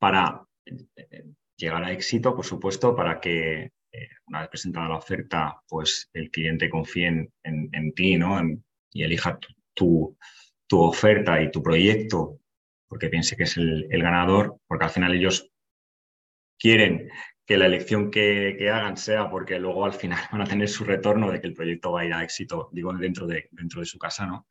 para 0.00 0.44
eh, 0.64 1.24
llegar 1.56 1.84
a 1.84 1.92
éxito, 1.92 2.34
por 2.34 2.44
supuesto, 2.44 2.96
para 2.96 3.20
que 3.20 3.70
eh, 3.92 4.08
una 4.26 4.40
vez 4.40 4.48
presentada 4.48 4.88
la 4.88 4.96
oferta, 4.96 5.62
pues 5.68 6.10
el 6.14 6.30
cliente 6.30 6.70
confíe 6.70 7.30
en, 7.42 7.92
ti 7.94 8.16
¿no? 8.16 8.40
y 8.90 9.02
elija 9.02 9.38
tu, 9.74 10.16
tu, 10.66 10.80
oferta 10.80 11.42
y 11.42 11.50
tu 11.50 11.62
proyecto 11.62 12.40
porque 12.88 13.08
piense 13.08 13.36
que 13.36 13.44
es 13.44 13.56
el, 13.56 13.88
ganador, 13.90 14.58
porque 14.66 14.84
al 14.84 14.90
final 14.90 15.14
ellos 15.14 15.50
quieren 16.58 17.10
que 17.46 17.56
la 17.56 17.64
elección 17.64 18.10
que, 18.10 18.70
hagan 18.70 18.98
sea 18.98 19.30
porque 19.30 19.58
luego 19.58 19.84
al 19.84 19.94
final 19.94 20.18
van 20.32 20.42
a 20.42 20.46
tener 20.46 20.68
su 20.68 20.84
retorno 20.84 21.30
de 21.30 21.40
que 21.40 21.46
el 21.46 21.54
proyecto 21.54 21.92
va 21.92 22.02
a 22.02 22.04
ir 22.04 22.12
a 22.12 22.22
éxito, 22.22 22.68
digo, 22.72 22.92
dentro 22.92 23.26
de, 23.26 23.48
dentro 23.50 23.80
de 23.80 23.86
su 23.86 23.98
casa, 23.98 24.26
¿no? 24.26 24.46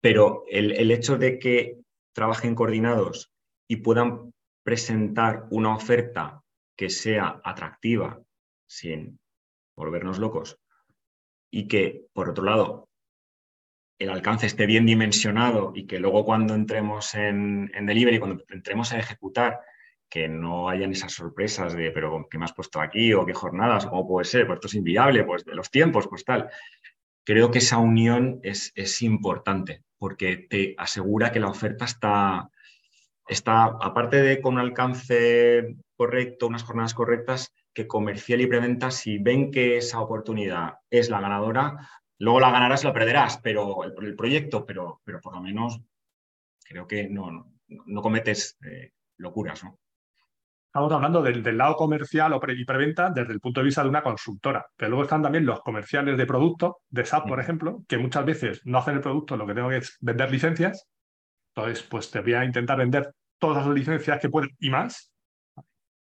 Pero 0.00 0.44
el, 0.50 0.72
el 0.72 0.90
hecho 0.90 1.16
de 1.16 1.38
que 1.38 1.78
trabajen 2.12 2.54
coordinados 2.54 3.32
y 3.68 3.76
puedan 3.76 4.32
presentar 4.64 5.46
una 5.50 5.74
oferta 5.76 6.42
que 6.76 6.90
sea 6.90 7.40
atractiva 7.44 8.20
sin 8.76 9.18
volvernos 9.76 10.18
locos 10.18 10.58
y 11.50 11.68
que, 11.68 12.06
por 12.12 12.30
otro 12.30 12.44
lado, 12.44 12.88
el 13.98 14.10
alcance 14.10 14.46
esté 14.46 14.66
bien 14.66 14.86
dimensionado 14.86 15.72
y 15.74 15.86
que 15.86 16.00
luego 16.00 16.24
cuando 16.24 16.54
entremos 16.54 17.14
en, 17.14 17.70
en 17.74 17.86
delivery, 17.86 18.18
cuando 18.18 18.44
entremos 18.48 18.92
a 18.92 18.98
ejecutar, 18.98 19.60
que 20.08 20.28
no 20.28 20.68
hayan 20.68 20.92
esas 20.92 21.12
sorpresas 21.12 21.74
de, 21.74 21.90
pero 21.90 22.28
¿qué 22.30 22.38
me 22.38 22.44
has 22.44 22.52
puesto 22.52 22.80
aquí? 22.80 23.12
¿O 23.12 23.24
qué 23.24 23.32
jornadas? 23.32 23.86
¿Cómo 23.86 24.06
puede 24.06 24.24
ser? 24.24 24.46
Pues 24.46 24.58
esto 24.58 24.68
es 24.68 24.74
inviable, 24.74 25.24
pues 25.24 25.44
de 25.44 25.54
los 25.54 25.70
tiempos, 25.70 26.06
pues 26.08 26.24
tal. 26.24 26.50
Creo 27.24 27.50
que 27.50 27.58
esa 27.58 27.78
unión 27.78 28.40
es, 28.42 28.70
es 28.74 29.02
importante 29.02 29.82
porque 29.98 30.36
te 30.36 30.74
asegura 30.76 31.32
que 31.32 31.40
la 31.40 31.48
oferta 31.48 31.84
está, 31.84 32.50
está, 33.26 33.64
aparte 33.64 34.22
de 34.22 34.40
con 34.40 34.54
un 34.54 34.60
alcance 34.60 35.76
correcto, 35.96 36.46
unas 36.46 36.62
jornadas 36.62 36.94
correctas, 36.94 37.52
que 37.74 37.86
comercial 37.86 38.40
y 38.40 38.46
preventa, 38.46 38.90
si 38.90 39.18
ven 39.18 39.50
que 39.50 39.76
esa 39.78 40.00
oportunidad 40.00 40.74
es 40.88 41.10
la 41.10 41.20
ganadora, 41.20 41.88
luego 42.18 42.40
la 42.40 42.50
ganarás, 42.50 42.84
la 42.84 42.92
perderás, 42.92 43.38
pero 43.42 43.84
el, 43.84 44.14
proyecto, 44.14 44.64
pero, 44.64 45.00
pero 45.04 45.20
por 45.20 45.34
lo 45.34 45.42
menos 45.42 45.80
creo 46.64 46.86
que 46.86 47.08
no, 47.08 47.52
no, 47.68 48.02
cometes 48.02 48.56
eh, 48.64 48.92
locuras. 49.18 49.64
¿no? 49.64 49.78
Estamos 50.74 50.92
hablando 50.92 51.22
del, 51.22 51.56
lado 51.56 51.76
comercial 51.76 52.32
o 52.32 52.40
y 52.48 52.64
preventa 52.64 53.10
desde 53.10 53.32
el 53.32 53.40
punto 53.40 53.60
de 53.60 53.66
vista 53.66 53.82
de 53.82 53.88
una 53.88 54.02
consultora, 54.02 54.66
pero 54.76 54.90
luego 54.90 55.04
están 55.04 55.22
también 55.22 55.46
los 55.46 55.60
comerciales 55.60 56.16
de 56.16 56.26
producto, 56.26 56.78
de 56.88 57.04
SAP, 57.04 57.28
por 57.28 57.38
ejemplo, 57.38 57.84
que 57.86 57.98
muchas 57.98 58.24
veces 58.24 58.60
no 58.64 58.78
hacen 58.78 58.96
el 58.96 59.00
producto, 59.00 59.36
lo 59.36 59.46
que 59.46 59.54
tengo 59.54 59.68
que 59.68 59.76
es 59.76 59.96
vender 60.00 60.32
licencias. 60.32 60.88
Entonces, 61.54 61.84
pues 61.84 62.10
te 62.10 62.20
voy 62.20 62.34
a 62.34 62.44
intentar 62.44 62.76
vender 62.76 63.12
todas 63.38 63.64
las 63.64 63.74
licencias 63.74 64.20
que 64.20 64.28
pueden 64.28 64.50
y 64.58 64.70
más, 64.70 65.13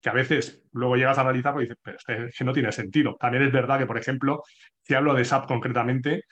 que 0.04 0.10
a 0.10 0.14
veces 0.14 0.62
luego 0.74 0.98
llegas 0.98 1.18
a 1.18 1.22
analizarlo 1.22 1.62
y 1.62 1.64
dices, 1.64 1.78
pero 1.82 2.28
es 2.28 2.38
que 2.38 2.44
no 2.44 2.52
tiene 2.52 2.74
sentido. 2.74 3.16
También 3.18 3.44
es 3.46 3.54
verdad 3.54 3.80
que, 3.80 3.86
por 3.86 3.98
ejemplo, 3.98 4.44
si 4.82 4.94
hablo 4.94 5.14
de 5.14 5.24
SAP 5.24 5.48
concretamente, 5.48 6.26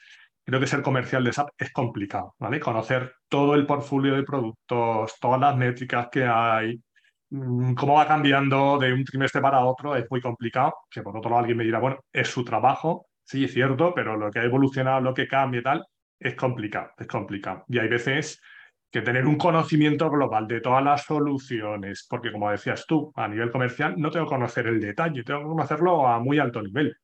creo 0.43 0.59
que 0.59 0.67
ser 0.67 0.81
comercial 0.81 1.23
de 1.23 1.31
SAP 1.31 1.49
es 1.57 1.71
complicado, 1.71 2.35
¿vale? 2.37 2.59
Conocer 2.59 3.13
todo 3.29 3.55
el 3.55 3.65
portfolio 3.65 4.13
de 4.15 4.23
productos, 4.23 5.17
todas 5.21 5.39
las 5.39 5.55
métricas 5.55 6.09
que 6.11 6.25
hay, 6.25 6.81
mm, 7.29 7.73
cómo 7.75 7.93
va 7.95 8.07
cambiando 8.07 8.77
de 8.77 8.91
un 8.91 9.05
trimestre 9.05 9.41
para 9.41 9.63
otro, 9.63 9.95
es 9.95 10.05
muy 10.11 10.19
complicado. 10.21 10.73
Que 10.89 11.01
por 11.01 11.15
otro 11.17 11.29
lado 11.29 11.39
alguien 11.39 11.57
me 11.57 11.63
dirá, 11.63 11.79
bueno, 11.79 11.99
es 12.11 12.27
su 12.27 12.43
trabajo, 12.43 13.07
sí, 13.23 13.45
es 13.45 13.53
cierto, 13.53 13.93
pero 13.95 14.17
lo 14.17 14.29
que 14.31 14.39
ha 14.39 14.43
evolucionado, 14.43 14.99
lo 14.99 15.13
que 15.13 15.29
cambia 15.29 15.61
y 15.61 15.63
tal, 15.63 15.85
es 16.19 16.35
complicado, 16.35 16.91
es 16.97 17.07
complicado. 17.07 17.63
Y 17.69 17.79
hay 17.79 17.87
veces 17.87 18.41
que 18.91 19.01
tener 19.01 19.25
un 19.25 19.37
conocimiento 19.37 20.09
global 20.09 20.47
de 20.47 20.59
todas 20.59 20.83
las 20.83 21.03
soluciones, 21.05 22.05
porque 22.09 22.31
como 22.31 22.51
decías 22.51 22.85
tú, 22.85 23.11
a 23.15 23.27
nivel 23.27 23.49
comercial 23.49 23.95
no 23.97 24.11
tengo 24.11 24.25
que 24.25 24.35
conocer 24.35 24.67
el 24.67 24.81
detalle, 24.81 25.23
tengo 25.23 25.39
que 25.39 25.47
conocerlo 25.47 26.07
a 26.07 26.19
muy 26.19 26.39
alto 26.39 26.61
nivel, 26.61 26.97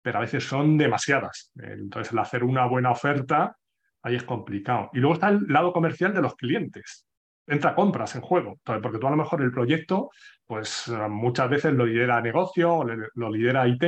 pero 0.00 0.18
a 0.18 0.22
veces 0.22 0.44
son 0.44 0.78
demasiadas. 0.78 1.52
Entonces, 1.56 2.12
el 2.12 2.18
hacer 2.18 2.42
una 2.42 2.64
buena 2.66 2.90
oferta, 2.90 3.56
ahí 4.02 4.16
es 4.16 4.24
complicado. 4.24 4.88
Y 4.94 4.98
luego 4.98 5.14
está 5.14 5.28
el 5.28 5.46
lado 5.48 5.72
comercial 5.72 6.14
de 6.14 6.22
los 6.22 6.36
clientes. 6.36 7.06
Entra 7.46 7.74
compras 7.74 8.14
en 8.16 8.22
juego, 8.22 8.58
porque 8.64 8.98
tú 8.98 9.06
a 9.06 9.10
lo 9.10 9.16
mejor 9.16 9.42
el 9.42 9.52
proyecto, 9.52 10.10
pues 10.46 10.90
muchas 11.10 11.50
veces 11.50 11.74
lo 11.74 11.84
lidera 11.84 12.20
negocio 12.20 12.76
o 12.76 12.84
lo 12.84 13.30
lidera 13.30 13.68
IT, 13.68 13.84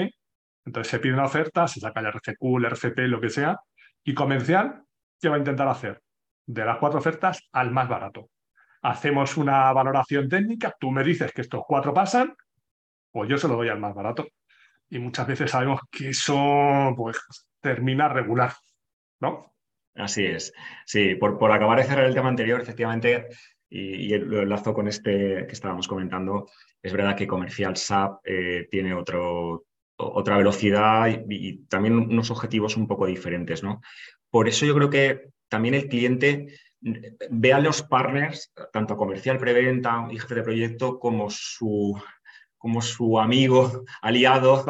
entonces 0.67 0.91
se 0.91 0.99
pide 0.99 1.15
una 1.15 1.25
oferta, 1.25 1.67
se 1.67 1.81
saca 1.81 2.01
el 2.01 2.13
RFQ, 2.13 2.59
el 2.59 2.71
RFP, 2.71 2.99
lo 3.09 3.21
que 3.21 3.31
sea, 3.31 3.59
y 4.05 4.13
comercial, 4.13 4.83
¿qué 5.19 5.31
va 5.31 5.37
a 5.37 5.39
intentar 5.39 5.67
hacer? 5.67 6.03
De 6.49 6.65
las 6.65 6.79
cuatro 6.79 6.99
ofertas 6.99 7.47
al 7.53 7.71
más 7.71 7.89
barato. 7.89 8.31
Hacemos 8.83 9.37
una 9.37 9.71
valoración 9.73 10.29
técnica, 10.29 10.75
tú 10.81 10.91
me 10.91 11.05
dices 11.05 11.31
que 11.33 11.43
estos 11.43 11.63
cuatro 11.67 11.93
pasan, 11.93 12.35
pues 13.13 13.29
yo 13.29 13.37
se 13.37 13.49
lo 13.49 13.57
doy 13.57 13.69
al 13.69 13.79
más 13.79 13.95
barato. 13.95 14.27
Y 14.89 14.99
muchas 14.99 15.27
veces 15.27 15.51
sabemos 15.51 15.81
que 15.91 16.09
eso 16.11 16.95
pues, 16.97 17.18
termina 17.61 18.09
regular, 18.09 18.55
¿no? 19.20 19.55
Así 19.95 20.25
es. 20.25 20.55
Sí, 20.87 21.16
por, 21.16 21.39
por 21.39 21.53
acabar 21.53 21.79
de 21.79 21.85
cerrar 21.85 22.07
el 22.07 22.14
tema 22.14 22.31
anterior, 22.31 22.61
efectivamente, 22.61 23.29
y, 23.68 24.16
lo 24.16 24.41
enlazo 24.41 24.72
con 24.72 24.89
este 24.89 25.47
que 25.47 25.53
estábamos 25.53 25.87
comentando, 25.87 26.49
es 26.83 26.93
verdad 26.93 27.14
que 27.14 27.27
Comercial 27.27 27.77
SAP 27.77 28.20
eh, 28.25 28.68
tiene 28.70 28.95
otro, 28.95 29.66
otra 29.97 30.39
velocidad 30.39 31.09
y, 31.09 31.25
y, 31.29 31.57
también 31.66 31.99
unos 31.99 32.31
objetivos 32.31 32.79
un 32.79 32.87
poco 32.87 33.05
diferentes, 33.05 33.62
¿no? 33.62 33.83
Por 34.31 34.49
eso 34.49 34.64
yo 34.64 34.75
creo 34.75 34.89
que 34.89 35.29
también 35.49 35.74
el 35.74 35.88
cliente 35.88 36.49
ve 36.80 37.53
a 37.53 37.59
los 37.59 37.82
partners, 37.82 38.53
tanto 38.72 38.96
comercial, 38.96 39.38
preventa 39.38 40.07
y 40.11 40.18
jefe 40.18 40.36
de 40.36 40.42
proyecto, 40.42 40.99
como 40.99 41.28
su, 41.30 42.01
como 42.57 42.82
su 42.82 43.18
amigo, 43.18 43.84
aliado, 44.03 44.64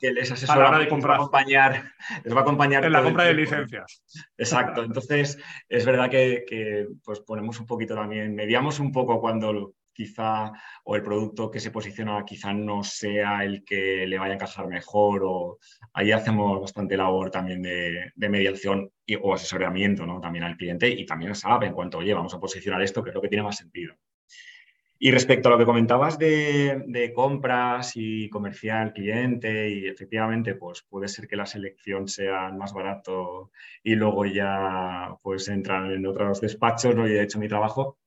que 0.00 0.12
les 0.12 0.30
asesora, 0.30 0.78
de 0.78 0.88
comprar. 0.88 1.18
Les 1.18 1.20
va 1.20 1.22
a 1.22 1.26
acompañar, 1.26 1.92
les 2.24 2.34
va 2.34 2.38
a 2.38 2.42
acompañar 2.42 2.84
en 2.84 2.92
la 2.92 3.02
compra 3.02 3.24
de 3.24 3.34
licencias. 3.34 4.02
Exacto. 4.36 4.82
Entonces, 4.82 5.38
es 5.68 5.84
verdad 5.84 6.10
que, 6.10 6.44
que, 6.46 6.88
pues 7.04 7.20
ponemos 7.20 7.58
un 7.60 7.66
poquito 7.66 7.94
también, 7.94 8.34
mediamos 8.34 8.80
un 8.80 8.92
poco 8.92 9.20
cuando 9.20 9.75
quizá 9.96 10.52
o 10.84 10.96
el 10.96 11.02
producto 11.02 11.50
que 11.50 11.60
se 11.60 11.70
posiciona 11.70 12.24
quizá 12.24 12.52
no 12.52 12.82
sea 12.84 13.44
el 13.44 13.64
que 13.64 14.06
le 14.06 14.18
vaya 14.18 14.32
a 14.32 14.34
encajar 14.34 14.68
mejor 14.68 15.22
o 15.24 15.58
ahí 15.94 16.12
hacemos 16.12 16.60
bastante 16.60 16.96
labor 16.96 17.30
también 17.30 17.62
de, 17.62 18.12
mediación 18.28 18.90
y, 19.06 19.16
o 19.16 19.32
asesoramiento 19.34 20.04
¿no? 20.06 20.20
también 20.20 20.44
al 20.44 20.56
cliente 20.56 20.88
y 20.88 21.06
también 21.06 21.34
sabe 21.34 21.66
en 21.66 21.72
cuanto, 21.72 21.98
oye, 21.98 22.12
vamos 22.14 22.34
a 22.34 22.40
posicionar 22.40 22.82
esto, 22.82 23.02
que 23.02 23.10
es 23.10 23.14
lo 23.14 23.22
que 23.22 23.28
tiene 23.28 23.44
más 23.44 23.56
sentido. 23.56 23.94
Y 24.98 25.10
respecto 25.10 25.48
a 25.48 25.52
lo 25.52 25.58
que 25.58 25.66
comentabas 25.66 26.18
de, 26.18 27.12
compras 27.14 27.92
y 27.96 28.30
comercial, 28.30 28.94
cliente, 28.94 29.68
y 29.68 29.86
efectivamente, 29.88 30.54
pues 30.54 30.82
puede 30.88 31.08
ser 31.08 31.28
que 31.28 31.36
la 31.36 31.44
selección 31.44 32.08
sea 32.08 32.50
más 32.50 32.72
barato 32.72 33.50
y 33.82 33.94
luego 33.94 34.24
ya 34.24 35.14
pues 35.22 35.48
entran 35.48 35.90
en 35.92 36.06
otros 36.06 36.40
despachos, 36.40 36.94
¿no? 36.96 37.06
Y 37.06 37.12
he 37.12 37.22
hecho 37.22 37.38
mi 37.38 37.46
trabajo. 37.46 37.98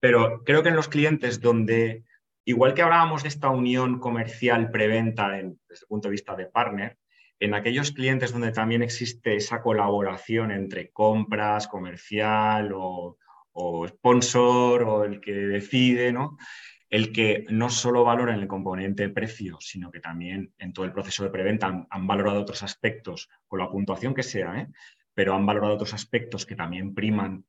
Pero 0.00 0.42
creo 0.44 0.62
que 0.62 0.68
en 0.68 0.76
los 0.76 0.88
clientes 0.88 1.40
donde, 1.40 2.04
igual 2.44 2.74
que 2.74 2.82
hablábamos 2.82 3.22
de 3.22 3.28
esta 3.28 3.50
unión 3.50 3.98
comercial 3.98 4.70
preventa 4.70 5.30
desde 5.30 5.48
el 5.82 5.88
punto 5.88 6.08
de 6.08 6.12
vista 6.12 6.36
de 6.36 6.46
partner, 6.46 6.98
en 7.40 7.54
aquellos 7.54 7.92
clientes 7.92 8.32
donde 8.32 8.52
también 8.52 8.82
existe 8.82 9.36
esa 9.36 9.62
colaboración 9.62 10.50
entre 10.50 10.90
compras, 10.90 11.68
comercial 11.68 12.72
o 12.72 13.16
sponsor 13.88 14.82
o 14.84 15.04
el 15.04 15.20
que 15.20 15.32
decide, 15.32 16.12
¿no? 16.12 16.38
El 16.90 17.12
que 17.12 17.44
no 17.50 17.68
solo 17.68 18.04
valora 18.04 18.34
en 18.34 18.40
el 18.40 18.48
componente 18.48 19.08
precio, 19.10 19.58
sino 19.60 19.90
que 19.90 20.00
también 20.00 20.54
en 20.58 20.72
todo 20.72 20.86
el 20.86 20.92
proceso 20.92 21.24
de 21.24 21.30
preventa 21.30 21.86
han, 21.90 22.06
valorado 22.06 22.40
otros 22.40 22.62
aspectos, 22.62 23.28
con 23.46 23.58
la 23.58 23.70
puntuación 23.70 24.14
que 24.14 24.22
sea, 24.22 24.58
¿eh? 24.58 24.68
pero 25.12 25.34
han 25.34 25.44
valorado 25.44 25.74
otros 25.74 25.92
aspectos 25.92 26.46
que 26.46 26.56
también 26.56 26.94
priman 26.94 27.44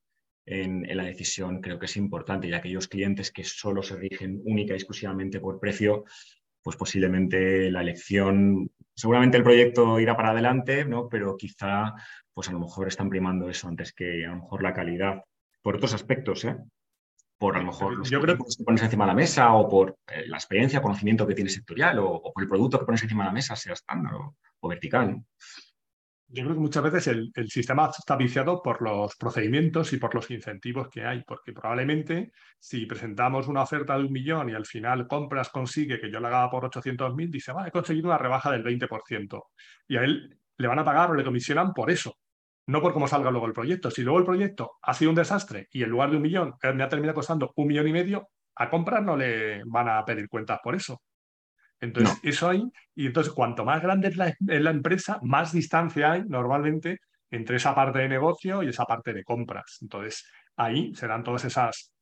en, 0.49 0.85
la 0.95 1.03
decisión, 1.03 1.61
creo 1.61 1.79
que 1.79 1.85
es 1.85 1.97
importante. 1.97 2.47
Y 2.47 2.53
aquellos 2.53 2.87
clientes 2.87 3.31
que 3.31 3.43
solo 3.43 3.83
se 3.83 3.95
rigen 3.95 4.41
única 4.45 4.73
y 4.73 4.77
exclusivamente 4.77 5.39
por 5.39 5.59
precio, 5.59 6.05
pues 6.61 6.75
posiblemente 6.75 7.71
la 7.71 7.81
elección, 7.81 8.69
seguramente 8.95 9.37
el 9.37 9.43
proyecto 9.43 9.99
irá 9.99 10.17
para 10.17 10.31
adelante, 10.31 10.85
¿no? 10.85 11.07
pero 11.07 11.37
quizá 11.37 11.93
pues 12.33 12.49
a 12.49 12.51
lo 12.51 12.59
mejor 12.59 12.87
están 12.87 13.09
primando 13.09 13.49
eso 13.49 13.67
antes 13.67 13.93
que 13.93 14.25
a 14.25 14.29
lo 14.29 14.37
mejor 14.37 14.63
la 14.63 14.73
calidad 14.73 15.23
por 15.61 15.75
otros 15.75 15.93
aspectos, 15.93 16.45
¿eh? 16.45 16.57
por 17.37 17.55
a 17.55 17.59
lo 17.59 17.67
mejor 17.67 17.97
los 17.97 18.09
yo 18.09 18.19
creo 18.19 18.37
que 18.37 18.43
pones 18.65 18.83
encima 18.83 19.05
de 19.05 19.09
la 19.09 19.15
mesa 19.15 19.53
o 19.53 19.67
por 19.67 19.97
eh, 20.07 20.27
la 20.27 20.37
experiencia, 20.37 20.81
conocimiento 20.81 21.25
que 21.25 21.35
tiene 21.35 21.49
sectorial 21.49 21.99
o, 21.99 22.21
por 22.21 22.43
el 22.43 22.49
producto 22.49 22.79
que 22.79 22.85
pones 22.85 23.01
encima 23.03 23.23
de 23.23 23.27
la 23.27 23.33
mesa, 23.33 23.55
sea 23.55 23.73
estándar 23.73 24.13
o, 24.13 24.67
vertical. 24.67 25.23
Yo 26.31 26.43
creo 26.43 26.55
que 26.55 26.61
muchas 26.61 26.83
veces 26.83 27.07
el, 27.07 27.49
sistema 27.49 27.89
está 27.97 28.15
viciado 28.15 28.61
por 28.61 28.81
los 28.83 29.15
procedimientos 29.15 29.91
y 29.93 29.97
por 29.97 30.13
los 30.13 30.29
incentivos 30.29 30.87
que 30.89 31.03
hay, 31.03 31.23
porque 31.23 31.53
probablemente 31.53 32.31
si 32.59 32.85
presentamos 32.85 33.47
una 33.47 33.63
oferta 33.63 33.97
de 33.97 34.05
un 34.05 34.11
millón 34.11 34.49
y 34.49 34.53
al 34.53 34.65
final 34.65 35.07
compras 35.07 35.49
consigue 35.49 35.99
que 35.99 36.11
yo 36.11 36.19
la 36.19 36.27
haga 36.27 36.51
por 36.51 36.63
800.000, 36.65 37.31
dice, 37.31 37.51
va, 37.51 37.67
he 37.67 37.71
conseguido 37.71 38.09
una 38.09 38.19
rebaja 38.19 38.51
del 38.51 38.63
20%. 38.63 39.43
Y 39.87 39.97
a 39.97 40.03
él 40.03 40.39
le 40.57 40.67
van 40.67 40.79
a 40.79 40.85
pagar 40.85 41.09
o 41.09 41.15
le 41.15 41.23
comisionan 41.23 41.73
por 41.73 41.89
eso 41.89 42.15
no 42.69 42.81
por 42.81 42.93
cómo 42.93 43.07
salga 43.07 43.31
luego 43.31 43.47
el 43.47 43.53
proyecto. 43.53 43.89
Si 43.89 44.03
luego 44.03 44.19
el 44.19 44.25
proyecto 44.25 44.77
ha 44.83 44.93
sido 44.93 45.09
un 45.09 45.15
desastre 45.15 45.67
y 45.71 45.81
en 45.81 45.89
lugar 45.89 46.11
de 46.11 46.17
un 46.17 46.21
millón 46.21 46.53
eh, 46.61 46.71
me 46.71 46.83
ha 46.83 46.89
terminado 46.89 47.15
costando 47.15 47.51
un 47.55 47.67
millón 47.67 47.87
y 47.87 47.93
medio, 47.93 48.29
a 48.55 48.69
comprar 48.69 49.01
no 49.03 49.17
le 49.17 49.63
van 49.65 49.89
a 49.89 50.05
pedir 50.05 50.29
cuentas 50.29 50.59
por 50.63 50.75
eso. 50.75 51.01
Entonces, 51.81 52.17
eso 52.23 52.49
hay, 52.49 52.63
y 52.95 53.07
entonces 53.07 53.33
cuanto 53.33 53.63
más 53.63 53.81
grande 53.81 54.09
es 54.09 54.17
la, 54.17 54.69
empresa, 54.69 55.19
más 55.23 55.53
distancia 55.53 56.11
hay 56.11 56.23
normalmente 56.27 56.99
entre 57.31 57.57
esa 57.57 57.73
parte 57.73 57.99
de 57.99 58.09
negocio 58.09 58.63
y 58.63 58.69
esa 58.69 58.85
parte 58.85 59.13
de 59.13 59.23
compras. 59.23 59.77
Entonces, 59.81 60.29
ahí 60.57 60.93
serán 60.95 61.23
todas 61.23 61.45
esas 61.45 61.93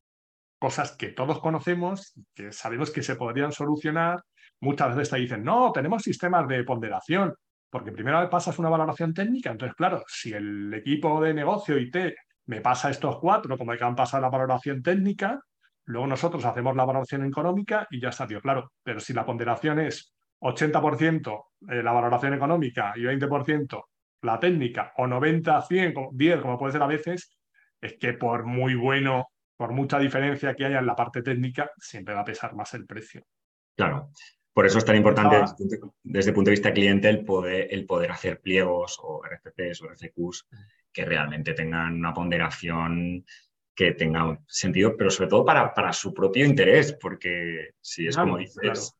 cosas 0.58 0.94
que 0.98 1.10
todos 1.10 1.40
conocemos, 1.40 2.14
que 2.34 2.52
sabemos 2.52 2.92
que 2.92 3.04
se 3.04 3.16
podrían 3.16 3.52
solucionar. 3.52 4.24
Muchas 4.62 4.96
veces 4.96 5.12
te 5.12 5.18
dicen, 5.18 5.44
no, 5.44 5.72
tenemos 5.72 6.02
sistemas 6.02 6.48
de 6.48 6.64
ponderación. 6.64 7.36
Porque 7.70 7.92
primero 7.92 8.30
pasas 8.30 8.58
una 8.60 8.70
valoración 8.70 9.14
técnica, 9.14 9.52
entonces, 9.52 9.76
claro, 9.76 10.04
si 10.08 10.32
el 10.32 10.74
equipo 10.74 11.22
de 11.22 11.34
negocio 11.34 11.78
IT 11.78 11.98
me 12.46 12.62
pasa 12.62 12.90
estos 12.90 13.20
cuatro, 13.20 13.58
como 13.58 13.72
hay 13.72 13.78
que 13.78 13.84
han 13.84 13.96
pasado 13.96 14.22
la 14.22 14.30
valoración 14.30 14.82
técnica, 14.82 15.42
luego 15.88 16.08
nosotros 16.08 16.46
hacemos 16.46 16.76
la 16.76 16.86
valoración 16.86 17.26
económica 17.26 17.88
y 17.90 18.00
ya 18.00 18.10
está, 18.10 18.28
tío, 18.28 18.42
claro. 18.42 18.72
Pero 18.84 19.00
si 19.00 19.14
la 19.14 19.26
ponderación 19.26 19.80
es 19.80 20.14
80% 20.42 21.46
eh, 21.70 21.82
la 21.82 21.92
valoración 21.92 22.34
económica 22.34 22.94
y 22.96 23.02
20% 23.02 23.84
la 24.22 24.40
técnica, 24.40 24.94
o 24.98 25.08
90, 25.08 25.62
100, 25.62 25.94
10, 26.12 26.42
como 26.42 26.58
puede 26.58 26.74
ser 26.74 26.82
a 26.82 26.88
veces, 26.88 27.38
es 27.80 27.98
que 28.00 28.14
por 28.14 28.46
muy 28.46 28.76
bueno, 28.76 29.28
por 29.56 29.72
mucha 29.72 30.00
diferencia 30.00 30.56
que 30.56 30.66
haya 30.66 30.80
en 30.80 30.88
la 30.88 30.96
parte 30.96 31.22
técnica, 31.22 31.70
siempre 31.78 32.16
va 32.16 32.22
a 32.22 32.26
pesar 32.26 32.56
más 32.56 32.74
el 32.74 32.86
precio. 32.86 33.24
Claro. 33.76 34.10
Por 34.54 34.66
eso 34.66 34.80
es 34.80 34.86
tan 34.86 34.96
importante 34.96 35.38
desde, 36.04 36.32
el 36.32 36.34
punto 36.34 36.50
de 36.50 36.54
vista 36.56 36.74
cliente 36.74 37.08
el 37.10 37.24
poder, 37.24 37.68
el 37.70 37.86
poder 37.86 38.12
hacer 38.12 38.42
pliegos 38.42 38.98
o 39.04 39.22
RFPs 39.24 39.84
o 39.84 39.88
RFQs 39.90 40.48
que 40.92 41.06
realmente 41.06 41.54
tengan 41.54 41.94
una 41.94 42.12
ponderación 42.12 43.24
que 43.78 43.92
tenga 43.92 44.40
sentido, 44.48 44.98
pero 44.98 45.12
sobre 45.12 45.30
todo 45.30 45.46
para, 45.46 45.72
para 45.72 45.94
su 45.94 46.12
propio 46.12 46.44
interés, 46.44 46.98
porque 47.00 47.76
si 47.80 48.08
es 48.08 48.18
como 48.18 48.40
dices... 48.40 48.98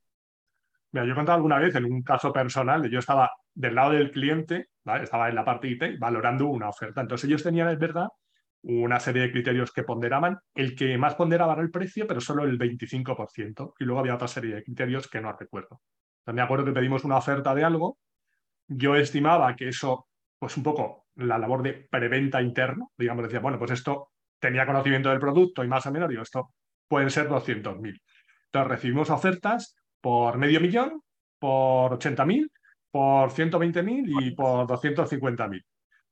Mira, 0.92 1.06
yo 1.06 1.14
he 1.14 1.16
contado 1.16 1.36
alguna 1.36 1.58
vez 1.58 1.76
en 1.76 1.86
un 1.86 2.04
caso 2.04 2.32
personal, 2.32 2.88
yo 2.88 3.00
estaba 3.00 3.32
del 3.56 3.74
lado 3.74 3.94
del 3.94 4.12
cliente, 4.12 4.70
estaba 5.02 5.30
en 5.30 5.36
la 5.36 5.44
parte 5.44 5.68
IT, 5.68 5.98
valorando 6.00 6.46
una 6.46 6.70
oferta. 6.70 7.02
Entonces 7.02 7.28
ellos 7.28 7.42
tenían, 7.42 7.70
es 7.70 7.80
verdad, 7.80 8.08
una 8.62 9.00
serie 9.00 9.24
de 9.24 9.32
criterios 9.32 9.72
que 9.72 9.82
ponderaban. 9.82 10.38
El 10.54 10.76
que 10.76 10.96
más 10.96 11.16
ponderaba 11.16 11.54
era 11.54 11.64
el 11.64 11.72
precio, 11.72 12.06
pero 12.06 12.22
solo 12.22 12.44
el 12.44 12.60
25%. 12.60 13.74
Y 13.80 13.84
luego 13.84 14.00
había 14.00 14.14
otra 14.14 14.28
serie 14.28 14.56
de 14.56 14.64
criterios 14.64 15.10
que 15.10 15.20
no 15.20 15.36
recuerdo. 15.36 15.82
Me 16.28 16.42
acuerdo 16.42 16.66
que 16.66 16.72
pedimos 16.72 17.04
una 17.04 17.18
oferta 17.18 17.56
de 17.56 17.64
algo. 17.64 17.98
Yo 18.68 18.96
estimaba 18.96 19.56
que 19.56 19.70
eso, 19.70 20.08
pues 20.38 20.56
un 20.56 20.62
poco 20.62 21.08
la 21.16 21.40
labor 21.40 21.64
de 21.64 21.74
preventa 21.74 22.44
interno, 22.44 22.92
digamos, 22.96 23.24
decía, 23.24 23.40
bueno, 23.40 23.58
pues 23.58 23.72
esto 23.72 24.12
tenía 24.40 24.66
conocimiento 24.66 25.10
del 25.10 25.20
producto 25.20 25.64
y 25.64 25.68
más 25.68 25.86
o 25.86 25.92
menos, 25.92 26.10
digo, 26.10 26.22
esto 26.22 26.54
pueden 26.88 27.10
ser 27.10 27.28
200.000. 27.28 28.02
Entonces 28.46 28.70
recibimos 28.70 29.10
ofertas 29.10 29.76
por 30.02 30.38
medio 30.38 30.62
millón, 30.62 31.02
por 31.40 32.00
80.000, 32.00 32.50
por 32.92 33.30
120.000 33.32 34.24
y 34.24 34.32
por 34.32 34.68
250.000. 34.68 35.64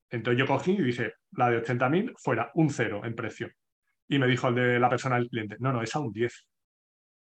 Entonces 0.10 0.40
yo 0.40 0.46
cogí 0.46 0.74
y 0.74 0.82
dije, 0.82 1.14
la 1.32 1.50
de 1.50 1.64
80.000 1.64 2.14
fuera 2.18 2.52
un 2.56 2.70
cero 2.70 3.02
en 3.04 3.16
precio. 3.16 3.50
Y 4.08 4.20
me 4.20 4.28
dijo 4.28 4.50
el 4.50 4.56
de 4.56 4.80
la 4.80 4.90
persona 4.90 5.16
del 5.16 5.30
cliente, 5.30 5.56
no, 5.60 5.74
no, 5.74 5.82
es 5.82 5.96
a 5.96 6.00
un 6.00 6.12
10. 6.12 6.48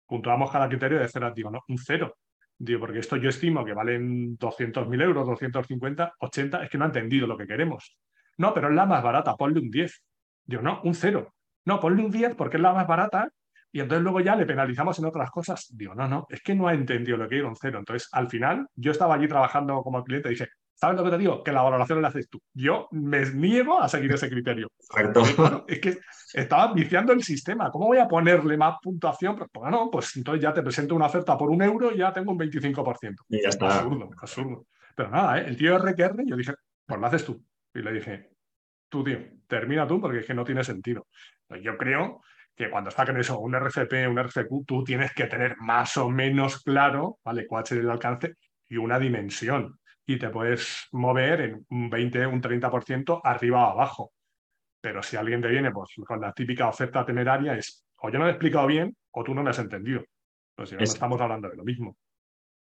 Puntuamos 0.05 0.51
cada 0.51 0.69
criterio 0.69 0.99
de 0.99 1.07
cero. 1.07 1.31
Digo, 1.35 1.51
no, 1.51 1.61
un 1.67 1.77
cero. 1.77 2.17
Digo, 2.57 2.79
porque 2.79 2.99
esto 2.99 3.17
yo 3.17 3.29
estimo 3.29 3.65
que 3.65 3.73
valen 3.73 4.37
200.000 4.37 5.01
euros, 5.01 5.27
250, 5.27 6.13
80, 6.19 6.63
es 6.63 6.69
que 6.69 6.77
no 6.77 6.85
ha 6.85 6.87
entendido 6.87 7.27
lo 7.27 7.37
que 7.37 7.47
queremos. 7.47 7.97
No, 8.37 8.53
pero 8.53 8.69
es 8.69 8.75
la 8.75 8.85
más 8.85 9.03
barata, 9.03 9.35
ponle 9.35 9.59
un 9.59 9.69
10. 9.69 10.03
Digo, 10.45 10.61
no, 10.61 10.81
un 10.83 10.95
cero. 10.95 11.33
No, 11.65 11.79
ponle 11.79 12.03
un 12.03 12.11
10 12.11 12.35
porque 12.35 12.57
es 12.57 12.63
la 12.63 12.73
más 12.73 12.87
barata 12.87 13.29
y 13.71 13.79
entonces 13.79 14.03
luego 14.03 14.19
ya 14.19 14.35
le 14.35 14.45
penalizamos 14.45 14.97
en 14.99 15.05
otras 15.05 15.29
cosas. 15.31 15.67
Digo, 15.71 15.95
no, 15.95 16.07
no, 16.07 16.25
es 16.29 16.41
que 16.41 16.55
no 16.55 16.67
ha 16.67 16.73
entendido 16.73 17.17
lo 17.17 17.29
que 17.29 17.37
era 17.37 17.47
un 17.47 17.55
cero. 17.55 17.79
Entonces, 17.79 18.09
al 18.11 18.29
final, 18.29 18.67
yo 18.75 18.91
estaba 18.91 19.15
allí 19.15 19.27
trabajando 19.27 19.81
como 19.81 20.03
cliente 20.03 20.29
y 20.29 20.31
dije, 20.31 20.49
¿Sabes 20.81 20.97
lo 20.97 21.03
que 21.03 21.11
te 21.11 21.17
digo? 21.19 21.43
Que 21.43 21.51
la 21.51 21.61
valoración 21.61 22.01
la 22.01 22.07
haces 22.07 22.27
tú. 22.27 22.41
Yo 22.55 22.87
me 22.89 23.23
niego 23.33 23.79
a 23.79 23.87
seguir 23.87 24.11
ese 24.13 24.27
criterio. 24.31 24.67
es 25.67 25.79
que 25.79 25.99
estaba 26.33 26.73
viciando 26.73 27.13
el 27.13 27.21
sistema. 27.21 27.69
¿Cómo 27.69 27.85
voy 27.85 27.99
a 27.99 28.07
ponerle 28.07 28.57
más 28.57 28.77
puntuación? 28.81 29.35
Pues 29.35 29.49
bueno, 29.53 29.89
pues 29.91 30.15
entonces 30.15 30.41
ya 30.41 30.51
te 30.51 30.63
presento 30.63 30.95
una 30.95 31.05
oferta 31.05 31.37
por 31.37 31.51
un 31.51 31.61
euro 31.61 31.91
y 31.91 31.99
ya 31.99 32.11
tengo 32.11 32.31
un 32.31 32.39
25%. 32.39 33.15
Y 33.29 33.43
ya 33.43 33.49
está. 33.49 33.77
Absurdo, 33.77 34.09
absurdo. 34.19 34.65
Pero 34.95 35.11
nada, 35.11 35.39
¿eh? 35.39 35.45
el 35.49 35.55
tío 35.55 35.77
RQR, 35.77 36.25
yo 36.25 36.35
dije, 36.35 36.55
pues 36.87 36.99
lo 36.99 37.05
haces 37.05 37.25
tú. 37.25 37.45
Y 37.75 37.79
le 37.83 37.93
dije, 37.93 38.31
tú, 38.91 39.03
tío, 39.03 39.19
termina 39.47 39.87
tú 39.87 39.99
porque 39.99 40.19
es 40.19 40.27
que 40.27 40.35
no 40.35 40.43
tiene 40.43 40.63
sentido. 40.63 41.07
Yo 41.61 41.77
creo 41.77 42.21
que 42.55 42.69
cuando 42.69 42.89
está 42.89 43.05
con 43.05 43.17
eso, 43.17 43.39
un 43.39 43.55
RCP, 43.55 44.07
un 44.07 44.19
RCQ, 44.19 44.65
tú 44.67 44.83
tienes 44.83 45.13
que 45.13 45.25
tener 45.25 45.55
más 45.57 45.97
o 45.97 46.09
menos 46.09 46.61
claro, 46.61 47.17
¿vale? 47.23 47.47
Cuál 47.47 47.63
es 47.63 47.71
el 47.71 47.89
alcance 47.89 48.35
y 48.67 48.77
una 48.77 48.99
dimensión 48.99 49.79
y 50.05 50.19
te 50.19 50.29
puedes 50.29 50.87
mover 50.91 51.41
en 51.41 51.65
un 51.69 51.89
20, 51.89 52.27
un 52.27 52.41
30% 52.41 53.21
arriba 53.23 53.67
o 53.67 53.71
abajo. 53.71 54.11
Pero 54.81 55.01
si 55.01 55.15
alguien 55.15 55.41
te 55.41 55.47
viene 55.47 55.71
pues, 55.71 55.89
con 56.05 56.19
la 56.19 56.33
típica 56.33 56.67
oferta 56.67 57.05
temeraria, 57.05 57.55
es 57.55 57.85
o 58.03 58.09
yo 58.09 58.17
no 58.17 58.25
lo 58.25 58.31
he 58.31 58.33
explicado 58.33 58.67
bien 58.67 58.95
o 59.11 59.23
tú 59.23 59.33
no 59.33 59.43
me 59.43 59.51
has 59.51 59.59
entendido. 59.59 60.03
Pues 60.55 60.69
si 60.69 60.75
no, 60.75 60.81
estamos 60.81 61.21
hablando 61.21 61.49
de 61.49 61.55
lo 61.55 61.63
mismo. 61.63 61.95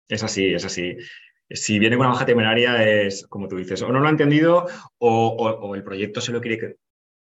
Es 0.09 0.23
así, 0.23 0.55
es 0.55 0.65
así. 0.65 0.97
Si 1.51 1.79
viene 1.79 1.97
con 1.97 2.07
una 2.07 2.15
hoja 2.15 2.27
temeraria 2.27 2.83
es, 2.83 3.27
como 3.27 3.49
tú 3.49 3.57
dices, 3.57 3.83
o 3.83 3.93
no 3.93 4.01
lo 4.01 4.07
ha 4.07 4.11
entendido 4.11 4.67
o, 4.99 5.75
el 5.75 5.85
proyecto 5.85 6.21
se 6.21 6.33
lo 6.33 6.41
quiere 6.41 6.79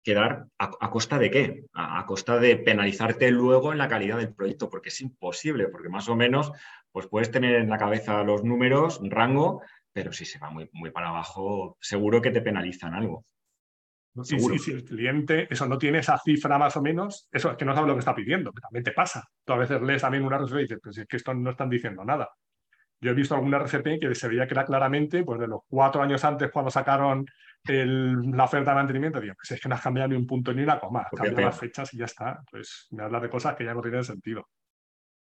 quedar 0.03 0.45
a, 0.57 0.89
costa 0.89 1.17
de 1.19 1.31
qué? 1.31 1.65
A, 1.73 1.99
a, 1.99 2.05
costa 2.05 2.39
de 2.39 2.57
penalizarte 2.57 3.31
luego 3.31 3.71
en 3.71 3.79
la 3.79 3.87
calidad 3.87 4.17
del 4.17 4.33
proyecto, 4.33 4.69
porque 4.69 4.89
es 4.89 5.01
imposible, 5.01 5.67
porque 5.67 5.89
más 5.89 6.07
o 6.07 6.15
menos 6.15 6.51
pues 6.91 7.07
puedes 7.07 7.29
tener 7.29 7.55
en 7.55 7.69
la 7.69 7.77
cabeza 7.77 8.23
los 8.23 8.43
números, 8.43 9.01
rango, 9.03 9.61
pero 9.91 10.13
si 10.13 10.23
se 10.23 10.39
va 10.39 10.49
muy, 10.49 10.69
muy 10.71 10.91
para 10.91 11.09
abajo, 11.09 11.77
seguro 11.81 12.21
que 12.21 12.31
te 12.31 12.41
penalizan 12.41 12.93
algo. 12.93 13.25
Sí, 14.23 14.39
sí, 14.39 14.59
si 14.59 14.71
el 14.71 14.85
cliente 14.85 15.47
eso 15.49 15.65
no 15.65 15.77
tiene 15.77 15.99
esa 15.99 16.17
cifra 16.17 16.57
más 16.57 16.77
o 16.77 16.81
menos, 16.81 17.27
eso 17.31 17.51
es 17.51 17.57
que 17.57 17.65
no 17.65 17.75
sabe 17.75 17.87
lo 17.87 17.95
que 17.95 17.99
está 17.99 18.15
pidiendo, 18.15 18.53
que 18.53 18.61
también 18.61 18.83
te 18.83 18.93
pasa. 18.93 19.27
Tú 19.43 19.53
a 19.53 19.57
veces 19.57 19.81
lees 19.81 20.01
también 20.01 20.23
una 20.23 20.37
respuesta 20.37 20.59
y 20.59 20.63
dices, 20.63 20.79
pues 20.81 20.97
es 20.97 21.05
que 21.05 21.17
esto 21.17 21.33
no 21.33 21.49
están 21.49 21.69
diciendo 21.69 22.05
nada. 22.05 22.29
Yo 23.01 23.11
he 23.11 23.13
visto 23.13 23.35
alguna 23.35 23.59
RFP 23.59 23.99
que 23.99 24.15
se 24.15 24.27
veía 24.27 24.47
que 24.47 24.53
era 24.53 24.65
claramente, 24.65 25.23
pues 25.23 25.39
de 25.39 25.47
los 25.47 25.61
cuatro 25.67 26.01
años 26.01 26.23
antes 26.23 26.51
cuando 26.51 26.71
sacaron 26.71 27.25
la 27.67 28.43
oferta 28.43 28.71
de 28.71 28.75
mantenimiento, 28.75 29.19
digo, 29.19 29.33
pues 29.35 29.51
es 29.51 29.61
que 29.61 29.67
no 29.67 29.75
has 29.75 29.81
cambiado 29.81 30.09
ni 30.09 30.15
un 30.15 30.27
punto 30.27 30.53
ni 30.53 30.63
una 30.63 30.79
coma, 30.79 31.01
has 31.01 31.11
cambiado 31.11 31.41
las 31.41 31.59
fechas 31.59 31.93
y 31.93 31.97
ya 31.97 32.05
está. 32.05 32.41
Pues 32.49 32.87
me 32.91 33.03
hablas 33.03 33.23
de 33.23 33.29
cosas 33.29 33.55
que 33.55 33.65
ya 33.65 33.73
no 33.73 33.81
tienen 33.81 34.03
sentido. 34.03 34.47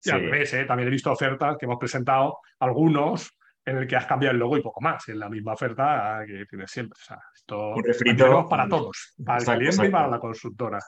Y 0.02 0.10
al 0.10 0.20
revés, 0.20 0.52
¿eh? 0.54 0.64
también 0.64 0.88
he 0.88 0.90
visto 0.90 1.10
ofertas 1.10 1.56
que 1.58 1.64
hemos 1.64 1.78
presentado, 1.78 2.38
algunos, 2.60 3.36
en 3.64 3.78
el 3.78 3.86
que 3.86 3.96
has 3.96 4.06
cambiado 4.06 4.32
el 4.32 4.38
logo 4.38 4.56
y 4.56 4.62
poco 4.62 4.80
más, 4.80 5.08
en 5.08 5.18
la 5.18 5.28
misma 5.28 5.54
oferta 5.54 6.22
que 6.26 6.44
tienes 6.46 6.70
siempre. 6.70 6.96
O 7.00 7.04
sea, 7.04 7.18
esto 7.34 7.74
para 8.48 8.68
todos, 8.68 9.14
para 9.24 9.38
el 9.38 9.58
cliente 9.58 9.86
y 9.86 9.90
para 9.90 10.08
la 10.08 10.20
consultora. 10.20 10.78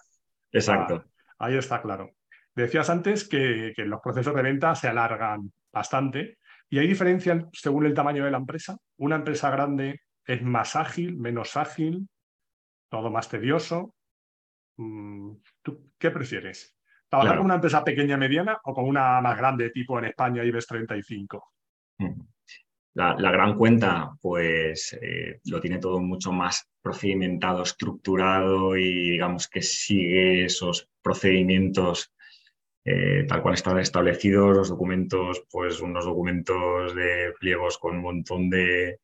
Exacto. 0.52 1.04
Ah, 1.38 1.46
ahí 1.46 1.56
está 1.56 1.82
claro. 1.82 2.10
Decías 2.54 2.88
antes 2.90 3.28
que, 3.28 3.72
que, 3.74 3.84
los 3.84 4.00
procesos 4.00 4.34
de 4.34 4.42
venta 4.42 4.74
se 4.74 4.88
alargan 4.88 5.52
bastante 5.72 6.37
y 6.70 6.78
hay 6.78 6.86
diferencia 6.86 7.48
según 7.52 7.86
el 7.86 7.94
tamaño 7.94 8.24
de 8.24 8.30
la 8.30 8.38
empresa. 8.38 8.76
Una 8.98 9.16
empresa 9.16 9.50
grande 9.50 10.00
es 10.26 10.42
más 10.42 10.76
ágil, 10.76 11.16
menos 11.16 11.56
ágil, 11.56 12.08
todo 12.90 13.10
más 13.10 13.28
tedioso. 13.28 13.94
Mm, 14.76 15.32
¿Tú 15.62 15.92
qué 15.98 16.10
prefieres? 16.10 16.76
¿Trabajar 17.08 17.38
con 17.38 17.46
una 17.46 17.54
empresa 17.54 17.82
pequeña 17.82 18.18
mediana 18.18 18.58
o 18.64 18.74
con 18.74 18.84
una 18.84 19.20
más 19.22 19.36
grande, 19.38 19.70
tipo 19.70 19.98
en 19.98 20.06
España 20.06 20.44
IBEX 20.44 20.66
35? 20.66 21.52
Mm. 21.98 22.20
La, 22.94 23.30
gran 23.30 23.56
cuenta, 23.56 24.10
pues 24.20 24.98
eh, 25.00 25.40
lo 25.44 25.60
tiene 25.60 25.78
todo 25.78 26.00
mucho 26.00 26.32
más 26.32 26.68
procedimentado, 26.82 27.62
estructurado 27.62 28.76
y 28.76 29.10
digamos 29.10 29.46
que 29.46 29.62
sigue 29.62 30.46
esos 30.46 30.88
procedimientos 31.00 32.12
eh, 32.84 33.24
tal 33.28 33.42
cual 33.42 33.54
están 33.54 33.78
establecidos, 33.78 34.56
los 34.56 34.68
documentos, 34.68 35.44
pues 35.50 35.80
unos 35.80 36.04
documentos 36.04 36.94
de 36.94 37.32
pliegos 37.38 37.78
con 37.78 37.96
un 37.96 38.02
montón 38.02 38.50
de, 38.50 39.00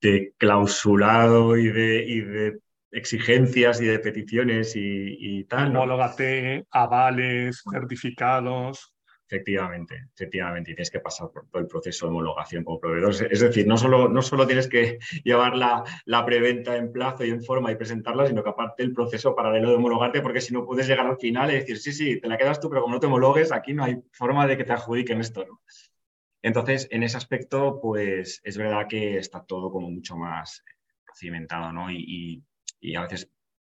de 0.00 0.32
clausulado 0.38 1.56
y 1.56 1.68
de, 1.68 2.04
y 2.04 2.20
de, 2.20 2.58
exigencias 2.92 3.80
y 3.80 3.86
de 3.86 3.98
peticiones 3.98 4.74
y, 4.76 5.16
y 5.18 5.44
tal. 5.44 5.68
Homólogate, 5.68 6.66
avales, 6.70 7.62
certificados. 7.70 8.92
Efectivamente, 9.32 10.08
efectivamente, 10.12 10.72
y 10.72 10.74
tienes 10.74 10.90
que 10.90 10.98
pasar 10.98 11.30
por 11.30 11.46
todo 11.46 11.62
el 11.62 11.68
proceso 11.68 12.06
de 12.06 12.10
homologación 12.10 12.64
como 12.64 12.80
proveedor. 12.80 13.14
Es 13.30 13.38
decir, 13.38 13.64
no 13.64 13.76
solo, 13.76 14.08
no 14.08 14.22
solo 14.22 14.44
tienes 14.44 14.66
que 14.66 14.98
llevar 15.24 15.56
la, 15.56 15.84
la, 16.04 16.24
preventa 16.24 16.76
en 16.76 16.90
plazo 16.90 17.24
y 17.24 17.30
en 17.30 17.40
forma 17.40 17.70
y 17.70 17.76
presentarla, 17.76 18.26
sino 18.26 18.42
que 18.42 18.50
aparte 18.50 18.82
el 18.82 18.92
proceso 18.92 19.36
paralelo 19.36 19.68
de 19.68 19.76
homologarte, 19.76 20.20
porque 20.20 20.40
si 20.40 20.52
no 20.52 20.66
puedes 20.66 20.88
llegar 20.88 21.06
al 21.06 21.16
final 21.16 21.48
y 21.52 21.54
decir, 21.54 21.78
sí, 21.78 21.92
sí, 21.92 22.20
te 22.20 22.26
la 22.26 22.36
quedas 22.36 22.58
tú, 22.58 22.68
pero 22.68 22.82
como 22.82 22.94
no 22.94 23.00
te 23.00 23.06
homologues, 23.06 23.52
aquí 23.52 23.72
no 23.72 23.84
hay 23.84 24.02
forma 24.10 24.48
de 24.48 24.56
que 24.56 24.64
te 24.64 24.72
adjudiquen 24.72 25.20
esto. 25.20 25.44
¿no? 25.46 25.60
Entonces, 26.42 26.88
en 26.90 27.04
ese 27.04 27.16
aspecto, 27.16 27.78
pues 27.80 28.40
es 28.42 28.58
verdad 28.58 28.88
que 28.88 29.16
está 29.18 29.44
todo 29.44 29.70
como 29.70 29.92
mucho 29.92 30.16
más 30.16 30.64
procedimentado, 31.04 31.72
¿no? 31.72 31.88
Y, 31.92 32.42
y, 32.80 32.96
a 32.96 33.02
veces 33.02 33.30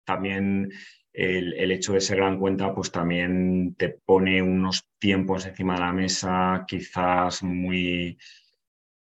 también 0.04 0.72
el, 1.12 1.54
el, 1.54 1.72
hecho 1.72 1.94
de 1.94 2.02
ser 2.02 2.18
gran 2.18 2.40
cuenta, 2.40 2.74
pues 2.74 2.92
también 2.92 3.76
te 3.76 3.90
pone 3.90 4.42
unos 4.42 4.88
tiempos 5.04 5.46
encima 5.46 5.74
de 5.74 5.82
la 5.82 5.92
mesa, 5.92 6.64
quizás 6.66 7.44
muy, 7.44 8.18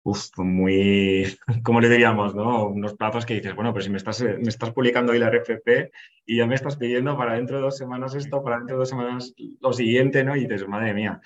uf, 0.03 0.31
muy, 0.39 1.27
¿cómo 1.63 1.83
le 1.83 1.91
diríamos? 1.91 2.35
No? 2.35 2.69
Unos 2.69 2.95
plazos 2.95 3.27
que 3.27 3.35
dices, 3.35 3.55
bueno, 3.55 3.75
pero 3.75 3.85
si 3.85 3.91
me 3.91 3.99
estás, 3.99 4.23
me 4.23 4.49
estás 4.49 4.71
publicando 4.71 5.13
hoy 5.13 5.19
la 5.19 5.29
RFP 5.29 5.93
y 6.25 6.39
ya 6.39 6.47
me 6.47 6.55
estás 6.55 6.79
pidiendo 6.79 7.15
para 7.15 7.35
dentro 7.35 7.57
de 7.57 7.65
dos 7.65 7.77
semanas 7.77 8.15
esto, 8.15 8.43
para 8.43 8.57
dentro 8.57 8.77
de 8.77 8.81
dos 8.81 8.89
semanas 8.89 9.35
lo 9.61 9.73
siguiente, 9.75 10.25
¿no? 10.25 10.35
Y 10.35 10.47
dices, 10.47 10.67
madre 10.67 10.95
mía. 10.95 11.21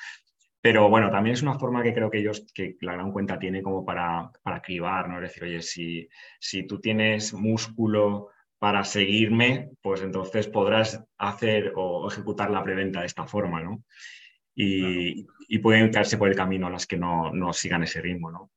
Pero 0.61 0.89
bueno, 0.89 1.13
también 1.13 1.35
es 1.35 1.43
una 1.43 1.61
forma 1.61 1.85
que 1.85 1.95
creo 1.95 2.11
que 2.11 2.19
ellos, 2.19 2.45
que 2.53 2.77
la 2.81 2.95
gran 2.95 3.13
cuenta 3.13 3.39
tiene 3.39 3.63
como 3.63 3.85
para, 3.85 4.33
para 4.43 4.61
cribar, 4.61 5.09
¿no? 5.09 5.19
Es 5.19 5.31
decir, 5.31 5.45
oye, 5.45 5.63
si, 5.63 6.09
si 6.41 6.67
tú 6.67 6.81
tienes 6.81 7.33
músculo 7.35 8.31
para 8.59 8.83
seguirme, 8.83 9.71
pues 9.81 10.03
entonces 10.03 10.49
podrás 10.49 11.05
hacer 11.19 11.73
o 11.77 12.09
ejecutar 12.11 12.51
la 12.51 12.65
preventa 12.65 12.99
de 12.99 13.07
esta 13.07 13.29
forma, 13.29 13.63
¿no? 13.63 13.85
Y, 14.57 15.27
pueden 15.63 15.93
caerse 15.93 16.19
por 16.19 16.29
el 16.29 16.35
camino 16.35 16.69
las 16.69 16.87
que 16.87 16.97
no, 16.97 17.31
no 17.33 17.53
sigan 17.53 17.85
ese 17.85 18.01
ritmo, 18.01 18.33
¿no? 18.33 18.51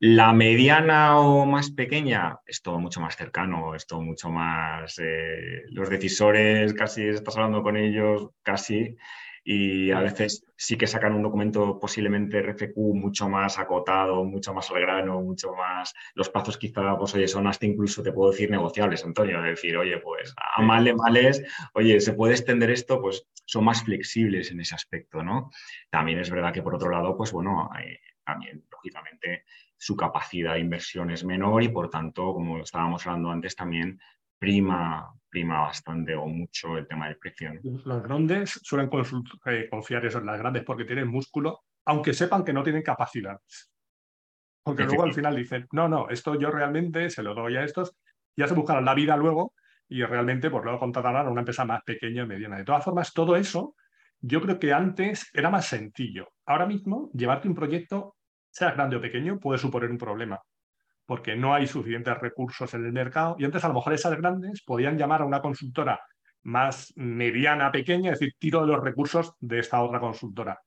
La 0.00 0.32
mediana 0.32 1.18
o 1.18 1.46
más 1.46 1.70
pequeña 1.70 2.40
es 2.44 2.60
todo 2.60 2.80
mucho 2.80 3.00
más 3.00 3.14
cercano, 3.14 3.76
es 3.76 3.86
todo 3.86 4.02
mucho 4.02 4.30
más... 4.30 4.98
Eh, 4.98 5.62
los 5.68 5.88
decisores, 5.88 6.74
casi 6.74 7.04
estás 7.04 7.36
hablando 7.36 7.62
con 7.62 7.76
ellos, 7.76 8.30
casi, 8.42 8.96
y 9.44 9.90
a 9.90 10.00
veces 10.00 10.46
sí 10.56 10.76
que 10.76 10.86
sacan 10.86 11.14
un 11.14 11.22
documento 11.22 11.78
posiblemente 11.80 12.40
RFQ 12.40 12.76
mucho 12.76 13.28
más 13.28 13.58
acotado, 13.58 14.24
mucho 14.24 14.54
más 14.54 14.70
al 14.70 14.80
grano, 14.80 15.20
mucho 15.20 15.52
más... 15.54 15.92
Los 16.14 16.28
plazos 16.28 16.56
quizá, 16.56 16.96
pues 16.96 17.14
oye, 17.14 17.26
son 17.26 17.48
hasta 17.48 17.66
incluso, 17.66 18.02
te 18.02 18.12
puedo 18.12 18.30
decir, 18.30 18.50
negociables, 18.50 19.04
Antonio, 19.04 19.38
es 19.38 19.50
decir, 19.50 19.76
oye, 19.76 19.98
pues 19.98 20.32
a 20.36 20.62
mal 20.62 20.84
de 20.84 20.94
males, 20.94 21.42
oye, 21.74 22.00
se 22.00 22.12
puede 22.12 22.34
extender 22.34 22.70
esto, 22.70 23.00
pues 23.00 23.26
son 23.44 23.64
más 23.64 23.82
flexibles 23.82 24.52
en 24.52 24.60
ese 24.60 24.76
aspecto, 24.76 25.22
¿no? 25.22 25.50
También 25.90 26.20
es 26.20 26.30
verdad 26.30 26.52
que 26.52 26.62
por 26.62 26.76
otro 26.76 26.90
lado, 26.90 27.16
pues 27.16 27.32
bueno, 27.32 27.68
también, 28.24 28.64
lógicamente, 28.70 29.44
su 29.76 29.96
capacidad 29.96 30.54
de 30.54 30.60
inversión 30.60 31.10
es 31.10 31.24
menor 31.24 31.64
y 31.64 31.68
por 31.68 31.90
tanto, 31.90 32.32
como 32.32 32.60
estábamos 32.60 33.04
hablando 33.06 33.30
antes, 33.30 33.56
también 33.56 33.98
prima, 34.38 35.12
prima 35.32 35.62
bastante 35.62 36.14
o 36.14 36.26
mucho 36.26 36.76
el 36.76 36.86
tema 36.86 37.08
del 37.08 37.16
precio. 37.16 37.52
Los 37.62 38.02
grandes 38.02 38.60
suelen 38.62 38.90
eh, 39.46 39.66
confiar 39.70 40.04
eso 40.04 40.18
en 40.18 40.26
las 40.26 40.38
grandes 40.38 40.62
porque 40.62 40.84
tienen 40.84 41.08
músculo, 41.08 41.62
aunque 41.86 42.12
sepan 42.12 42.44
que 42.44 42.52
no 42.52 42.62
tienen 42.62 42.82
capacidad. 42.82 43.40
Porque 44.62 44.84
luego 44.84 45.04
al 45.04 45.14
final 45.14 45.34
dicen, 45.34 45.66
no, 45.72 45.88
no, 45.88 46.08
esto 46.10 46.38
yo 46.38 46.50
realmente 46.50 47.08
se 47.08 47.22
lo 47.22 47.34
doy 47.34 47.56
a 47.56 47.64
estos, 47.64 47.96
ya 48.36 48.46
se 48.46 48.54
buscarán 48.54 48.84
la 48.84 48.94
vida 48.94 49.16
luego 49.16 49.54
y 49.88 50.04
realmente 50.04 50.50
por 50.50 50.60
pues, 50.60 50.64
luego 50.66 50.80
contratarán 50.80 51.26
a 51.26 51.30
una 51.30 51.40
empresa 51.40 51.64
más 51.64 51.82
pequeña 51.82 52.24
o 52.24 52.26
mediana. 52.26 52.58
De 52.58 52.64
todas 52.64 52.84
formas, 52.84 53.12
todo 53.14 53.34
eso 53.34 53.74
yo 54.20 54.40
creo 54.42 54.58
que 54.58 54.72
antes 54.72 55.30
era 55.32 55.48
más 55.48 55.66
sencillo. 55.66 56.28
Ahora 56.44 56.66
mismo, 56.66 57.10
llevarte 57.14 57.48
un 57.48 57.54
proyecto, 57.54 58.16
sea 58.50 58.72
grande 58.72 58.96
o 58.96 59.00
pequeño, 59.00 59.40
puede 59.40 59.58
suponer 59.58 59.90
un 59.90 59.98
problema 59.98 60.38
porque 61.06 61.36
no 61.36 61.54
hay 61.54 61.66
suficientes 61.66 62.18
recursos 62.18 62.72
en 62.74 62.84
el 62.84 62.92
mercado. 62.92 63.36
Y 63.38 63.44
antes 63.44 63.64
a 63.64 63.68
lo 63.68 63.74
mejor 63.74 63.92
esas 63.92 64.16
grandes 64.16 64.62
podían 64.64 64.96
llamar 64.98 65.22
a 65.22 65.26
una 65.26 65.40
consultora 65.40 66.00
más 66.44 66.92
mediana, 66.96 67.70
pequeña, 67.70 68.12
es 68.12 68.18
decir, 68.18 68.34
tiro 68.38 68.62
de 68.62 68.66
los 68.68 68.82
recursos 68.82 69.34
de 69.40 69.58
esta 69.58 69.82
otra 69.82 70.00
consultora. 70.00 70.58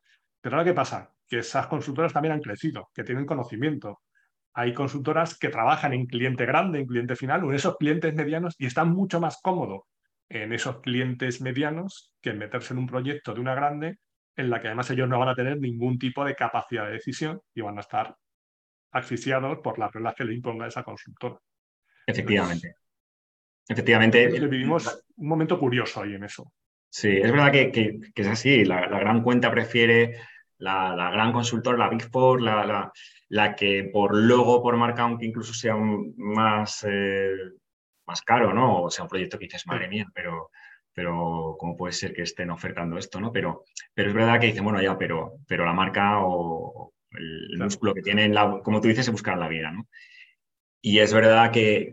Pero 0.42 0.56
ahora, 0.56 0.70
¿qué 0.70 0.74
pasa? 0.74 1.12
Que 1.28 1.40
esas 1.40 1.68
consultoras 1.68 2.14
también 2.14 2.34
han 2.34 2.42
crecido, 2.42 2.90
que 2.94 3.04
tienen 3.04 3.26
conocimiento. 3.26 4.02
Hay 4.54 4.74
consultoras 4.74 5.38
que 5.38 5.50
trabajan 5.50 5.94
en 5.94 6.06
cliente 6.06 6.46
grande, 6.46 6.80
en 6.80 6.88
cliente 6.88 7.16
final, 7.16 7.44
o 7.44 7.50
en 7.50 7.56
esos 7.56 7.76
clientes 7.78 8.14
medianos 8.14 8.56
y 8.58 8.68
están 8.68 8.92
mucho 8.94 9.20
más 9.20 9.40
cómodos 9.42 9.82
en 10.30 10.54
esos 10.54 10.82
clientes 10.82 11.42
medianos 11.42 12.14
que 12.22 12.32
en 12.32 12.40
meterse 12.40 12.74
en 12.74 12.80
un 12.80 12.88
proyecto 12.88 13.34
de 13.34 13.42
una 13.42 13.54
grande 13.54 14.00
en 14.36 14.50
la 14.50 14.62
que 14.62 14.68
además 14.68 14.90
ellos 14.90 15.08
no 15.08 15.20
van 15.20 15.30
a 15.30 15.36
tener 15.36 15.60
ningún 15.60 15.98
tipo 15.98 16.26
de 16.26 16.36
capacidad 16.36 16.86
de 16.86 16.94
decisión 16.94 17.42
y 17.54 17.62
van 17.62 17.78
a 17.78 17.82
estar 17.82 18.16
asfixiados 18.96 19.60
por 19.60 19.78
las 19.78 19.92
reglas 19.92 20.16
que 20.16 20.24
le 20.24 20.34
imponga 20.34 20.68
esa 20.68 20.84
consultora. 20.84 21.38
Efectivamente. 22.08 22.76
Efectivamente. 23.68 24.28
vivimos 24.48 25.04
un 25.18 25.28
momento 25.28 25.60
curioso 25.60 26.02
ahí 26.02 26.16
en 26.16 26.24
eso. 26.24 26.52
Sí, 26.90 27.10
es 27.10 27.30
verdad 27.30 27.52
que, 27.52 28.00
es 28.16 28.28
así. 28.28 28.64
La, 28.64 28.88
gran 28.88 29.22
cuenta 29.22 29.52
prefiere 29.52 30.18
la, 30.60 31.12
gran 31.12 31.34
consultora, 31.34 31.78
la 31.78 31.90
Big 31.90 32.10
Four, 32.10 32.42
la, 32.42 32.92
la, 33.28 33.56
que 33.56 33.90
por 33.92 34.16
logo, 34.16 34.64
por 34.64 34.78
marca, 34.78 35.02
aunque 35.02 35.26
incluso 35.26 35.54
sea 35.54 35.76
más, 35.76 36.86
eh, 36.90 37.34
más 38.08 38.22
caro, 38.22 38.54
¿no? 38.54 38.84
O 38.84 38.90
sea, 38.90 39.04
un 39.04 39.10
proyecto 39.10 39.38
que 39.38 39.46
dices, 39.46 39.68
madre 39.68 39.90
mía, 39.90 40.06
pero, 40.14 40.52
pero 40.94 41.58
¿cómo 41.60 41.76
puede 41.76 41.92
ser 41.92 42.14
que 42.14 42.22
estén 42.22 42.50
ofertando 42.50 42.98
esto, 42.98 43.20
¿no? 43.20 43.30
Pero, 43.32 43.66
pero 43.94 44.10
es 44.10 44.16
verdad 44.16 44.40
que 44.40 44.48
dicen, 44.48 44.64
bueno, 44.64 44.82
ya, 44.82 44.98
pero, 44.98 45.40
pero 45.46 45.66
la 45.66 45.74
marca 45.74 46.20
o, 46.22 46.94
el 47.18 47.58
músculo 47.58 47.94
que 47.94 48.02
tienen, 48.02 48.34
la, 48.34 48.60
como 48.64 48.82
tú 48.82 48.88
dices, 48.88 49.06
se 49.06 49.12
buscar 49.12 49.38
la 49.38 49.48
vida. 49.48 49.72
¿no? 49.72 49.88
Y 50.88 51.00
es 51.00 51.12
verdad 51.12 51.52
que, 51.52 51.90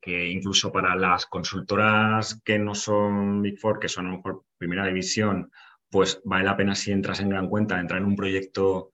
que, 0.00 0.28
incluso 0.28 0.70
para 0.70 0.94
las 0.94 1.26
consultoras 1.26 2.40
que 2.44 2.56
no 2.56 2.72
son 2.72 3.42
Big 3.42 3.58
Four, 3.58 3.80
que 3.80 3.88
son 3.88 4.06
a 4.06 4.10
lo 4.10 4.16
mejor 4.18 4.44
primera 4.56 4.86
división, 4.86 5.50
pues 5.90 6.20
vale 6.24 6.44
la 6.44 6.56
pena 6.56 6.76
si 6.76 6.92
entras 6.92 7.18
en 7.18 7.30
gran 7.30 7.48
cuenta, 7.48 7.80
entrar 7.80 8.00
en 8.00 8.06
un 8.06 8.14
proyecto 8.14 8.92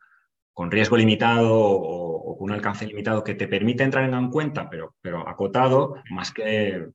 con 0.54 0.70
riesgo 0.70 0.96
limitado 0.96 1.50
o, 1.52 2.38
con 2.38 2.48
un 2.48 2.52
alcance 2.52 2.86
limitado 2.86 3.22
que 3.22 3.34
te 3.34 3.46
permite 3.46 3.84
entrar 3.84 4.04
en 4.04 4.12
gran 4.12 4.30
cuenta, 4.30 4.70
pero, 4.70 4.94
pero 5.02 5.28
acotado, 5.28 5.96
más 6.10 6.32
que 6.32 6.88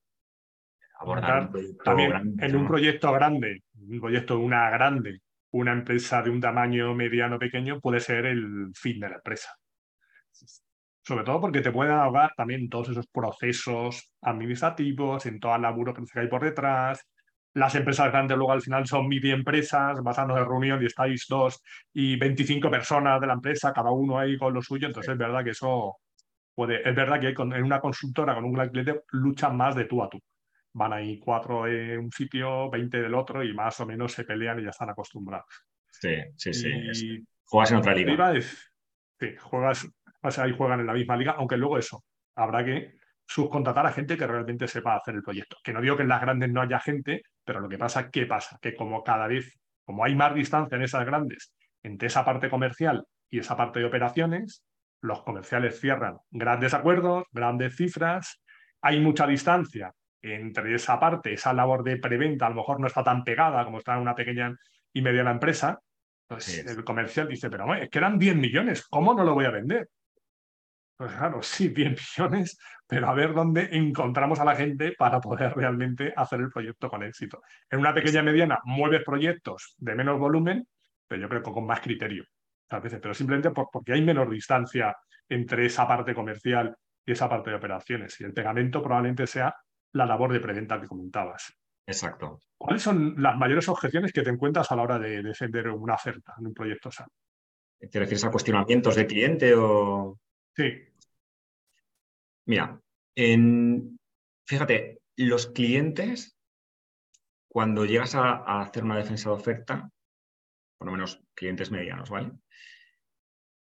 abordar 1.00 1.52
También 1.86 2.36
en 2.40 2.56
un 2.56 2.68
proyecto 2.68 3.12
grande, 3.12 3.62
un 3.80 4.00
proyecto 4.00 4.38
de 4.38 4.44
una 4.44 4.72
grande 4.72 5.22
una 5.52 5.72
empresa 5.74 6.22
de 6.22 6.30
un 6.30 6.40
tamaño 6.40 6.94
mediano 6.94 7.40
pequeño 7.40 7.80
puede 7.80 8.00
ser 8.00 8.26
el 8.26 8.72
fin 8.76 9.00
de 9.00 9.10
la 9.10 9.16
empresa. 9.16 9.50
Sobre 11.04 11.24
todo 11.24 11.42
porque 11.42 11.62
te 11.62 11.72
pueden 11.72 11.94
ahogar 11.94 12.34
también 12.36 12.70
todos 12.70 12.90
esos 12.90 13.08
procesos 13.08 14.14
administrativos, 14.22 15.26
en 15.26 15.40
toda 15.40 15.58
la 15.58 15.72
burocracia 15.72 16.14
que 16.14 16.20
hay 16.20 16.28
por 16.28 16.44
detrás, 16.44 17.04
las 17.54 17.74
empresas 17.76 18.12
grandes 18.12 18.38
luego 18.38 18.52
al 18.52 18.62
final 18.62 18.86
son 18.86 19.08
midi 19.08 19.32
empresas, 19.32 20.02
basando 20.04 20.38
en 20.38 20.46
reunión 20.46 20.82
y 20.82 20.86
estáis 20.86 21.26
dos 21.28 21.62
y 21.94 22.16
25 22.16 22.70
personas 22.70 23.20
de 23.20 23.28
la 23.28 23.34
empresa, 23.34 23.74
cada 23.74 23.92
uno 23.92 24.20
ahí 24.20 24.38
con 24.38 24.54
lo 24.54 24.62
suyo, 24.62 24.88
entonces 24.88 25.14
es 25.14 25.18
verdad 25.18 25.44
que 25.44 25.52
eso 25.52 25.98
puede, 26.54 26.88
es 26.88 26.96
verdad 26.96 27.20
que 27.20 27.30
en 27.30 27.64
una 27.64 27.80
consultora 27.80 28.36
con 28.36 28.46
un 28.46 28.54
gran 28.54 28.70
cliente 28.70 29.02
luchan 29.12 29.58
más 29.58 29.76
de 29.76 29.86
tú 29.86 30.04
a 30.04 30.10
tú. 30.10 30.20
Van 30.74 30.94
ahí 30.94 31.20
cuatro 31.20 31.68
en 31.68 32.00
un 32.00 32.12
sitio, 32.12 32.70
20 32.70 33.02
del 33.02 33.16
otro 33.16 33.44
y 33.44 33.54
más 33.54 33.80
o 33.80 33.86
menos 33.86 34.14
se 34.14 34.24
pelean 34.24 34.60
y 34.60 34.64
ya 34.64 34.70
están 34.70 34.90
acostumbrados. 34.90 35.66
Sí, 35.92 36.16
sí, 36.36 36.54
sí. 36.54 37.26
Juegas 37.46 37.72
en 37.72 37.78
otra 37.78 37.96
liga. 37.96 38.34
sí, 38.40 39.36
juegas, 39.40 39.90
ahí 40.38 40.54
juegan 40.56 40.82
en 40.82 40.88
la 40.88 40.94
misma 40.94 41.18
liga, 41.18 41.32
aunque 41.38 41.58
luego 41.58 41.78
eso, 41.78 42.04
habrá 42.36 42.64
que 42.64 43.00
subcontratar 43.28 43.86
a 43.86 43.92
gente 43.92 44.18
que 44.18 44.28
realmente 44.28 44.68
sepa 44.68 44.96
hacer 44.96 45.16
el 45.16 45.24
proyecto. 45.24 45.58
Que 45.64 45.74
no 45.74 45.82
digo 45.82 45.96
que 45.96 46.04
en 46.04 46.10
las 46.10 46.22
grandes 46.22 46.52
no 46.52 46.62
haya 46.62 46.80
gente, 46.80 47.24
pero 47.44 47.60
lo 47.60 47.70
que 47.70 47.78
pasa, 47.78 48.10
¿qué 48.10 48.26
pasa? 48.26 48.58
Que 48.62 48.76
como 48.76 49.04
cada 49.04 49.28
vez, 49.28 49.60
como 49.84 50.04
hay 50.04 50.16
más 50.16 50.34
distancia 50.34 50.76
en 50.76 50.84
esas 50.84 51.06
grandes 51.06 51.54
entre 51.84 52.08
esa 52.08 52.26
parte 52.26 52.50
comercial 52.50 53.06
y 53.30 53.40
esa 53.40 53.56
parte 53.56 53.80
de 53.80 53.86
operaciones, 53.86 54.64
los 55.02 55.24
comerciales 55.24 55.80
cierran 55.80 56.18
grandes 56.30 56.74
acuerdos, 56.74 57.24
grandes 57.32 57.76
cifras, 57.76 58.42
hay 58.82 59.00
mucha 59.00 59.28
distancia 59.28 59.94
entre 60.22 60.76
esa 60.76 61.00
parte, 61.00 61.34
esa 61.34 61.54
labor 61.54 61.84
de 61.84 61.98
preventa 61.98 62.46
a 62.46 62.50
lo 62.50 62.56
mejor 62.56 62.80
no 62.80 62.88
está 62.88 63.04
tan 63.04 63.24
pegada 63.24 63.64
como 63.64 63.80
está 63.80 63.96
en 63.96 64.02
una 64.02 64.16
pequeña 64.16 64.56
y 64.94 65.02
mediana 65.02 65.32
empresa, 65.32 65.80
pues 66.28 66.60
el 66.60 66.84
comercial 66.84 67.28
dice, 67.28 67.50
pero 67.50 67.74
es 67.74 67.90
que 67.90 67.98
eran 67.98 68.20
10 68.20 68.36
millones, 68.36 68.86
¿cómo 68.88 69.14
no 69.14 69.24
lo 69.24 69.34
voy 69.34 69.46
a 69.46 69.52
vender? 69.52 69.90
Pues 70.96 71.14
claro, 71.14 71.42
sí, 71.42 71.70
10 71.70 71.92
millones, 71.92 72.60
pero 72.86 73.08
a 73.08 73.14
ver 73.14 73.34
dónde 73.34 73.70
encontramos 73.72 74.40
a 74.40 74.46
la 74.46 74.56
gente 74.56 74.94
para 74.98 75.20
poder 75.20 75.54
realmente 75.56 76.14
hacer 76.16 76.42
el 76.42 76.50
proyecto 76.50 76.90
con 76.90 77.04
éxito. 77.04 77.42
En 77.70 77.80
una 77.80 77.94
pequeña 77.94 78.22
mediana 78.22 78.60
mueves 78.66 79.04
proyectos 79.04 79.76
de 79.78 79.96
menos 79.96 80.20
volumen, 80.20 80.68
pero 81.08 81.22
yo 81.22 81.30
creo 81.30 81.42
que 81.42 81.52
con 81.52 81.66
más 81.66 81.82
criterio, 81.82 82.26
a 82.70 82.80
veces, 82.80 83.00
pero 83.02 83.14
simplemente 83.14 83.52
porque 83.52 83.94
hay 83.94 84.02
menor 84.02 84.30
distancia 84.30 84.96
entre 85.28 85.66
esa 85.66 85.88
parte 85.88 86.14
comercial 86.14 86.76
y 87.06 87.14
esa 87.14 87.30
parte 87.30 87.50
de 87.50 87.56
operaciones. 87.56 88.20
Y 88.20 88.26
el 88.26 88.34
pegamento 88.34 88.84
probablemente 88.84 89.26
sea 89.26 89.56
la 89.94 90.06
labor 90.06 90.34
de 90.34 90.40
preventa 90.40 90.80
que 90.80 90.88
comentabas. 90.88 91.54
Exacto. 91.86 92.40
¿Cuáles 92.58 92.84
son 92.84 93.16
las 93.18 93.36
mayores 93.36 93.68
objeciones 93.68 94.14
que 94.14 94.22
te 94.22 94.30
encuentras 94.30 94.72
a 94.72 94.76
la 94.76 94.84
hora 94.84 95.00
de 95.00 95.24
defender 95.24 95.70
una 95.70 95.96
oferta 95.96 96.36
en 96.38 96.48
un 96.48 96.54
proyecto 96.54 96.92
SAP? 96.92 97.10
¿Te 97.80 98.00
refieres 98.00 98.26
a 98.26 98.32
cuestionamientos 98.32 98.96
de 98.96 99.08
cliente 99.08 99.56
o...? 99.56 100.20
Sí. 100.56 100.72
Mira, 102.46 102.80
en, 103.16 104.00
fíjate, 104.46 105.02
los 105.16 105.48
clientes, 105.48 106.38
cuando 107.48 107.86
llegas 107.86 108.16
a, 108.16 108.62
hacer 108.62 108.84
una 108.84 108.98
defensa 108.98 109.30
de 109.30 109.36
oferta, 109.36 109.90
por 110.78 110.88
lo 110.88 110.92
menos 110.92 111.22
clientes 111.34 111.72
medianos, 111.72 112.10
¿vale? 112.10 112.32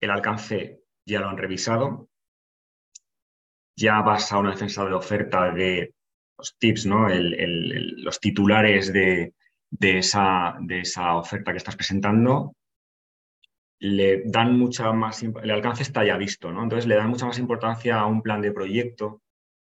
El 0.00 0.10
alcance 0.10 0.82
ya 1.06 1.20
lo 1.20 1.28
han 1.28 1.38
revisado, 1.38 2.08
ya 3.76 4.00
vas 4.02 4.30
a 4.32 4.38
una 4.38 4.52
defensa 4.52 4.84
de 4.84 4.94
oferta 4.94 5.50
de 5.52 5.94
los 6.39 6.57
tips, 6.59 6.87
¿no? 6.87 7.09
los 7.09 8.20
titulares 8.20 8.93
de, 8.93 9.32
esa, 9.80 10.57
oferta 11.16 11.53
que 11.53 11.59
estás 11.59 11.76
presentando 11.76 12.55
le 13.80 14.22
dan 14.24 14.59
mucha 14.59 14.93
más, 14.93 15.22
el 15.22 15.51
alcance 15.51 15.82
está 15.82 16.05
ya 16.05 16.16
visto, 16.16 16.51
¿no? 16.51 16.62
Entonces 16.62 16.87
le 16.87 16.95
dan 16.95 17.11
mucha 17.11 17.26
más 17.26 17.39
importancia 17.39 17.99
a 17.99 18.07
un 18.07 18.22
plan 18.22 18.41
de 18.41 18.53
proyecto, 18.53 19.20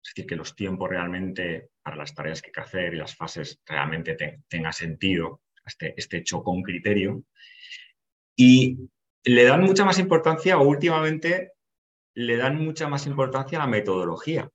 es 0.03 0.13
decir, 0.15 0.29
que 0.29 0.37
los 0.37 0.55
tiempos 0.55 0.91
realmente 0.91 1.71
para 1.83 1.97
las 1.97 2.15
tareas 2.15 2.43
que 2.43 2.49
hay 2.49 2.53
que 2.53 2.61
hacer 2.61 2.95
y 2.95 2.99
las 2.99 3.17
fases 3.17 3.61
realmente 3.65 4.17
tenga 4.49 4.73
sentido, 4.73 5.41
este, 5.65 5.95
este 5.97 6.19
hecho 6.19 6.43
con 6.43 6.63
criterio. 6.63 7.23
Y 8.37 8.91
le 9.25 9.45
dan 9.45 9.63
mucha 9.63 9.85
más 9.85 9.99
importancia, 9.99 10.59
o 10.59 10.69
últimamente 10.69 11.53
le 12.15 12.37
dan 12.37 12.63
mucha 12.63 12.89
más 12.89 13.07
importancia 13.07 13.59
a 13.59 13.63
la 13.63 13.71
metodología. 13.71 14.51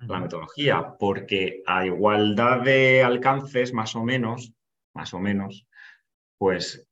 La 0.00 0.20
metodología, 0.20 0.94
porque 0.98 1.62
a 1.66 1.84
igualdad 1.84 2.60
de 2.60 3.02
alcances, 3.02 3.72
más 3.72 3.96
o 3.96 4.04
menos, 4.04 4.52
más 4.94 5.12
o 5.12 5.18
menos, 5.18 5.66
pues 6.38 6.88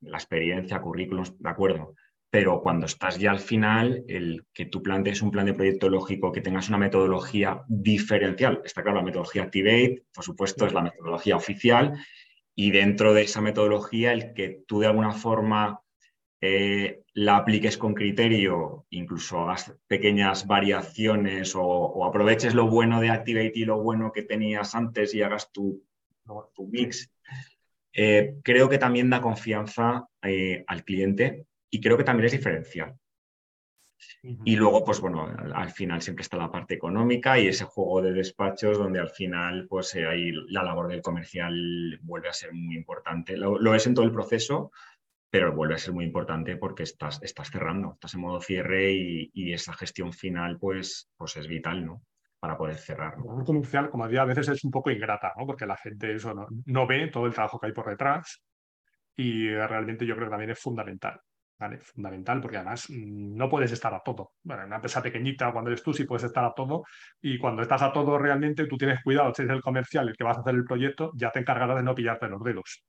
la 0.00 0.18
experiencia, 0.18 0.80
currículums, 0.80 1.38
de 1.38 1.48
acuerdo. 1.48 1.94
Pero 2.30 2.60
cuando 2.60 2.84
estás 2.84 3.18
ya 3.18 3.30
al 3.30 3.38
final, 3.38 4.04
el 4.06 4.44
que 4.52 4.66
tú 4.66 4.82
plantees 4.82 5.22
un 5.22 5.30
plan 5.30 5.46
de 5.46 5.54
proyecto 5.54 5.88
lógico, 5.88 6.30
que 6.30 6.42
tengas 6.42 6.68
una 6.68 6.76
metodología 6.76 7.62
diferencial. 7.66 8.60
Está 8.64 8.82
claro, 8.82 8.98
la 8.98 9.04
metodología 9.04 9.44
Activate, 9.44 10.04
por 10.12 10.24
supuesto, 10.24 10.66
es 10.66 10.74
la 10.74 10.82
metodología 10.82 11.36
oficial. 11.36 11.98
Y 12.54 12.70
dentro 12.70 13.14
de 13.14 13.22
esa 13.22 13.40
metodología, 13.40 14.12
el 14.12 14.34
que 14.34 14.62
tú 14.66 14.80
de 14.80 14.88
alguna 14.88 15.12
forma 15.12 15.80
eh, 16.40 17.02
la 17.14 17.36
apliques 17.36 17.76
con 17.76 17.94
criterio, 17.94 18.86
incluso 18.90 19.40
hagas 19.40 19.74
pequeñas 19.86 20.46
variaciones 20.46 21.54
o, 21.56 22.04
aproveches 22.04 22.54
lo 22.54 22.68
bueno 22.68 23.00
de 23.00 23.10
Activate 23.10 23.52
y 23.54 23.64
lo 23.64 23.82
bueno 23.82 24.12
que 24.12 24.22
tenías 24.22 24.74
antes 24.74 25.14
y 25.14 25.22
hagas 25.22 25.50
tu, 25.52 25.82
tu 26.54 26.66
mix 26.68 27.10
eh, 28.00 28.36
creo 28.44 28.68
que 28.68 28.78
también 28.78 29.10
da 29.10 29.20
confianza 29.20 30.06
eh, 30.22 30.62
al 30.68 30.84
cliente 30.84 31.46
y 31.68 31.80
creo 31.80 31.96
que 31.96 32.04
también 32.04 32.26
es 32.26 32.32
diferencial. 32.32 32.96
Y 34.44 34.54
luego, 34.54 34.84
pues 34.84 35.00
bueno, 35.00 35.28
al, 35.52 35.70
final 35.70 36.00
siempre 36.00 36.22
está 36.22 36.36
la 36.36 36.52
parte 36.52 36.74
económica 36.74 37.36
y 37.40 37.48
ese 37.48 37.64
juego 37.64 38.00
de 38.00 38.12
despachos 38.12 38.78
donde 38.78 39.00
al 39.00 39.10
final, 39.10 39.66
pues 39.68 39.92
ahí 39.96 40.30
la 40.48 40.62
labor 40.62 40.86
del 40.86 41.02
comercial 41.02 41.98
vuelve 42.02 42.28
a 42.28 42.32
ser 42.32 42.52
muy 42.52 42.76
importante. 42.76 43.36
Lo, 43.36 43.74
es 43.74 43.86
en 43.88 43.94
todo 43.94 44.04
el 44.04 44.12
proceso, 44.12 44.70
pero 45.30 45.54
vuelve 45.54 45.74
a 45.74 45.78
ser 45.78 45.94
muy 45.94 46.04
importante 46.04 46.56
porque 46.56 46.84
estás, 46.84 47.22
estás 47.22 47.50
cerrando, 47.50 47.92
estás 47.94 48.14
en 48.14 48.20
modo 48.20 48.40
cierre 48.40 48.92
y, 48.92 49.30
y 49.34 49.52
esa 49.52 49.72
gestión 49.74 50.12
final, 50.12 50.58
pues, 50.58 51.10
pues 51.16 51.36
es 51.36 51.46
vital, 51.48 51.84
¿no? 51.84 52.02
para 52.40 52.56
poder 52.56 52.76
cerrar. 52.76 53.18
Un 53.18 53.44
comercial, 53.44 53.90
como 53.90 54.06
decía, 54.06 54.22
a 54.22 54.26
veces 54.26 54.48
es 54.48 54.64
un 54.64 54.70
poco 54.70 54.90
ingrata, 54.90 55.32
¿no? 55.36 55.46
porque 55.46 55.66
la 55.66 55.76
gente 55.76 56.14
eso 56.14 56.34
no, 56.66 56.86
ve 56.86 57.08
todo 57.08 57.26
el 57.26 57.34
trabajo 57.34 57.58
que 57.58 57.66
hay 57.66 57.72
por 57.72 57.88
detrás 57.88 58.42
y 59.16 59.48
realmente 59.50 60.06
yo 60.06 60.14
creo 60.14 60.28
que 60.28 60.30
también 60.30 60.50
es 60.50 60.60
fundamental. 60.60 61.20
¿vale? 61.58 61.78
Fundamental 61.78 62.40
porque 62.40 62.58
además 62.58 62.88
mm, 62.88 63.36
no 63.36 63.48
puedes 63.48 63.72
estar 63.72 63.92
a 63.92 64.02
todo. 64.04 64.34
Bueno, 64.44 64.62
en 64.62 64.68
una 64.68 64.76
empresa 64.76 65.02
pequeñita, 65.02 65.52
cuando 65.52 65.70
eres 65.70 65.82
tú, 65.82 65.92
sí 65.92 66.04
puedes 66.04 66.24
estar 66.24 66.44
a 66.44 66.54
todo 66.54 66.84
y 67.20 67.38
cuando 67.38 67.62
estás 67.62 67.82
a 67.82 67.92
todo 67.92 68.16
realmente 68.18 68.66
tú 68.66 68.76
tienes 68.76 69.02
cuidado, 69.02 69.34
si 69.34 69.42
eres 69.42 69.56
el 69.56 69.62
comercial 69.62 70.08
el 70.08 70.16
que 70.16 70.24
vas 70.24 70.38
a 70.38 70.40
hacer 70.40 70.54
el 70.54 70.64
proyecto, 70.64 71.10
ya 71.16 71.32
te 71.32 71.40
encargarás 71.40 71.76
de 71.76 71.82
no 71.82 71.94
pillarte 71.94 72.28
los 72.28 72.42
dedos. 72.44 72.84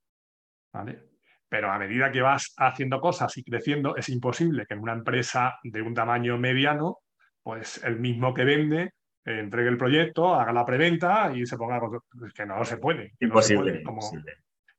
¿vale? 0.72 1.09
Pero 1.50 1.72
a 1.72 1.80
medida 1.80 2.12
que 2.12 2.22
vas 2.22 2.54
haciendo 2.58 3.02
cosas 3.02 3.36
y 3.38 3.44
creciendo, 3.44 3.96
es 3.96 4.08
imposible 4.10 4.66
que 4.68 4.76
en 4.76 4.82
una 4.82 4.94
empresa 4.94 5.58
de 5.64 5.82
un 5.82 5.94
tamaño 5.94 6.38
mediano, 6.38 7.00
pues 7.42 7.84
el 7.84 8.00
mismo 8.00 8.34
que 8.34 8.46
vende 8.46 8.94
entregue 9.26 9.70
el 9.70 9.78
proyecto, 9.78 10.36
haga 10.36 10.52
la 10.52 10.66
preventa 10.66 11.32
y 11.34 11.46
se 11.46 11.58
ponga. 11.58 11.80
Es 12.26 12.34
que 12.34 12.46
no 12.46 12.64
se 12.66 12.78
puede. 12.78 13.14
imposible, 13.20 13.84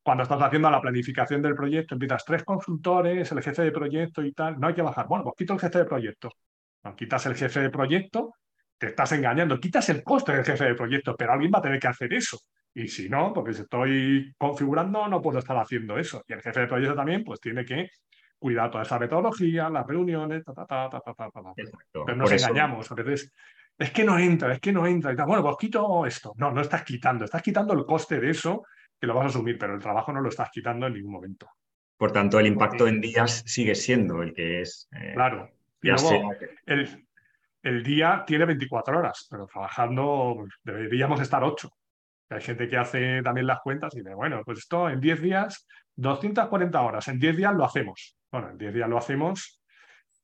Cuando 0.03 0.23
estás 0.23 0.41
haciendo 0.43 0.71
la 0.71 0.81
planificación 0.81 1.43
del 1.43 1.55
proyecto, 1.55 1.95
empiezas 1.95 2.25
tres 2.25 2.45
consultores, 2.45 3.31
el 3.31 3.43
jefe 3.43 3.63
de 3.63 3.73
proyecto 3.73 4.23
y 4.23 4.33
tal. 4.33 4.59
No 4.59 4.69
hay 4.69 4.75
que 4.75 4.83
bajar. 4.83 5.07
Bueno, 5.07 5.25
pues 5.25 5.35
quito 5.37 5.55
el 5.55 5.61
jefe 5.61 5.79
de 5.79 5.85
proyecto. 5.85 6.31
No, 6.83 6.97
quitas 6.97 7.27
el 7.27 7.37
jefe 7.37 7.61
de 7.61 7.71
proyecto, 7.71 8.35
te 8.79 8.89
estás 8.89 9.13
engañando. 9.13 9.61
Quitas 9.61 9.89
el 9.91 10.03
coste 10.03 10.33
del 10.33 10.45
jefe 10.45 10.65
de 10.65 10.75
proyecto, 10.75 11.15
pero 11.17 11.33
alguien 11.33 11.53
va 11.55 11.59
a 11.59 11.63
tener 11.63 11.79
que 11.79 11.89
hacer 11.89 12.13
eso. 12.15 12.39
Y 12.75 12.89
si 12.89 13.09
no, 13.09 13.33
porque 13.33 13.53
si 13.53 13.63
estoy 13.63 14.35
configurando, 14.39 15.09
no 15.09 15.21
puedo 15.21 15.39
estar 15.39 15.57
haciendo 15.57 15.99
eso. 15.99 16.23
Y 16.29 16.33
el 16.33 16.43
jefe 16.43 16.61
de 16.61 16.67
proyecto 16.67 16.95
también, 16.95 17.25
pues 17.25 17.41
tiene 17.41 17.65
que 17.65 17.91
cuidar 18.39 18.71
toda 18.71 18.85
esa 18.85 18.99
metodología, 18.99 19.69
las 19.69 19.87
reuniones, 19.87 20.45
ta, 20.45 20.55
ta, 20.55 20.67
ta, 20.67 20.89
ta, 20.91 21.01
ta, 21.01 21.15
ta, 21.15 21.53
Pero 21.93 22.17
nos 22.17 22.33
engañamos. 22.33 22.91
A 22.91 22.95
veces 22.95 23.33
es 23.79 23.91
que 23.91 24.05
no 24.05 24.19
entra, 24.19 24.53
es 24.53 24.61
que 24.61 24.73
no 24.73 24.87
entra. 24.87 25.13
Y 25.13 25.17
tal. 25.17 25.27
Bueno, 25.27 25.43
pues 25.43 25.57
quito 25.59 26.07
esto. 26.07 26.33
No, 26.37 26.51
no 26.51 26.61
estás 26.61 26.85
quitando, 26.85 27.25
estás 27.25 27.43
quitando 27.43 27.75
el 27.75 27.85
coste 27.85 28.21
de 28.21 28.31
eso 28.31 28.65
que 29.01 29.07
lo 29.07 29.15
vas 29.15 29.25
a 29.25 29.29
asumir, 29.29 29.57
pero 29.59 29.75
el 29.75 29.81
trabajo 29.81 30.13
no 30.13 30.21
lo 30.21 30.29
estás 30.29 30.51
quitando 30.51 30.87
en 30.87 30.95
ningún 30.95 31.13
momento. 31.13 31.49
Por 31.97 32.13
tanto, 32.13 32.39
el 32.39 32.47
impacto 32.47 32.87
en 32.87 33.01
días 33.01 33.43
sigue 33.47 33.75
siendo 33.75 34.23
el 34.23 34.33
que 34.33 34.63
es. 34.63 34.89
Eh, 34.93 35.13
claro. 35.15 35.51
Y 35.83 35.89
luego, 35.89 36.33
el, 36.67 37.07
el, 37.63 37.83
día 37.83 38.25
tiene 38.27 38.45
24 38.45 38.99
horas, 38.99 39.27
pero 39.31 39.47
trabajando 39.47 40.47
deberíamos 40.63 41.21
estar 41.21 41.43
8. 41.43 41.71
Hay 42.31 42.41
gente 42.41 42.69
que 42.69 42.77
hace 42.77 43.23
también 43.23 43.47
las 43.47 43.61
cuentas 43.61 43.95
y 43.95 43.99
dice, 43.99 44.15
bueno, 44.15 44.43
pues 44.45 44.59
esto 44.59 44.89
en 44.89 45.01
10 45.01 45.21
días, 45.21 45.67
240 45.97 46.81
horas, 46.81 47.09
en 47.09 47.19
10 47.19 47.37
días 47.37 47.55
lo 47.55 47.65
hacemos. 47.65 48.17
Bueno, 48.31 48.51
en 48.51 48.59
10 48.59 48.75
días 48.75 48.89
lo 48.89 48.99
hacemos 48.99 49.61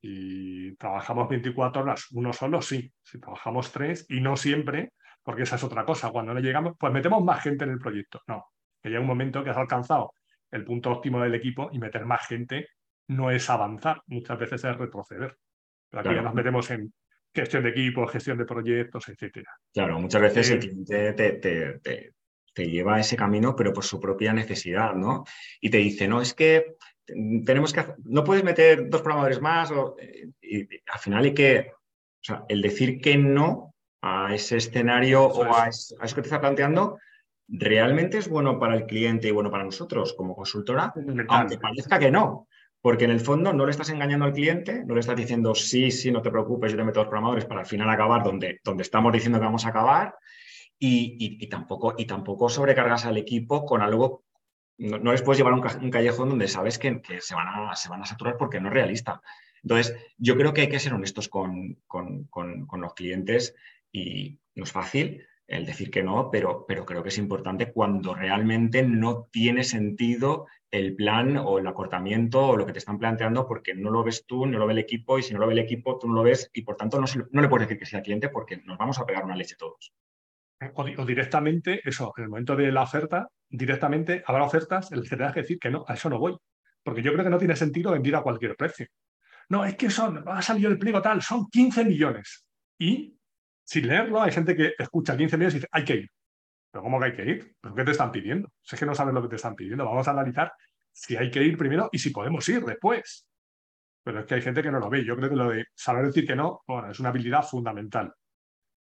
y 0.00 0.74
trabajamos 0.76 1.28
24 1.28 1.82
horas, 1.82 2.06
uno 2.12 2.32
solo 2.32 2.62
sí, 2.62 2.92
si 3.02 3.18
trabajamos 3.18 3.72
tres 3.72 4.06
y 4.08 4.20
no 4.20 4.36
siempre, 4.36 4.92
porque 5.22 5.42
esa 5.42 5.56
es 5.56 5.64
otra 5.64 5.84
cosa, 5.84 6.10
cuando 6.10 6.32
no 6.32 6.38
llegamos, 6.38 6.74
pues 6.78 6.92
metemos 6.92 7.24
más 7.24 7.42
gente 7.42 7.64
en 7.64 7.70
el 7.70 7.78
proyecto. 7.78 8.22
No, 8.28 8.46
que 8.80 8.88
llega 8.88 9.00
un 9.00 9.08
momento 9.08 9.42
que 9.42 9.50
has 9.50 9.56
alcanzado 9.56 10.12
el 10.52 10.64
punto 10.64 10.92
óptimo 10.92 11.20
del 11.20 11.34
equipo 11.34 11.70
y 11.72 11.80
meter 11.80 12.06
más 12.06 12.24
gente 12.26 12.68
no 13.08 13.30
es 13.30 13.50
avanzar, 13.50 14.02
muchas 14.06 14.38
veces 14.38 14.64
es 14.64 14.76
retroceder. 14.76 15.36
Pero 15.90 16.00
aquí 16.00 16.14
ya 16.14 16.22
nos 16.22 16.34
metemos 16.34 16.70
en 16.70 16.92
gestión 17.36 17.62
de 17.62 17.70
equipo, 17.70 18.06
gestión 18.06 18.38
de 18.38 18.44
proyectos, 18.44 19.08
etcétera. 19.08 19.50
Claro, 19.72 20.00
muchas 20.00 20.22
veces 20.22 20.50
el 20.50 20.58
cliente 20.58 21.12
te, 21.12 22.12
te 22.56 22.70
lleva 22.70 22.96
a 22.96 23.00
ese 23.00 23.16
camino, 23.16 23.54
pero 23.54 23.70
por 23.74 23.84
su 23.84 24.00
propia 24.00 24.32
necesidad, 24.32 24.94
¿no? 24.94 25.24
Y 25.60 25.68
te 25.68 25.76
dice, 25.76 26.08
no, 26.08 26.22
es 26.22 26.32
que 26.32 26.76
tenemos 27.44 27.74
que, 27.74 27.84
no 28.04 28.24
puedes 28.24 28.42
meter 28.42 28.88
dos 28.88 29.02
programadores 29.02 29.42
más, 29.42 29.70
o, 29.70 29.94
y, 30.40 30.62
al 30.62 30.98
final 30.98 31.24
hay 31.24 31.34
que, 31.34 31.70
o 31.70 32.22
sea, 32.22 32.44
el 32.48 32.62
decir 32.62 32.98
que 33.00 33.18
no 33.18 33.74
a 34.00 34.34
ese 34.34 34.56
escenario 34.56 35.24
o 35.24 35.54
a 35.54 35.68
eso, 35.68 35.96
que 35.98 36.22
te 36.22 36.28
está 36.28 36.40
planteando, 36.40 36.98
realmente 37.46 38.16
es 38.16 38.26
bueno 38.26 38.58
para 38.58 38.74
el 38.74 38.86
cliente 38.86 39.28
y 39.28 39.32
bueno 39.32 39.50
para 39.50 39.64
nosotros 39.64 40.14
como 40.14 40.34
consultora, 40.34 40.94
aunque 41.28 41.58
parezca 41.58 41.98
que 41.98 42.10
no. 42.10 42.48
Porque 42.86 43.04
en 43.06 43.10
el 43.10 43.18
fondo 43.18 43.52
no 43.52 43.64
le 43.64 43.72
estás 43.72 43.90
engañando 43.90 44.26
al 44.26 44.32
cliente, 44.32 44.84
no 44.84 44.94
le 44.94 45.00
estás 45.00 45.16
diciendo 45.16 45.56
sí, 45.56 45.90
sí, 45.90 46.12
no 46.12 46.22
te 46.22 46.30
preocupes, 46.30 46.70
yo 46.70 46.78
te 46.78 46.84
meto 46.84 47.00
los 47.00 47.08
programadores 47.08 47.44
para 47.44 47.62
al 47.62 47.66
final 47.66 47.90
acabar 47.90 48.22
donde, 48.22 48.60
donde 48.62 48.84
estamos 48.84 49.12
diciendo 49.12 49.40
que 49.40 49.44
vamos 49.44 49.66
a 49.66 49.70
acabar. 49.70 50.14
Y, 50.78 51.48
tampoco, 51.48 51.96
y 51.98 52.04
tampoco 52.04 52.48
sobrecargas 52.48 53.04
al 53.04 53.16
equipo 53.16 53.64
con 53.64 53.82
algo 53.82 54.22
no, 54.78 55.10
les 55.10 55.20
puedes 55.22 55.38
llevar 55.38 55.54
a 55.54 55.56
un, 55.56 55.90
callejón 55.90 56.28
donde 56.28 56.46
sabes 56.46 56.78
que, 56.78 57.02
se, 57.18 57.34
van 57.34 57.48
a, 57.48 57.74
se, 57.74 57.88
van 57.88 58.02
a, 58.02 58.06
saturar 58.06 58.36
porque 58.36 58.60
no 58.60 58.68
es 58.68 58.74
realista. 58.74 59.20
Entonces, 59.64 59.96
yo 60.16 60.36
creo 60.36 60.54
que 60.54 60.60
hay 60.60 60.68
que 60.68 60.78
ser 60.78 60.94
honestos 60.94 61.28
con, 61.28 61.80
los 61.90 62.94
clientes 62.94 63.56
y 63.90 64.38
no 64.54 64.62
es 64.62 64.70
fácil 64.70 65.26
el 65.46 65.64
decir 65.64 65.90
que 65.90 66.02
no, 66.02 66.30
pero, 66.30 66.64
pero 66.66 66.84
creo 66.84 67.02
que 67.02 67.10
es 67.10 67.18
importante 67.18 67.72
cuando 67.72 68.14
realmente 68.14 68.82
no 68.82 69.28
tiene 69.30 69.62
sentido 69.62 70.46
el 70.70 70.96
plan 70.96 71.36
o 71.36 71.58
el 71.58 71.66
acortamiento 71.66 72.48
o 72.48 72.56
lo 72.56 72.66
que 72.66 72.72
te 72.72 72.80
están 72.80 72.98
planteando 72.98 73.46
porque 73.46 73.74
no 73.74 73.90
lo 73.90 74.02
ves 74.02 74.26
tú, 74.26 74.46
no 74.46 74.58
lo 74.58 74.66
ve 74.66 74.72
el 74.72 74.80
equipo 74.80 75.18
y 75.18 75.22
si 75.22 75.32
no 75.32 75.40
lo 75.40 75.46
ve 75.46 75.52
el 75.52 75.60
equipo 75.60 75.98
tú 75.98 76.08
no 76.08 76.14
lo 76.14 76.22
ves 76.24 76.50
y 76.52 76.62
por 76.62 76.76
tanto 76.76 77.00
no, 77.00 77.06
no 77.30 77.42
le 77.42 77.48
puedes 77.48 77.68
decir 77.68 77.78
que 77.78 77.86
sea 77.86 78.02
cliente 78.02 78.28
porque 78.28 78.58
nos 78.64 78.76
vamos 78.76 78.98
a 78.98 79.06
pegar 79.06 79.24
una 79.24 79.36
leche 79.36 79.54
todos. 79.56 79.92
O, 80.74 81.04
directamente, 81.04 81.80
eso, 81.84 82.14
en 82.16 82.24
el 82.24 82.30
momento 82.30 82.56
de 82.56 82.72
la 82.72 82.82
oferta, 82.82 83.28
directamente 83.48 84.22
habrá 84.26 84.44
ofertas 84.44 84.90
el 84.90 85.02
que 85.02 85.10
tendrás 85.10 85.34
que 85.34 85.42
decir 85.42 85.58
que 85.58 85.70
no, 85.70 85.84
a 85.86 85.94
eso 85.94 86.08
no 86.08 86.18
voy. 86.18 86.36
Porque 86.82 87.02
yo 87.02 87.12
creo 87.12 87.24
que 87.24 87.30
no 87.30 87.38
tiene 87.38 87.56
sentido 87.56 87.92
vender 87.92 88.16
a 88.16 88.22
cualquier 88.22 88.56
precio. 88.56 88.86
No, 89.48 89.64
es 89.64 89.76
que 89.76 89.90
son, 89.90 90.24
ha 90.26 90.42
salido 90.42 90.70
el 90.70 90.78
pliego 90.78 91.02
tal, 91.02 91.20
son 91.20 91.48
15 91.50 91.84
millones. 91.84 92.46
Y 92.78 93.15
sin 93.66 93.88
leerlo, 93.88 94.22
hay 94.22 94.32
gente 94.32 94.56
que 94.56 94.74
escucha 94.78 95.16
15 95.16 95.36
millones 95.36 95.54
y 95.54 95.58
dice, 95.58 95.68
hay 95.72 95.84
que 95.84 95.94
ir. 95.96 96.10
¿Pero 96.70 96.82
cómo 96.82 96.98
que 96.98 97.06
hay 97.06 97.12
que 97.14 97.24
ir? 97.24 97.56
¿Pero 97.60 97.74
qué 97.74 97.84
te 97.84 97.90
están 97.90 98.12
pidiendo? 98.12 98.50
Si 98.62 98.76
es 98.76 98.80
que 98.80 98.86
no 98.86 98.94
sabes 98.94 99.12
lo 99.12 99.22
que 99.22 99.28
te 99.28 99.36
están 99.36 99.54
pidiendo. 99.54 99.84
Vamos 99.84 100.06
a 100.08 100.12
analizar 100.12 100.52
si 100.92 101.16
hay 101.16 101.30
que 101.30 101.42
ir 101.42 101.58
primero 101.58 101.88
y 101.92 101.98
si 101.98 102.10
podemos 102.10 102.48
ir 102.48 102.64
después. 102.64 103.26
Pero 104.04 104.20
es 104.20 104.26
que 104.26 104.34
hay 104.36 104.42
gente 104.42 104.62
que 104.62 104.70
no 104.70 104.78
lo 104.78 104.88
ve. 104.88 105.04
Yo 105.04 105.16
creo 105.16 105.28
que 105.28 105.36
lo 105.36 105.50
de 105.50 105.66
saber 105.74 106.06
decir 106.06 106.26
que 106.26 106.36
no, 106.36 106.62
bueno, 106.66 106.90
es 106.90 107.00
una 107.00 107.08
habilidad 107.08 107.42
fundamental 107.42 108.14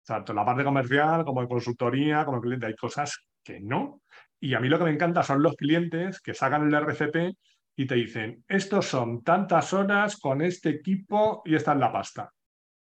tanto 0.04 0.32
en 0.32 0.36
la 0.36 0.44
parte 0.44 0.64
comercial 0.64 1.24
como 1.24 1.40
en 1.40 1.48
consultoría, 1.48 2.24
como 2.24 2.40
cliente, 2.40 2.66
hay 2.66 2.76
cosas 2.76 3.26
que 3.42 3.60
no. 3.60 4.02
Y 4.40 4.54
a 4.54 4.60
mí 4.60 4.68
lo 4.68 4.78
que 4.78 4.84
me 4.84 4.90
encanta 4.90 5.22
son 5.22 5.42
los 5.42 5.56
clientes 5.56 6.20
que 6.20 6.34
sacan 6.34 6.66
el 6.66 6.74
RCP 6.74 7.36
y 7.76 7.86
te 7.86 7.94
dicen, 7.94 8.44
estos 8.46 8.86
son 8.86 9.22
tantas 9.22 9.72
horas 9.72 10.16
con 10.16 10.42
este 10.42 10.70
equipo 10.70 11.42
y 11.44 11.54
esta 11.54 11.72
es 11.72 11.78
la 11.78 11.92
pasta. 11.92 12.30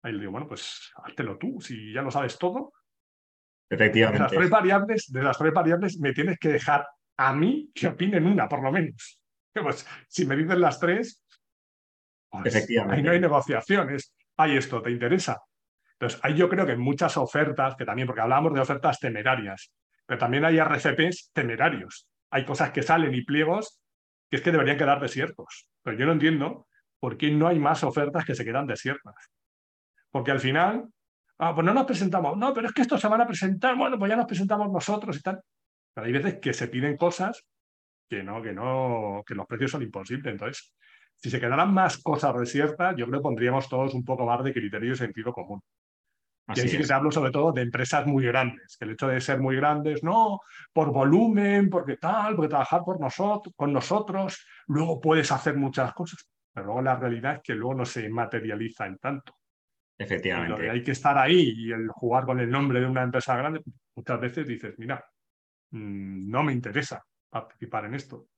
Ahí 0.06 0.12
le 0.12 0.20
digo, 0.20 0.30
bueno, 0.30 0.46
pues 0.46 0.92
háztelo 1.02 1.36
tú, 1.36 1.60
si 1.60 1.92
ya 1.92 2.00
lo 2.00 2.12
sabes 2.12 2.38
todo. 2.38 2.72
Efectivamente. 3.68 4.18
De 4.18 4.22
las 4.22 4.32
tres 4.32 4.50
variables, 4.50 5.12
de 5.12 5.22
las 5.22 5.36
tres 5.36 5.52
variables 5.52 5.98
me 5.98 6.12
tienes 6.12 6.38
que 6.38 6.48
dejar 6.48 6.86
a 7.16 7.32
mí 7.32 7.72
que 7.74 7.88
opinen 7.88 8.24
una, 8.24 8.48
por 8.48 8.62
lo 8.62 8.70
menos. 8.70 9.20
Pues 9.62 9.86
si 10.06 10.26
me 10.26 10.36
dicen 10.36 10.60
las 10.60 10.78
tres, 10.78 11.24
pues 12.30 12.54
Efectivamente. 12.54 12.96
ahí 12.96 13.02
no 13.02 13.10
hay 13.12 13.20
negociaciones. 13.20 14.14
Hay 14.36 14.54
esto, 14.54 14.82
¿te 14.82 14.90
interesa? 14.90 15.40
Entonces, 15.92 16.20
ahí 16.22 16.36
yo 16.36 16.50
creo 16.50 16.66
que 16.66 16.76
muchas 16.76 17.16
ofertas, 17.16 17.74
que 17.74 17.86
también, 17.86 18.06
porque 18.06 18.20
hablábamos 18.20 18.52
de 18.52 18.60
ofertas 18.60 19.00
temerarias, 19.00 19.72
pero 20.04 20.18
también 20.18 20.44
hay 20.44 20.58
RCPs 20.58 21.30
temerarios. 21.32 22.06
Hay 22.30 22.44
cosas 22.44 22.70
que 22.70 22.82
salen 22.82 23.14
y 23.14 23.24
pliegos 23.24 23.80
que 24.30 24.36
es 24.36 24.42
que 24.42 24.52
deberían 24.52 24.76
quedar 24.76 25.00
desiertos. 25.00 25.66
Pero 25.82 25.96
yo 25.96 26.04
no 26.04 26.12
entiendo 26.12 26.68
por 27.00 27.16
qué 27.16 27.30
no 27.30 27.48
hay 27.48 27.58
más 27.58 27.82
ofertas 27.82 28.26
que 28.26 28.34
se 28.34 28.44
quedan 28.44 28.66
desiertas. 28.66 29.14
Porque 30.16 30.30
al 30.30 30.40
final, 30.40 30.88
ah, 31.38 31.54
pues 31.54 31.64
no 31.64 31.74
nos 31.74 31.84
presentamos, 31.84 32.36
no, 32.36 32.54
pero 32.54 32.68
es 32.68 32.72
que 32.72 32.82
estos 32.82 33.00
se 33.00 33.08
van 33.08 33.20
a 33.20 33.26
presentar, 33.26 33.76
bueno, 33.76 33.98
pues 33.98 34.08
ya 34.08 34.16
nos 34.16 34.26
presentamos 34.26 34.70
nosotros 34.70 35.16
y 35.16 35.20
tal. 35.20 35.40
Pero 35.94 36.06
hay 36.06 36.12
veces 36.12 36.38
que 36.40 36.52
se 36.52 36.68
piden 36.68 36.96
cosas 36.96 37.44
que 38.08 38.22
no, 38.22 38.40
que 38.40 38.52
no, 38.52 39.22
que 39.26 39.34
los 39.34 39.46
precios 39.46 39.72
son 39.72 39.82
imposibles. 39.82 40.32
Entonces, 40.32 40.74
si 41.16 41.30
se 41.30 41.40
quedaran 41.40 41.72
más 41.72 41.98
cosas 41.98 42.38
desiertas, 42.38 42.94
yo 42.96 43.06
creo 43.06 43.20
que 43.20 43.24
pondríamos 43.24 43.68
todos 43.68 43.94
un 43.94 44.04
poco 44.04 44.24
más 44.24 44.42
de 44.42 44.52
criterio 44.52 44.92
y 44.92 44.96
sentido 44.96 45.32
común 45.32 45.60
y 46.54 46.60
ahí 46.60 46.68
sí 46.68 46.78
que 46.78 46.84
te 46.84 46.92
hablo 46.92 47.10
sobre 47.10 47.32
todo 47.32 47.52
de 47.52 47.62
empresas 47.62 48.06
muy 48.06 48.24
grandes, 48.24 48.76
que 48.76 48.84
el 48.84 48.92
hecho 48.92 49.08
de 49.08 49.20
ser 49.20 49.40
muy 49.40 49.56
grandes, 49.56 50.04
no, 50.04 50.40
por 50.72 50.92
volumen, 50.92 51.68
porque 51.68 51.96
tal, 51.96 52.36
porque 52.36 52.48
trabajar 52.48 52.82
por 52.84 53.00
nosotros, 53.00 53.52
con 53.56 53.72
nosotros, 53.72 54.46
luego 54.68 55.00
puedes 55.00 55.32
hacer 55.32 55.56
muchas 55.56 55.92
cosas, 55.92 56.28
pero 56.52 56.66
luego 56.66 56.82
la 56.82 56.96
realidad 56.96 57.36
es 57.36 57.40
que 57.42 57.54
luego 57.54 57.74
no 57.74 57.84
se 57.84 58.08
materializa 58.08 58.86
en 58.86 58.98
tanto. 58.98 59.34
Efectivamente. 59.98 60.70
hay 60.70 60.82
que 60.82 60.90
estar 60.90 61.16
ahí 61.16 61.54
y 61.56 61.72
el 61.72 61.88
jugar 61.88 62.26
con 62.26 62.38
el 62.40 62.50
nombre 62.50 62.80
de 62.80 62.86
una 62.86 63.02
empresa 63.02 63.36
grande, 63.36 63.62
muchas 63.94 64.20
veces 64.20 64.46
dices, 64.46 64.74
mira, 64.78 65.04
mm, 65.70 66.30
no 66.30 66.42
me 66.42 66.52
interesa 66.52 67.02
participar 67.30 67.86
en 67.86 67.94
esto. 67.94 68.28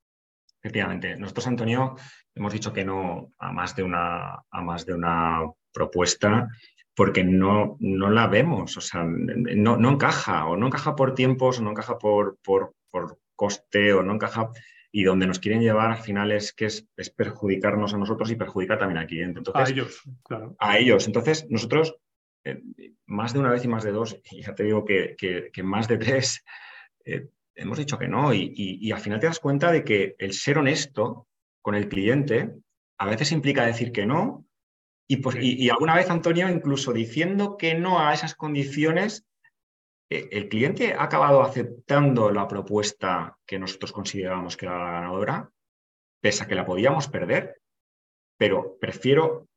Efectivamente. 0.61 1.17
Nosotros, 1.17 1.47
Antonio, 1.47 1.97
hemos 2.35 2.53
dicho 2.53 2.73
que 2.73 2.85
no 2.85 3.33
a 3.39 3.53
más 3.53 3.75
de 3.77 3.83
una, 3.83 4.35
a 4.51 4.61
más 4.63 4.85
de 4.87 4.95
una 4.95 5.41
propuesta 5.73 6.49
porque 6.99 7.23
no, 7.23 7.77
no 7.79 8.11
la 8.11 8.27
vemos, 8.27 8.77
o 8.77 8.81
sea, 8.81 9.05
no, 9.05 9.77
no, 9.77 9.91
encaja, 9.93 10.47
o 10.47 10.57
no 10.57 10.67
encaja 10.67 10.97
por 10.97 11.15
tiempos, 11.15 11.61
o 11.61 11.63
no 11.63 11.71
encaja 11.71 11.97
por, 11.97 12.39
por, 12.43 12.75
por, 12.91 13.21
coste, 13.37 13.93
o 13.93 14.03
no 14.03 14.15
encaja, 14.15 14.51
y 14.91 15.05
donde 15.05 15.27
nos 15.27 15.39
quieren 15.39 15.61
llevar 15.61 15.91
al 15.91 15.99
final 15.99 16.33
es 16.33 16.53
que 16.53 16.67
es, 16.67 16.89
perjudicarnos 17.17 17.95
a 17.95 17.99
nosotros 17.99 18.31
y 18.31 18.37
perjudicar 18.37 18.79
también 18.79 18.99
al 18.99 19.07
cliente. 19.07 19.39
Entonces, 19.39 19.69
a 19.69 19.71
ellos, 19.71 20.03
claro. 20.25 20.57
A 20.59 20.79
ellos. 20.79 21.07
Entonces, 21.07 21.47
nosotros, 21.51 21.97
eh, 22.45 22.63
más 23.07 23.33
de 23.33 23.41
una 23.41 23.51
vez 23.51 23.65
y 23.65 23.69
más 23.69 23.85
de 23.85 23.93
dos, 23.93 24.19
y 24.31 24.43
ya 24.43 24.55
te 24.55 24.65
digo 24.65 24.85
que, 24.85 25.17
que, 25.17 25.63
más 25.63 25.89
de 25.89 25.99
tres, 25.99 26.45
eh, 27.05 27.29
hemos 27.55 27.79
dicho 27.79 27.99
que 27.99 28.09
no, 28.09 28.33
y, 28.33 28.53
y 28.55 28.91
al 28.93 29.01
final 29.01 29.21
te 29.21 29.27
das 29.27 29.41
cuenta 29.41 29.71
de 29.71 29.85
que 29.85 30.17
el 30.19 30.33
ser 30.33 30.59
honesto 30.59 31.29
con 31.61 31.75
el 31.75 31.89
cliente 31.89 32.53
a 32.99 33.07
veces 33.07 33.33
implica 33.33 33.67
decir 33.67 33.93
que 33.93 34.07
no, 34.07 34.49
pues, 35.17 35.37
y, 35.41 35.71
alguna 35.71 35.95
vez, 35.95 36.11
Antonio, 36.11 36.49
incluso 36.51 36.93
diciendo 36.93 37.57
que 37.57 37.75
no 37.75 37.99
a 37.99 38.13
esas 38.13 38.35
condiciones, 38.35 39.27
el 40.11 40.49
cliente 40.49 40.95
ha 40.95 41.03
acabado 41.03 41.43
aceptando 41.43 42.31
la 42.31 42.49
propuesta 42.49 43.37
que 43.47 43.59
nosotros 43.59 43.93
considerábamos 43.93 44.57
que 44.57 44.67
era 44.67 44.79
la 44.79 44.93
ganadora, 44.93 45.51
pese 46.21 46.45
a 46.45 46.47
que 46.47 46.55
la 46.55 46.65
podíamos 46.65 47.09
perder, 47.09 47.61
pero 48.39 48.79
prefiero 48.81 49.49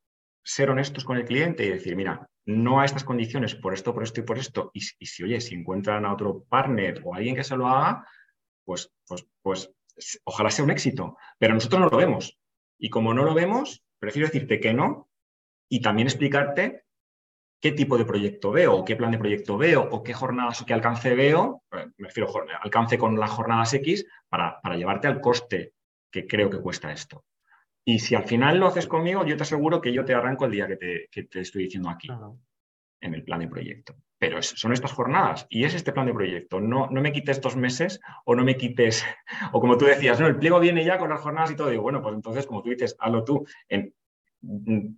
ser 0.44 0.70
honestos 0.70 1.04
con 1.04 1.16
el 1.16 1.24
cliente 1.24 1.64
y 1.64 1.70
decir, 1.70 1.96
mira, 1.96 2.28
no 2.44 2.80
a 2.80 2.84
estas 2.84 3.04
condiciones, 3.04 3.54
por 3.54 3.72
esto, 3.72 3.94
por 3.94 4.02
esto 4.02 4.20
y 4.20 4.24
por 4.24 4.38
esto, 4.38 4.70
y, 4.74 4.80
si, 4.80 5.22
oye, 5.22 5.40
si 5.40 5.54
encuentran 5.54 6.04
a 6.04 6.12
otro 6.12 6.44
partner 6.48 7.00
o 7.04 7.14
alguien 7.14 7.36
que 7.36 7.44
se 7.44 7.56
lo 7.56 7.68
haga, 7.68 8.06
pues, 8.64 8.92
pues, 9.06 9.26
pues 9.42 9.72
ojalá 10.24 10.50
sea 10.50 10.64
un 10.64 10.70
éxito, 10.70 11.16
pero 11.38 11.54
nosotros 11.54 11.80
no 11.80 11.88
lo 11.88 11.96
vemos. 11.96 12.38
Y 12.78 12.90
como 12.90 13.14
no 13.14 13.22
lo 13.22 13.34
vemos, 13.34 13.84
prefiero 13.98 14.26
decirte 14.26 14.58
que 14.58 14.74
no 14.74 15.08
y 15.68 15.80
también 15.80 16.08
explicarte 16.08 16.84
qué 17.62 17.70
tipo 17.72 17.96
de 17.96 18.04
proyecto 18.04 18.50
veo, 18.50 18.74
o 18.74 18.84
qué 18.84 18.96
plan 18.96 19.12
de 19.12 19.18
proyecto 19.18 19.56
veo, 19.56 19.88
o 19.88 20.02
qué 20.02 20.12
jornadas 20.12 20.60
o 20.60 20.66
qué 20.66 20.74
alcance 20.74 21.14
veo, 21.14 21.62
eh, 21.70 21.86
me 21.96 22.08
refiero 22.08 22.28
alcance 22.60 22.98
con 22.98 23.18
las 23.18 23.30
jornadas 23.30 23.72
X, 23.74 24.04
para, 24.28 24.60
para 24.60 24.76
llevarte 24.76 25.06
al 25.06 25.20
coste 25.20 25.72
que 26.10 26.26
creo 26.26 26.50
que 26.50 26.58
cuesta 26.58 26.92
esto. 26.92 27.24
Y 27.84 28.00
si 28.00 28.16
al 28.16 28.24
final 28.24 28.58
lo 28.58 28.66
haces 28.66 28.88
conmigo, 28.88 29.24
yo 29.24 29.36
te 29.36 29.44
aseguro 29.44 29.80
que 29.80 29.92
yo 29.92 30.04
te 30.04 30.12
arranco 30.12 30.44
el 30.44 30.50
día 30.50 30.66
que 30.66 30.76
te, 30.76 31.08
que 31.10 31.22
te 31.24 31.40
estoy 31.40 31.64
diciendo 31.64 31.88
aquí, 31.88 32.08
en 33.00 33.14
el 33.14 33.22
plan 33.22 33.40
de 33.40 33.48
proyecto. 33.48 33.94
Pero 34.18 34.42
son 34.42 34.72
estas 34.72 34.92
jornadas 34.92 35.46
y 35.48 35.64
es 35.64 35.74
este 35.74 35.92
plan 35.92 36.06
de 36.06 36.14
proyecto. 36.14 36.60
No, 36.60 36.88
no 36.90 37.00
me 37.00 37.12
quites 37.12 37.40
dos 37.40 37.56
meses 37.56 38.00
o 38.24 38.34
no 38.34 38.44
me 38.44 38.56
quites, 38.56 39.04
o 39.52 39.60
como 39.60 39.78
tú 39.78 39.84
decías, 39.84 40.18
no, 40.18 40.26
el 40.26 40.36
pliego 40.36 40.58
viene 40.58 40.84
ya 40.84 40.98
con 40.98 41.10
las 41.10 41.20
jornadas 41.20 41.52
y 41.52 41.56
todo. 41.56 41.70
Digo, 41.70 41.82
bueno, 41.82 42.02
pues 42.02 42.14
entonces, 42.16 42.44
como 42.44 42.62
tú 42.62 42.70
dices, 42.70 42.96
hazlo 42.98 43.24
tú. 43.24 43.46
En, 43.68 43.94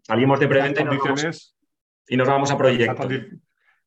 salimos 0.03 0.41
de 0.41 0.49
preventa 0.49 0.81
y 0.81 0.87
nos, 2.11 2.29
vamos, 2.29 2.51
a 2.51 2.59
proyecto. 2.59 3.09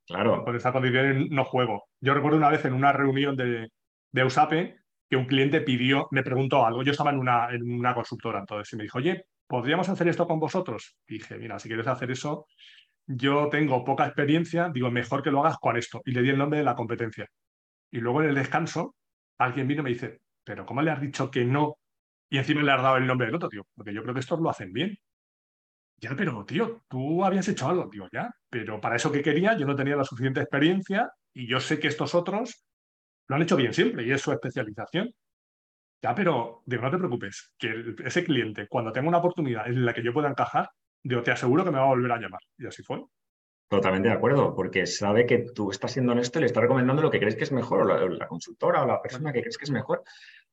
Claro. 0.06 0.44
Con 0.44 0.56
esa 0.56 0.72
condición 0.72 1.28
no 1.30 1.44
juego. 1.44 1.90
Yo 2.00 2.14
recuerdo 2.14 2.38
una 2.38 2.50
vez 2.50 2.64
en 2.66 2.74
una 2.74 2.94
reunión 2.94 3.36
de, 3.36 3.70
de 4.12 4.24
USAPE 4.24 4.78
que 5.10 5.16
un 5.16 5.26
cliente 5.26 5.62
pidió, 5.62 6.08
me 6.12 6.24
preguntó 6.24 6.66
algo. 6.66 6.84
Yo 6.84 6.92
estaba 6.92 7.12
en 7.12 7.20
una, 7.20 7.50
en 7.52 7.64
una 7.72 7.94
consultora 7.94 8.40
entonces 8.40 8.74
y 8.74 8.78
me 8.78 8.84
dijo, 8.84 8.98
oye, 8.98 9.26
¿podríamos 9.48 9.90
hacer 9.90 10.08
esto 10.08 10.28
con 10.28 10.40
vosotros? 10.40 10.98
dije, 11.08 11.38
mira, 11.38 11.60
si 11.60 11.68
quieres 11.68 11.88
hacer 11.88 12.12
eso, 12.12 12.48
yo 13.06 13.48
tengo 13.50 13.86
poca 13.86 14.06
experiencia, 14.06 14.70
digo, 14.70 14.92
mejor 14.92 15.24
que 15.24 15.32
lo 15.32 15.40
hagas 15.40 15.58
con 15.58 15.78
esto. 15.78 16.02
Y 16.06 16.12
le 16.12 16.22
di 16.22 16.30
el 16.30 16.38
nombre 16.38 16.60
de 16.60 16.66
la 16.66 16.76
competencia. 16.76 17.28
Y 17.92 18.00
luego 18.00 18.22
en 18.22 18.30
el 18.30 18.36
descanso, 18.36 18.96
alguien 19.38 19.68
vino 19.68 19.82
y 19.82 19.84
me 19.84 19.90
dice, 19.92 20.20
pero 20.44 20.66
¿cómo 20.66 20.82
le 20.82 20.92
has 20.92 21.02
dicho 21.02 21.32
que 21.32 21.46
no? 21.46 21.78
Y 22.30 22.38
encima 22.38 22.62
le 22.62 22.72
has 22.72 22.82
dado 22.82 22.98
el 22.98 23.08
nombre 23.08 23.28
del 23.28 23.36
otro, 23.36 23.48
tío, 23.48 23.66
porque 23.76 23.94
yo 23.94 24.02
creo 24.04 24.14
que 24.14 24.20
estos 24.20 24.40
lo 24.42 24.50
hacen 24.50 24.74
bien. 24.74 24.98
Ya, 26.00 26.16
pero 26.16 26.46
tío, 26.46 26.84
tú 26.88 27.24
habías 27.26 27.48
hecho 27.48 27.68
algo, 27.68 27.90
digo, 27.92 28.08
ya, 28.12 28.30
pero 28.50 28.80
para 28.80 28.96
eso 28.96 29.12
que 29.12 29.24
quería 29.24 29.58
yo 29.58 29.66
no 29.66 29.76
tenía 29.76 29.96
la 29.96 30.04
suficiente 30.04 30.42
experiencia 30.42 31.10
y 31.34 31.48
yo 31.48 31.60
sé 31.60 31.80
que 31.80 31.88
estos 31.88 32.14
otros 32.14 32.66
lo 33.28 33.36
han 33.36 33.42
hecho 33.44 33.56
bien 33.58 33.74
siempre 33.74 34.06
y 34.06 34.12
es 34.12 34.22
su 34.22 34.32
especialización. 34.32 35.12
Ya, 36.02 36.16
pero 36.16 36.64
digo, 36.66 36.84
no 36.84 36.92
te 36.92 36.98
preocupes, 36.98 37.54
que 37.58 37.96
ese 38.06 38.24
cliente, 38.26 38.68
cuando 38.70 38.92
tenga 38.92 39.08
una 39.10 39.20
oportunidad 39.20 39.68
en 39.68 39.86
la 39.86 39.94
que 39.94 40.04
yo 40.04 40.14
pueda 40.14 40.30
encajar, 40.30 40.70
digo, 41.04 41.24
te 41.24 41.32
aseguro 41.32 41.64
que 41.66 41.72
me 41.72 41.80
va 41.80 41.86
a 41.86 41.88
volver 41.90 42.12
a 42.12 42.20
llamar. 42.20 42.42
Y 42.58 42.68
así 42.68 42.84
fue. 42.84 43.02
Totalmente 43.70 44.08
de 44.08 44.14
acuerdo, 44.14 44.56
porque 44.56 44.86
sabe 44.86 45.26
que 45.26 45.40
tú 45.54 45.72
estás 45.72 45.92
siendo 45.92 46.14
honesto 46.14 46.40
y 46.40 46.42
le 46.42 46.46
estás 46.46 46.62
recomendando 46.62 47.02
lo 47.02 47.12
que 47.12 47.20
crees 47.20 47.36
que 47.36 47.44
es 47.44 47.52
mejor, 47.52 47.82
o 47.82 48.08
la, 48.08 48.28
consultora 48.28 48.84
o 48.84 48.88
la 48.88 49.02
persona 49.02 49.34
que 49.34 49.42
crees 49.42 49.58
que 49.58 49.66
es 49.66 49.72
mejor. 49.72 50.04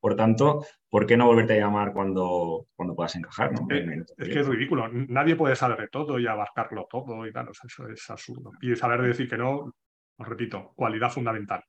Por 0.01 0.17
tanto, 0.17 0.67
¿por 0.91 1.07
qué 1.07 1.17
no 1.17 1.27
volverte 1.27 1.53
a 1.53 1.59
llamar 1.59 1.93
cuando, 1.93 2.67
cuando 2.75 2.97
puedas 2.97 3.15
encajar? 3.15 3.53
Es, 4.19 4.29
que 4.29 4.41
es 4.41 4.47
ridículo. 4.49 4.89
Nadie 4.89 5.37
puede 5.37 5.55
saber 5.55 5.79
de 5.79 5.89
todo 5.89 6.19
y 6.19 6.27
abarcarlo 6.27 6.89
todo 6.91 7.25
y 7.25 7.33
tal. 7.33 7.49
eso 7.51 7.89
es 7.89 8.11
absurdo. 8.11 8.51
Y 8.61 8.75
saber 8.75 9.01
decir 9.03 9.29
que 9.29 9.39
no, 9.39 9.73
os 10.17 10.29
repito, 10.29 10.73
cualidad 10.75 11.11
fundamental. 11.11 11.63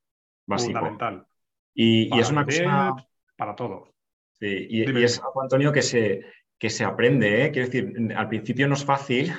Fundamental. 0.48 1.28
Y, 1.76 2.20
es 2.20 2.32
una 2.32 2.46
cosa. 2.46 2.96
Para 3.38 3.56
todo. 3.56 3.94
Sí, 4.32 4.68
y, 4.68 5.04
es 5.04 5.20
algo, 5.20 5.44
Antonio, 5.44 5.72
que 5.72 5.84
se, 5.84 6.22
que 6.58 6.72
se 6.72 6.84
aprende. 6.84 7.46
¿eh? 7.46 7.52
Quiero 7.52 7.68
decir, 7.68 8.14
al 8.16 8.30
principio 8.30 8.68
no 8.68 8.74
es 8.74 8.84
fácil 8.84 9.32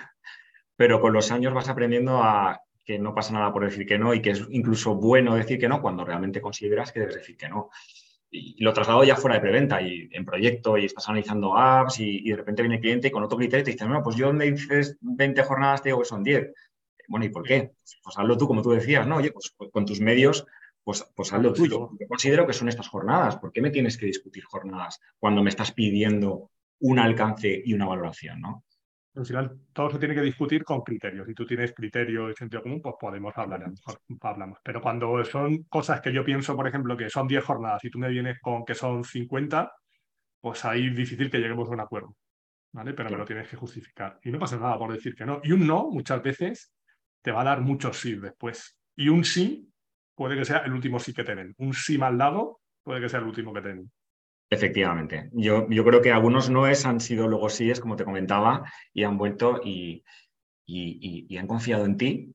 pero 0.76 1.00
con 1.00 1.12
los 1.12 1.30
años 1.32 1.54
vas 1.54 1.68
aprendiendo 1.68 2.22
a 2.22 2.60
que 2.84 2.98
no 2.98 3.14
pasa 3.14 3.32
nada 3.32 3.52
por 3.52 3.64
decir 3.64 3.84
que 3.84 3.98
no 3.98 4.14
y 4.14 4.22
que 4.22 4.30
es 4.30 4.46
incluso 4.50 4.94
bueno 4.94 5.34
decir 5.34 5.58
que 5.58 5.68
no 5.68 5.82
cuando 5.82 6.04
realmente 6.04 6.40
consideras 6.40 6.92
que 6.92 7.00
debes 7.00 7.16
decir 7.16 7.36
que 7.36 7.48
no. 7.48 7.70
Y 8.30 8.62
lo 8.62 8.72
traslado 8.72 9.02
ya 9.02 9.16
fuera 9.16 9.36
de 9.36 9.40
preventa 9.40 9.82
y 9.82 10.08
en 10.12 10.24
proyecto 10.24 10.78
y 10.78 10.84
estás 10.84 11.08
analizando 11.08 11.56
apps 11.56 11.98
y, 12.00 12.28
de 12.28 12.36
repente 12.36 12.62
viene 12.62 12.76
el 12.76 12.80
cliente 12.80 13.08
y 13.08 13.10
con 13.10 13.24
otro 13.24 13.38
criterio 13.38 13.64
te 13.64 13.72
dice, 13.72 13.86
no, 13.86 14.02
pues 14.02 14.16
yo 14.16 14.32
me 14.32 14.50
dices 14.50 14.96
20 15.00 15.42
jornadas 15.42 15.82
te 15.82 15.88
digo 15.88 16.00
que 16.00 16.04
son 16.04 16.22
10. 16.22 16.52
Bueno, 17.08 17.26
¿y 17.26 17.28
por 17.30 17.42
qué? 17.42 17.72
Pues 18.02 18.18
hazlo 18.18 18.36
tú 18.36 18.46
como 18.46 18.62
tú 18.62 18.70
decías, 18.70 19.06
¿no? 19.06 19.16
Oye, 19.16 19.32
pues 19.32 19.54
con 19.72 19.84
tus 19.84 20.00
medios, 20.00 20.46
pues, 20.84 21.04
pues 21.14 21.32
hazlo 21.32 21.52
tú. 21.52 21.66
Yo 21.66 21.90
considero 22.08 22.46
que 22.46 22.52
son 22.52 22.68
estas 22.68 22.88
jornadas. 22.88 23.36
¿Por 23.36 23.52
qué 23.52 23.60
me 23.62 23.70
tienes 23.70 23.96
que 23.96 24.06
discutir 24.06 24.44
jornadas 24.44 25.00
cuando 25.18 25.42
me 25.42 25.50
estás 25.50 25.72
pidiendo 25.72 26.50
un 26.80 26.98
alcance 26.98 27.62
y 27.64 27.74
una 27.74 27.86
valoración, 27.86 28.40
¿no? 28.40 28.64
Al 29.16 29.26
final 29.26 29.58
todo 29.72 29.90
se 29.90 29.98
tiene 29.98 30.14
que 30.14 30.20
discutir 30.20 30.62
con 30.62 30.82
criterios. 30.82 31.26
Si 31.26 31.34
tú 31.34 31.46
tienes 31.46 31.72
criterio 31.74 32.30
y 32.30 32.34
sentido 32.34 32.62
común, 32.62 32.80
pues 32.82 32.94
podemos 33.00 33.36
hablar, 33.36 33.62
a 33.64 33.66
lo 33.66 33.72
mejor 33.72 34.00
hablamos. 34.20 34.58
Pero 34.62 34.80
cuando 34.80 35.24
son 35.24 35.64
cosas 35.64 36.00
que 36.00 36.12
yo 36.12 36.24
pienso, 36.24 36.54
por 36.54 36.68
ejemplo, 36.68 36.96
que 36.96 37.08
son 37.08 37.26
10 37.26 37.42
jornadas 37.44 37.84
y 37.84 37.90
tú 37.90 37.98
me 37.98 38.08
vienes 38.08 38.38
con 38.40 38.64
que 38.64 38.74
son 38.74 39.04
50, 39.04 39.72
pues 40.40 40.64
ahí 40.64 40.88
es 40.88 40.96
difícil 40.96 41.30
que 41.30 41.38
lleguemos 41.38 41.68
a 41.68 41.72
un 41.72 41.80
acuerdo. 41.80 42.14
¿vale? 42.76 42.92
Pero 42.92 43.10
me 43.10 43.16
lo 43.16 43.24
tienes 43.24 43.48
que 43.48 43.56
justificar. 43.56 44.20
Y 44.22 44.30
no 44.30 44.38
pasa 44.38 44.58
nada 44.58 44.78
por 44.78 44.92
decir 44.92 45.14
que 45.14 45.24
no. 45.24 45.40
Y 45.42 45.52
un 45.52 45.66
no, 45.66 45.90
muchas 45.90 46.22
veces, 46.22 46.74
te 47.22 47.32
va 47.32 47.40
a 47.40 47.44
dar 47.44 47.62
muchos 47.62 47.98
sí 47.98 48.16
después. 48.16 48.78
Y 48.94 49.08
un 49.08 49.24
sí 49.24 49.72
puede 50.14 50.36
que 50.36 50.44
sea 50.44 50.58
el 50.58 50.72
último 50.72 50.98
sí 50.98 51.14
que 51.14 51.24
te 51.24 51.34
den. 51.34 51.54
Un 51.58 51.72
sí 51.72 51.96
mal 51.96 52.18
dado 52.18 52.60
puede 52.82 53.00
que 53.00 53.08
sea 53.08 53.20
el 53.20 53.26
último 53.26 53.54
que 53.54 53.62
te 53.62 53.68
den. 53.68 53.90
Efectivamente. 54.48 55.28
Yo, 55.32 55.68
yo 55.68 55.84
creo 55.84 56.00
que 56.00 56.12
algunos 56.12 56.50
noes 56.50 56.86
han 56.86 57.00
sido 57.00 57.26
luego 57.26 57.48
síes, 57.48 57.80
como 57.80 57.96
te 57.96 58.04
comentaba, 58.04 58.70
y 58.92 59.02
han 59.02 59.18
vuelto 59.18 59.60
y, 59.64 60.04
y, 60.66 61.36
han 61.36 61.46
confiado 61.46 61.84
en 61.84 61.96
ti 61.96 62.32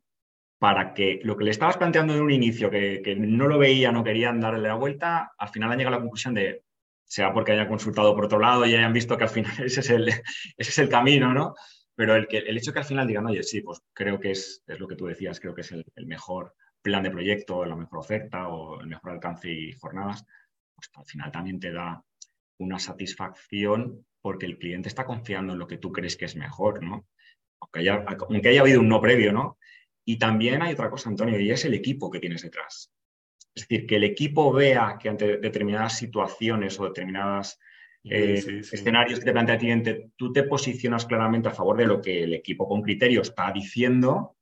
para 0.59 0.93
que 0.93 1.19
lo 1.23 1.37
que 1.37 1.45
le 1.45 1.51
estabas 1.51 1.77
planteando 1.77 2.13
en 2.13 2.21
un 2.21 2.31
inicio, 2.31 2.69
que, 2.69 3.01
que, 3.03 3.15
no 3.15 3.47
lo 3.47 3.57
veía, 3.57 3.91
no 3.91 4.03
querían 4.03 4.39
darle 4.39 4.67
la 4.67 4.75
vuelta, 4.75 5.31
al 5.37 5.49
final 5.49 5.71
han 5.71 5.77
llegado 5.77 5.95
a 5.95 5.99
la 5.99 6.03
conclusión 6.03 6.33
de, 6.33 6.63
sea 7.05 7.33
porque 7.33 7.53
hayan 7.53 7.67
consultado 7.67 8.13
por 8.13 8.25
otro 8.25 8.39
lado 8.39 8.65
y 8.65 8.75
hayan 8.75 8.93
visto 8.93 9.17
que 9.17 9.23
al 9.23 9.29
final 9.29 9.51
ese 9.65 9.79
es 9.79 9.89
el, 9.89 10.09
ese 10.09 10.23
es 10.57 10.79
el 10.79 10.89
camino, 10.89 11.33
¿no? 11.33 11.55
Pero 11.95 12.15
el, 12.15 12.27
que, 12.27 12.39
el 12.39 12.57
hecho 12.57 12.73
que 12.73 12.79
al 12.79 12.85
final 12.85 13.07
digan, 13.07 13.25
oye, 13.25 13.43
sí, 13.43 13.61
pues 13.61 13.81
creo 13.93 14.19
que 14.19 14.31
es, 14.31 14.63
es 14.67 14.79
lo 14.79 14.87
que 14.87 14.95
tú 14.95 15.05
decías, 15.07 15.39
creo 15.39 15.53
que 15.53 15.61
es 15.61 15.71
el 15.71 16.05
mejor 16.05 16.53
plan 16.81 17.03
de 17.03 17.11
proyecto, 17.11 17.65
la 17.65 17.75
mejor 17.75 17.99
oferta 17.99 18.47
o 18.47 18.81
el 18.81 18.87
mejor 18.87 19.11
alcance 19.11 19.51
y 19.51 19.71
jornadas, 19.73 20.25
pues 20.89 21.05
al 21.05 21.05
final 21.05 21.31
también 21.31 21.59
te 21.59 21.71
da 21.71 22.03
una 22.57 22.79
satisfacción 22.79 24.05
porque 24.21 24.45
el 24.45 24.57
cliente 24.57 24.87
está 24.87 25.05
confiando 25.05 25.53
en 25.53 25.59
lo 25.59 25.67
que 25.67 25.77
tú 25.77 25.91
crees 25.91 26.15
que 26.15 26.25
es 26.25 26.35
mejor, 26.35 26.83
¿no? 26.83 27.07
Aunque 27.59 27.79
haya, 27.79 28.05
aunque 28.29 28.49
haya 28.49 28.61
habido 28.61 28.79
un 28.79 28.89
no 28.89 29.01
previo, 29.01 29.33
¿no? 29.33 29.57
Y 30.05 30.17
también 30.17 30.61
hay 30.61 30.73
otra 30.73 30.89
cosa, 30.89 31.09
Antonio, 31.09 31.39
y 31.39 31.51
es 31.51 31.65
el 31.65 31.73
equipo 31.73 32.09
que 32.09 32.19
tienes 32.19 32.41
detrás. 32.41 32.91
Es 33.53 33.67
decir, 33.67 33.85
que 33.85 33.97
el 33.97 34.03
equipo 34.03 34.51
vea 34.51 34.97
que 34.99 35.09
ante 35.09 35.37
determinadas 35.37 35.97
situaciones 35.97 36.79
o 36.79 36.85
determinados 36.85 37.59
eh, 38.03 38.61
escenarios 38.71 39.19
que 39.19 39.25
te 39.25 39.31
plantea 39.31 39.55
el 39.55 39.61
cliente, 39.61 40.11
tú 40.15 40.31
te 40.31 40.43
posicionas 40.43 41.05
claramente 41.05 41.49
a 41.49 41.53
favor 41.53 41.77
de 41.77 41.85
lo 41.85 42.01
que 42.01 42.23
el 42.23 42.33
equipo 42.33 42.67
con 42.67 42.81
criterio 42.81 43.21
está 43.21 43.51
diciendo, 43.51 44.37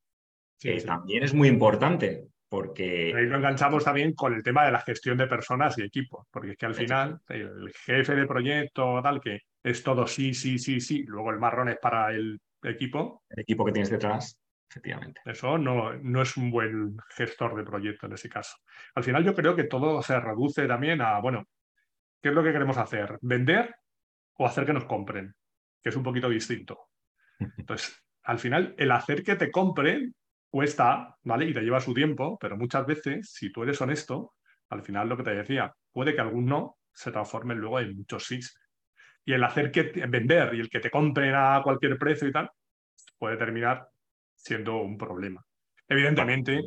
que 0.60 0.80
también 0.82 1.24
es 1.24 1.34
muy 1.34 1.48
importante. 1.48 2.28
Porque... 2.50 3.14
Ahí 3.16 3.28
lo 3.28 3.38
enganchamos 3.38 3.84
también 3.84 4.14
con 4.14 4.34
el 4.34 4.44
tema 4.44 4.66
de 4.66 4.72
la 4.72 4.82
gestión 4.82 5.18
de 5.18 5.28
personas 5.28 5.78
y 5.78 5.84
equipos, 5.84 6.28
porque 6.32 6.52
es 6.52 6.58
que 6.58 6.66
al 6.66 6.76
final 6.76 7.22
el 7.30 7.72
jefe 7.86 8.16
de 8.16 8.26
proyecto, 8.26 9.00
tal, 9.02 9.22
que 9.22 9.42
es 9.64 9.84
todo 9.84 10.08
sí, 10.08 10.34
sí, 10.34 10.58
sí, 10.58 10.82
sí, 10.82 11.04
luego 11.04 11.30
el 11.32 11.40
marrón 11.40 11.70
es 11.70 11.78
para 11.78 12.12
el 12.12 12.40
equipo. 12.64 13.24
El 13.30 13.42
equipo 13.42 13.64
que 13.66 13.72
tienes 13.72 13.92
detrás, 13.92 14.40
efectivamente. 14.70 15.22
Eso 15.26 15.58
no, 15.58 15.94
no 15.94 16.22
es 16.22 16.36
un 16.38 16.50
buen 16.50 16.98
gestor 17.10 17.56
de 17.56 17.64
proyecto 17.64 18.08
en 18.08 18.14
ese 18.14 18.30
caso. 18.30 18.58
Al 18.96 19.04
final 19.04 19.24
yo 19.24 19.36
creo 19.36 19.56
que 19.56 19.66
todo 19.66 20.02
se 20.02 20.20
reduce 20.20 20.68
también 20.68 21.02
a, 21.02 21.20
bueno, 21.20 21.46
¿qué 22.22 22.30
es 22.30 22.36
lo 22.36 22.44
que 22.44 22.52
queremos 22.52 22.78
hacer? 22.78 23.20
¿Vender 23.22 23.76
o 24.34 24.48
hacer 24.48 24.66
que 24.66 24.74
nos 24.74 24.86
compren? 24.86 25.36
Que 25.82 25.90
es 25.90 25.96
un 25.96 26.04
poquito 26.04 26.30
distinto. 26.30 26.90
Entonces, 27.58 28.04
al 28.24 28.40
final, 28.40 28.74
el 28.78 28.92
hacer 28.92 29.24
que 29.24 29.36
te 29.36 29.52
compren 29.52 30.14
cuesta, 30.50 31.16
¿vale? 31.24 31.46
Y 31.46 31.54
te 31.54 31.62
lleva 31.62 31.80
su 31.80 31.94
tiempo, 31.94 32.38
pero 32.40 32.58
muchas 32.58 32.86
veces, 32.86 33.32
si 33.32 33.52
tú 33.52 33.64
eres 33.64 33.80
honesto, 33.82 34.34
al 34.70 34.82
final 34.84 35.08
lo 35.08 35.18
que 35.18 35.24
te 35.24 35.36
decía, 35.36 35.74
puede 35.92 36.14
que 36.14 36.22
algún 36.22 36.46
no 36.46 36.78
se 36.92 37.12
transforme 37.12 37.56
luego 37.56 37.80
en 37.80 37.98
muchos 37.98 38.26
sí. 38.26 38.40
Y 39.26 39.34
el 39.34 39.44
hacer 39.44 39.72
que 39.72 39.84
vender 40.08 40.54
y 40.56 40.60
el 40.60 40.70
que 40.70 40.80
te 40.80 40.90
compren 40.90 41.34
a 41.36 41.62
cualquier 41.64 41.98
precio 41.98 42.28
y 42.28 42.32
tal, 42.32 42.50
puede 43.18 43.38
terminar 43.38 43.88
siendo 44.36 44.78
un 44.78 44.98
problema. 44.98 45.44
Evidentemente, 45.88 46.62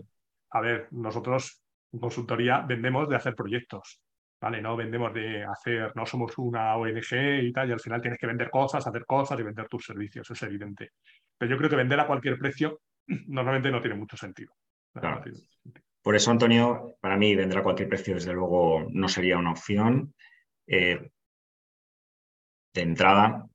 a 0.50 0.60
ver, 0.60 0.88
nosotros 0.92 1.62
en 1.92 2.00
consultoría 2.00 2.60
vendemos 2.60 3.08
de 3.08 3.16
hacer 3.16 3.34
proyectos, 3.34 4.00
¿vale? 4.40 4.60
No 4.60 4.76
vendemos 4.76 5.12
de 5.12 5.44
hacer, 5.44 5.92
no 5.94 6.06
somos 6.06 6.36
una 6.38 6.76
ONG 6.76 7.42
y 7.42 7.52
tal, 7.52 7.68
y 7.68 7.72
al 7.72 7.80
final 7.80 8.00
tienes 8.00 8.18
que 8.18 8.26
vender 8.26 8.50
cosas, 8.50 8.86
hacer 8.86 9.04
cosas 9.06 9.38
y 9.38 9.42
vender 9.42 9.68
tus 9.68 9.84
servicios, 9.84 10.30
es 10.30 10.42
evidente. 10.42 10.90
Pero 11.36 11.50
yo 11.50 11.58
creo 11.58 11.70
que 11.70 11.76
vender 11.76 12.00
a 12.00 12.06
cualquier 12.06 12.38
precio 12.38 12.80
normalmente 13.06 13.70
no 13.70 13.80
tiene 13.80 13.96
mucho 13.96 14.16
sentido. 14.16 14.54
Por 16.02 16.16
eso, 16.16 16.30
Antonio, 16.30 16.96
para 17.00 17.16
mí 17.16 17.34
vender 17.34 17.58
a 17.58 17.62
cualquier 17.62 17.88
precio, 17.88 18.14
desde 18.14 18.32
luego, 18.32 18.86
no 18.90 19.08
sería 19.08 19.38
una 19.38 19.52
opción. 19.52 20.14
Eh, 20.66 21.10
de 22.74 22.82
entrada. 22.82 23.48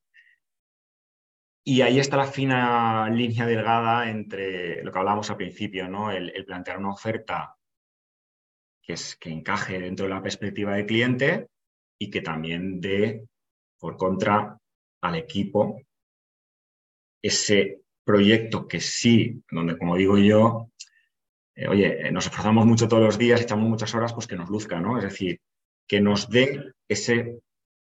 Y 1.64 1.82
ahí 1.82 1.98
está 1.98 2.16
la 2.16 2.26
fina 2.26 3.08
línea 3.10 3.46
delgada 3.46 4.08
entre 4.08 4.82
lo 4.82 4.90
que 4.90 4.98
hablábamos 4.98 5.28
al 5.30 5.36
principio, 5.36 5.88
¿no? 5.88 6.10
El, 6.10 6.44
plantear 6.46 6.78
una 6.78 6.92
oferta 6.92 7.56
que, 8.82 8.94
es, 8.94 9.16
que 9.16 9.30
encaje 9.30 9.78
dentro 9.78 10.06
de 10.06 10.14
la 10.14 10.22
perspectiva 10.22 10.74
del 10.74 10.86
cliente 10.86 11.48
y 11.98 12.10
que 12.10 12.22
también 12.22 12.80
dé, 12.80 13.26
por 13.78 13.96
contra, 13.96 14.58
al 15.02 15.14
equipo 15.14 15.80
ese 17.22 17.82
proyecto 18.08 18.66
que 18.66 18.80
sí, 18.80 19.42
donde 19.50 19.76
como 19.76 19.94
digo 19.94 20.16
yo, 20.16 20.70
eh, 21.54 21.68
oye, 21.68 22.08
eh, 22.08 22.10
nos 22.10 22.24
esforzamos 22.24 22.64
mucho 22.64 22.88
todos 22.88 23.02
los 23.04 23.18
días, 23.18 23.42
echamos 23.42 23.68
muchas 23.68 23.94
horas, 23.94 24.14
pues 24.14 24.26
que 24.26 24.34
nos 24.34 24.48
luzca, 24.48 24.80
¿no? 24.80 24.96
Es 24.96 25.04
decir, 25.04 25.42
que 25.86 26.00
nos 26.00 26.30
dé 26.30 26.72
ese, 26.88 27.38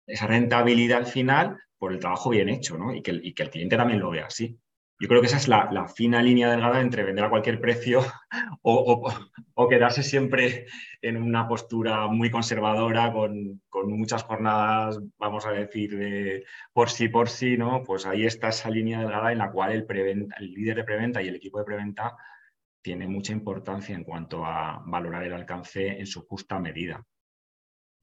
esa 0.06 0.26
rentabilidad 0.26 0.96
al 1.00 1.06
final 1.06 1.58
por 1.76 1.92
el 1.92 1.98
trabajo 1.98 2.30
bien 2.30 2.48
hecho, 2.48 2.78
¿no? 2.78 2.94
Y 2.94 3.02
que, 3.02 3.20
y 3.22 3.34
que 3.34 3.42
el 3.42 3.50
cliente 3.50 3.76
también 3.76 4.00
lo 4.00 4.08
vea 4.08 4.24
así. 4.24 4.58
Yo 5.00 5.08
creo 5.08 5.20
que 5.20 5.26
esa 5.26 5.38
es 5.38 5.48
la, 5.48 5.88
fina 5.88 6.22
línea 6.22 6.50
delgada 6.50 6.80
entre 6.80 7.02
vender 7.02 7.24
a 7.24 7.30
cualquier 7.30 7.60
precio 7.60 8.00
o, 8.62 9.68
quedarse 9.68 10.02
siempre 10.02 10.66
en 11.02 11.16
una 11.16 11.48
postura 11.48 12.06
muy 12.06 12.30
conservadora 12.30 13.12
con, 13.12 13.60
muchas 13.86 14.22
jornadas, 14.22 15.00
vamos 15.18 15.46
a 15.46 15.50
decir, 15.50 15.96
de 15.98 16.44
por 16.72 16.90
sí, 16.90 17.08
por 17.08 17.28
sí, 17.28 17.56
¿no? 17.56 17.82
Pues 17.84 18.06
ahí 18.06 18.24
está 18.24 18.48
esa 18.48 18.70
línea 18.70 19.00
delgada 19.00 19.32
en 19.32 19.38
la 19.38 19.50
cual 19.50 19.72
el, 19.72 19.86
el 20.38 20.52
líder 20.54 20.76
de 20.76 20.84
preventa 20.84 21.22
y 21.22 21.28
el 21.28 21.36
equipo 21.36 21.58
de 21.58 21.64
preventa 21.64 22.16
tiene 22.82 23.08
mucha 23.08 23.32
importancia 23.32 23.94
en 23.94 24.04
cuanto 24.04 24.44
a 24.44 24.82
valorar 24.86 25.24
el 25.24 25.32
alcance 25.34 25.98
en 25.98 26.06
su 26.06 26.26
justa 26.26 26.58
medida 26.58 27.04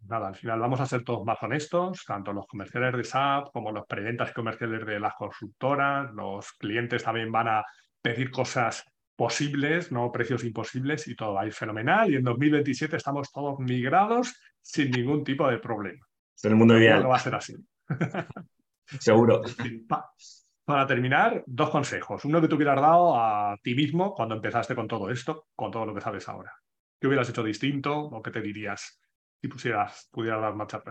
nada, 0.08 0.28
al 0.28 0.36
final 0.36 0.60
vamos 0.60 0.80
a 0.80 0.86
ser 0.86 1.04
todos 1.04 1.26
más 1.26 1.38
honestos, 1.42 2.04
tanto 2.06 2.34
los 2.34 2.48
comerciales 2.48 2.96
de 2.96 3.04
SAP 3.04 3.52
como 3.52 3.72
los 3.72 3.86
preventas 3.86 4.34
comerciales 4.34 4.86
de 4.86 5.00
las 5.00 5.14
constructoras, 5.16 6.12
los 6.14 6.52
clientes 6.54 7.04
también 7.04 7.32
van 7.32 7.48
a 7.48 7.66
pedir 8.02 8.32
cosas 8.32 8.84
posibles, 9.16 9.92
no 9.92 10.12
precios 10.12 10.44
imposibles 10.44 11.08
y 11.08 11.16
todo 11.16 11.36
va 11.36 11.42
a 11.42 11.46
ir 11.46 11.54
fenomenal 11.54 12.12
y 12.12 12.16
en 12.16 12.24
2027 12.24 12.98
estamos 12.98 13.32
todos 13.32 13.60
migrados 13.60 14.36
sin 14.62 14.92
ningún 14.92 15.24
tipo 15.24 15.48
de 15.48 15.60
problema. 15.60 16.06
Es 16.36 16.46
el 16.46 16.56
mundo 16.56 16.78
ideal. 16.78 17.04
No 17.04 17.10
va 17.10 17.18
a 17.18 17.20
ser 17.20 17.36
así. 17.36 17.56
Seguro. 19.00 19.42
para 20.66 20.88
terminar, 20.88 21.44
dos 21.46 21.70
consejos. 21.70 22.26
Uno 22.26 22.42
que 22.42 22.48
tú 22.48 22.56
hubieras 22.56 22.82
dado 22.82 23.16
a 23.16 23.56
ti 23.62 23.76
mismo 23.76 24.14
cuando 24.16 24.36
empezaste 24.36 24.76
con 24.76 24.88
todo 24.88 25.10
esto, 25.10 25.48
con 25.56 25.72
todo 25.72 25.86
lo 25.86 25.94
que 25.94 26.02
sabes 26.02 26.28
ahora. 26.28 26.52
¿Qué 27.00 27.08
hubieras 27.08 27.30
hecho 27.30 27.44
distinto 27.44 27.96
o 27.96 28.22
qué 28.22 28.32
te 28.32 28.42
dirías 28.42 29.00
si 29.42 29.48
pusieras, 29.48 30.08
pudieras 30.12 30.42
dar 30.42 30.56
marcha? 30.56 30.84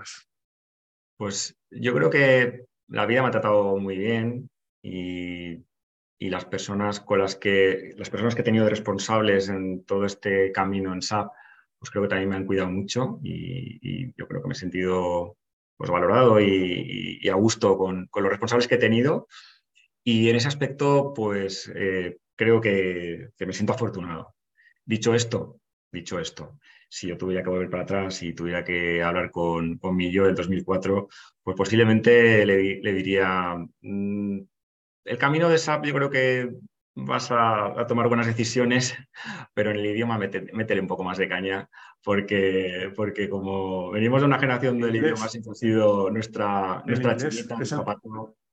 Pues 1.16 1.56
yo 1.70 1.94
creo 1.94 2.10
que 2.10 2.64
la 2.88 3.06
vida 3.06 3.22
me 3.22 3.28
ha 3.28 3.32
tratado 3.32 3.76
muy 3.76 3.96
bien 3.96 4.50
y, 4.82 5.64
las 6.18 6.44
personas 6.44 7.00
con 7.00 7.18
las 7.18 7.34
que 7.34 7.94
las 7.96 8.10
personas 8.10 8.34
que 8.34 8.42
he 8.42 8.44
tenido 8.44 8.68
responsables 8.68 9.48
en 9.48 9.84
todo 9.84 10.04
este 10.04 10.52
camino 10.52 10.92
en 10.92 11.00
SAP, 11.00 11.32
pues 11.78 11.90
creo 11.90 12.02
que 12.02 12.08
también 12.08 12.28
me 12.28 12.36
han 12.36 12.44
cuidado 12.44 12.70
mucho 12.70 13.18
y, 13.22 14.12
yo 14.16 14.28
creo 14.28 14.42
que 14.42 14.48
me 14.48 14.52
he 14.52 14.56
sentido 14.56 15.36
pues 15.76 15.90
valorado 15.90 16.38
y, 16.40 17.26
a 17.28 17.34
gusto 17.34 17.78
con, 17.78 18.08
los 18.14 18.30
responsables 18.30 18.68
que 18.68 18.74
he 18.74 18.78
tenido. 18.78 19.28
Y 20.04 20.28
en 20.28 20.36
ese 20.36 20.48
aspecto, 20.48 21.12
pues 21.14 21.72
eh, 21.74 22.18
creo 22.36 22.60
que, 22.60 23.30
me 23.38 23.52
siento 23.52 23.72
afortunado. 23.72 24.34
Dicho 24.84 25.14
esto, 25.14 25.60
dicho 25.90 26.18
esto, 26.18 26.58
si 26.90 27.06
yo 27.06 27.16
tuviera 27.16 27.42
que 27.42 27.50
volver 27.50 27.70
para 27.70 27.84
atrás 27.84 28.20
y 28.22 28.34
tuviera 28.34 28.64
que 28.64 29.00
hablar 29.00 29.30
con, 29.30 29.78
con 29.78 29.94
mi 29.94 30.10
yo 30.10 30.26
del 30.26 30.34
2004, 30.34 31.08
pues 31.42 31.56
posiblemente 31.56 32.44
le, 32.44 32.92
diría, 32.92 33.56
mm, 33.80 34.40
el 35.04 35.18
camino 35.18 35.48
de 35.48 35.58
SAP 35.58 35.86
yo 35.86 35.94
creo 35.94 36.10
que 36.10 36.50
vas 36.96 37.28
a, 37.30 37.86
tomar 37.86 38.08
buenas 38.08 38.26
decisiones, 38.26 38.96
pero 39.54 39.70
en 39.70 39.76
el 39.76 39.86
idioma 39.86 40.18
métele 40.18 40.80
un 40.80 40.88
poco 40.88 41.04
más 41.04 41.16
de 41.16 41.28
caña, 41.28 41.68
porque, 42.02 42.92
porque 42.96 43.28
como 43.28 43.92
venimos 43.92 44.20
de 44.20 44.26
una 44.26 44.40
generación 44.40 44.80
del 44.80 44.96
idioma, 44.96 45.26
ha 45.26 45.54
sido 45.54 46.10
nuestra, 46.10 46.82
nuestra 46.84 47.16
chiquita, 47.16 47.56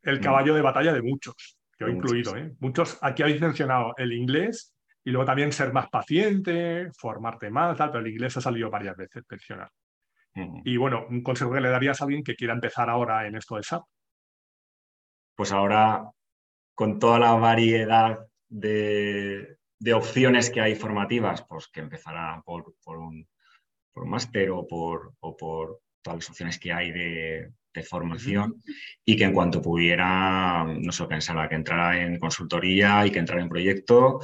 el, 0.03 0.19
caballo 0.19 0.53
de 0.53 0.61
batalla 0.61 0.93
de 0.93 1.01
muchos, 1.01 1.57
que 1.75 1.85
he 1.85 1.89
incluido. 1.89 2.37
¿eh? 2.37 2.53
Muchos, 2.59 2.99
aquí 3.01 3.23
habéis 3.23 3.41
mencionado 3.41 3.95
el 3.97 4.13
inglés 4.13 4.76
y 5.07 5.09
luego 5.09 5.25
también 5.25 5.53
ser 5.53 5.71
más 5.71 5.87
paciente, 5.89 6.91
formarte 6.91 7.49
más, 7.49 7.77
tal, 7.77 7.91
pero 7.91 8.03
el 8.03 8.11
inglés 8.11 8.35
ha 8.35 8.41
salido 8.41 8.69
varias 8.69 8.97
veces 8.97 9.23
mencionar. 9.29 9.71
Y 10.65 10.75
bueno, 10.75 11.07
un 11.09 11.23
consejo 11.23 11.53
que 11.53 11.61
le 11.61 11.69
darías 11.69 12.01
a 12.01 12.03
alguien 12.03 12.25
que 12.25 12.35
quiera 12.35 12.53
empezar 12.53 12.89
ahora 12.89 13.25
en 13.25 13.37
esto 13.37 13.55
de 13.55 13.63
SAP. 13.63 13.83
Pues 15.33 15.53
ahora, 15.53 16.11
con 16.75 16.99
toda 16.99 17.19
la 17.19 17.35
variedad 17.35 18.19
de, 18.49 19.55
opciones 19.95 20.49
que 20.49 20.59
hay 20.59 20.75
formativas, 20.75 21.41
pues 21.47 21.69
que 21.69 21.79
empezará 21.79 22.43
por, 22.45 22.75
un, 22.97 23.25
máster 23.95 24.51
o 24.51 24.67
por, 24.67 25.13
por 25.21 25.79
todas 26.01 26.17
las 26.17 26.29
opciones 26.29 26.59
que 26.59 26.73
hay 26.73 26.91
de, 26.91 27.53
formación 27.87 28.55
y 29.05 29.15
que 29.15 29.23
en 29.23 29.33
cuanto 29.33 29.61
pudiera, 29.61 30.63
no 30.63 30.91
sé, 30.91 31.05
pensara 31.05 31.47
que 31.47 31.53
entrara 31.53 32.01
en 32.01 32.17
consultoría 32.17 33.05
y 33.05 33.11
que 33.11 33.19
entrara 33.19 33.43
en 33.43 33.49
proyecto 33.49 34.19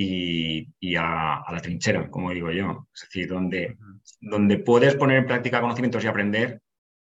y, 0.00 0.96
a, 0.96 1.44
la 1.50 1.60
trinchera, 1.60 2.08
como 2.08 2.30
digo 2.30 2.52
yo. 2.52 2.86
Es 2.94 3.02
decir, 3.02 3.28
donde, 3.28 3.76
donde 4.20 4.58
puedes 4.58 4.94
poner 4.94 5.18
en 5.18 5.26
práctica 5.26 5.60
conocimientos 5.60 6.04
y 6.04 6.06
aprender, 6.06 6.60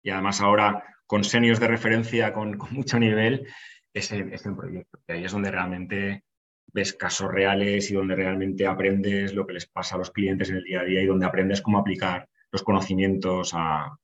y 0.04 0.12
además 0.12 0.40
ahora 0.42 0.84
con 1.08 1.24
senios 1.24 1.60
de 1.60 1.68
referencia 1.68 2.32
con, 2.32 2.58
mucho 2.72 3.00
nivel, 3.00 3.48
es 3.94 4.12
el, 4.12 4.32
es 4.34 4.46
el 4.46 4.56
proyecto. 4.56 5.00
Y 5.08 5.14
ahí 5.14 5.26
es 5.26 5.32
donde 5.32 5.50
realmente 5.50 6.24
ves 6.74 6.94
casos 6.94 7.32
reales 7.32 7.90
y 7.90 7.96
donde 7.96 8.16
realmente 8.16 8.68
aprendes 8.68 9.34
lo 9.34 9.48
que 9.48 9.54
les 9.54 9.66
pasa 9.66 9.96
a 9.96 9.98
los 9.98 10.12
clientes 10.12 10.50
en 10.50 10.58
el 10.58 10.64
día 10.64 10.82
a 10.82 10.84
día 10.84 11.02
y 11.02 11.06
donde 11.06 11.26
aprendes 11.26 11.62
cómo 11.62 11.80
aplicar 11.80 12.28
los 12.52 12.62
conocimientos 12.62 13.52
a, 13.56 13.98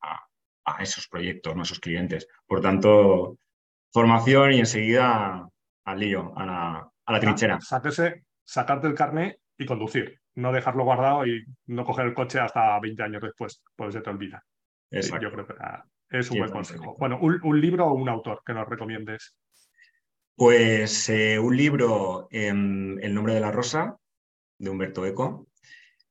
esos 0.80 1.08
proyectos, 1.08 1.56
a 1.56 1.62
esos 1.62 1.80
clientes. 1.80 2.28
Por 2.48 2.62
tanto, 2.62 3.38
formación 3.92 4.54
y 4.54 4.60
enseguida 4.60 5.48
al 5.86 6.00
lío, 6.00 6.34
a 6.36 6.46
la, 6.46 6.92
a 7.06 7.12
la 7.12 7.20
trinchera. 7.20 7.60
Sáquese, 7.60 8.24
sacarte 8.44 8.88
el 8.88 8.96
carnet 8.96 9.40
y 9.58 9.66
conducir, 9.66 10.20
no 10.36 10.52
dejarlo 10.52 10.84
guardado 10.84 11.26
y 11.26 11.46
no 11.68 11.86
coger 11.86 12.08
el 12.08 12.14
coche 12.14 12.40
hasta 12.40 12.80
20 12.80 13.04
años 13.04 13.22
después, 13.22 13.62
pues 13.76 13.94
se 13.94 14.02
te 14.02 14.10
olvida. 14.10 14.44
yo 14.92 15.32
creo 15.32 15.48
que 15.48 15.56
es 16.12 16.30
un 16.32 16.40
buen 16.40 16.52
consejo. 16.52 16.96
Bueno, 17.00 17.20
un, 17.22 17.62
libro 17.62 17.88
o 17.88 17.94
un 17.94 18.10
autor 18.10 18.42
que 18.46 18.54
nos 18.54 18.68
recomiendes. 18.68 19.36
Pues 20.36 21.10
eh, 21.10 21.40
un 21.40 21.56
libro, 21.56 22.28
em, 22.32 23.00
El 23.00 23.14
nombre 23.14 23.34
de 23.34 23.40
la 23.40 23.52
rosa, 23.52 23.98
de 24.58 24.70
Humberto 24.70 25.06
Eco. 25.06 25.48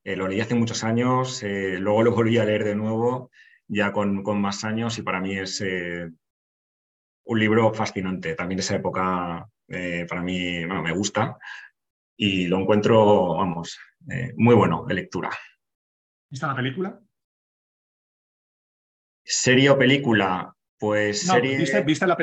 Eh, 0.04 0.16
lo 0.16 0.28
leí 0.28 0.40
hace 0.40 0.54
muchos 0.54 0.84
años, 0.84 1.42
eh, 1.42 1.78
luego 1.78 2.02
lo 2.02 2.12
volví 2.12 2.38
a 2.38 2.44
leer 2.44 2.64
de 2.64 2.74
nuevo, 2.74 3.30
ya 3.68 3.92
con, 3.92 4.22
con 4.22 4.40
más 4.40 4.64
años, 4.64 4.96
y 4.98 5.02
para 5.02 5.20
mí 5.20 5.36
es 5.36 5.62
un 7.24 7.38
libro 7.38 7.74
fascinante. 7.74 8.34
También 8.34 8.56
de 8.56 8.62
esa 8.62 8.76
época, 8.76 9.46
para 10.08 10.22
mí, 10.22 10.64
me 10.66 10.92
gusta 10.92 11.38
y 12.22 12.48
lo 12.48 12.58
encuentro, 12.58 13.36
vamos, 13.36 13.80
eh, 14.10 14.34
muy 14.36 14.54
bueno 14.54 14.84
de 14.86 14.92
lectura. 14.92 15.30
¿Viste 16.28 16.46
la 16.46 16.54
película? 16.54 17.00
Serie 19.24 19.70
o 19.70 19.78
película, 19.78 20.54
pues 20.78 21.22
serie... 21.22 21.56
¿viste, 21.82 22.04
la 22.04 22.16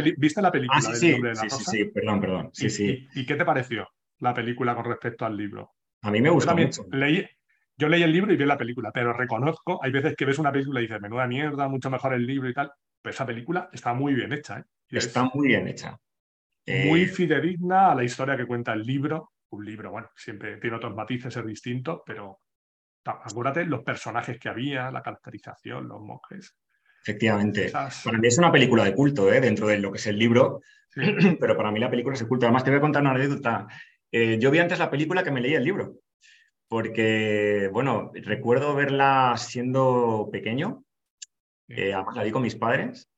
película? 0.52 0.78
Ah, 0.78 0.82
sí, 0.82 0.96
sí, 0.96 1.50
sí, 1.50 1.64
sí, 1.66 1.86
perdón, 1.86 2.22
perdón. 2.22 2.50
Sí, 2.54 2.68
¿Y, 2.68 2.70
sí. 2.70 3.08
Y, 3.16 3.26
qué 3.26 3.34
te 3.34 3.44
pareció 3.44 3.90
la 4.20 4.36
película 4.36 4.76
con 4.76 4.86
respecto 4.86 5.26
al 5.26 5.36
libro? 5.36 5.72
A 6.04 6.12
mí 6.12 6.22
me 6.22 6.30
gustó 6.30 6.56
mucho. 6.56 6.86
Leí, 6.92 7.28
yo 7.76 7.90
leí 7.90 8.04
el 8.04 8.14
libro 8.14 8.32
y 8.32 8.38
vi 8.38 8.46
la 8.46 8.58
película, 8.58 8.92
pero 8.92 9.14
reconozco, 9.14 9.84
hay 9.84 9.92
veces 9.92 10.16
que 10.16 10.26
ves 10.26 10.38
una 10.38 10.52
película 10.52 10.80
y 10.80 10.84
dices, 10.84 11.02
menuda 11.02 11.26
mierda, 11.26 11.68
mucho 11.68 11.90
mejor 11.90 12.14
el 12.14 12.28
libro 12.28 12.48
y 12.48 12.54
tal, 12.54 12.72
pero 13.02 13.16
esa 13.16 13.26
película 13.26 13.68
está 13.74 13.96
muy 13.96 14.14
bien 14.14 14.32
hecha. 14.32 14.60
¿eh? 14.60 14.64
Está 14.92 15.24
muy 15.34 15.48
bien 15.48 15.68
hecha. 15.68 16.00
Muy 16.68 17.02
eh, 17.02 17.08
fidedigna 17.08 17.94
a 17.94 17.96
la 17.96 18.04
historia 18.04 18.38
que 18.38 18.46
cuenta 18.46 18.74
el 18.74 18.84
libro 18.84 19.32
un 19.50 19.66
libro, 19.66 19.92
bueno, 19.92 20.10
siempre 20.16 20.58
tiene 20.58 20.76
otros 20.76 20.96
matices, 20.96 21.36
es 21.36 21.46
distinto, 21.46 22.04
pero 22.06 22.42
acuérdate 23.06 23.66
los 23.66 23.84
personajes 23.84 24.40
que 24.40 24.50
había, 24.50 24.92
la 24.92 25.02
caracterización, 25.02 25.88
los 25.88 26.02
monjes. 26.02 26.56
Efectivamente. 27.02 27.72
Para 27.72 28.18
mí 28.18 28.28
es 28.28 28.38
una 28.38 28.52
película 28.52 28.84
de 28.84 28.94
culto, 28.94 29.32
¿eh? 29.32 29.40
dentro 29.40 29.68
de 29.68 29.80
lo 29.80 29.92
que 29.92 29.98
es 29.98 30.08
el 30.08 30.20
libro, 30.20 30.62
pero 31.40 31.56
para 31.56 31.72
mí 31.72 31.80
la 31.80 31.90
película 31.90 32.16
es 32.16 32.20
de 32.20 32.28
culto. 32.28 32.46
Además, 32.46 32.64
te 32.64 32.72
voy 32.72 32.80
a 32.80 32.82
contar 32.82 33.02
una 33.02 33.12
anécdota. 33.12 33.68
Eh, 34.12 34.38
yo 34.40 34.52
vi 34.52 34.60
antes 34.60 34.80
la 34.80 34.92
película 34.92 35.24
que 35.24 35.32
me 35.32 35.42
leía 35.42 35.58
el 35.60 35.64
libro, 35.64 36.00
porque, 36.68 37.70
bueno, 37.72 38.12
recuerdo 38.14 38.76
verla 38.76 39.36
siendo 39.38 40.30
pequeño, 40.32 40.84
eh, 41.70 41.94
además 41.94 42.16
la 42.16 42.24
vi 42.24 42.32
con 42.32 42.42
mis 42.42 42.56
padres, 42.56 43.10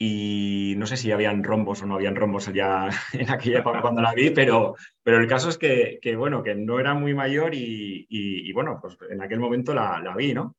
y 0.00 0.74
no 0.76 0.86
sé 0.86 0.96
si 0.96 1.10
habían 1.10 1.42
rombos 1.42 1.82
o 1.82 1.86
no 1.86 1.96
habían 1.96 2.14
rombos 2.14 2.52
ya 2.54 2.88
en 3.12 3.30
aquella 3.30 3.58
época 3.58 3.82
cuando 3.82 4.00
la 4.00 4.14
vi, 4.14 4.30
pero, 4.30 4.76
pero 5.02 5.18
el 5.18 5.26
caso 5.26 5.48
es 5.48 5.58
que, 5.58 5.98
bueno, 6.16 6.42
que 6.42 6.54
no 6.54 6.78
era 6.78 6.94
muy 6.94 7.14
mayor 7.14 7.50
y, 7.54 8.52
bueno, 8.52 8.78
pues 8.80 8.96
en 9.10 9.20
aquel 9.20 9.40
momento 9.40 9.74
la, 9.74 10.00
la, 10.00 10.14
vi, 10.14 10.34
¿no? 10.34 10.56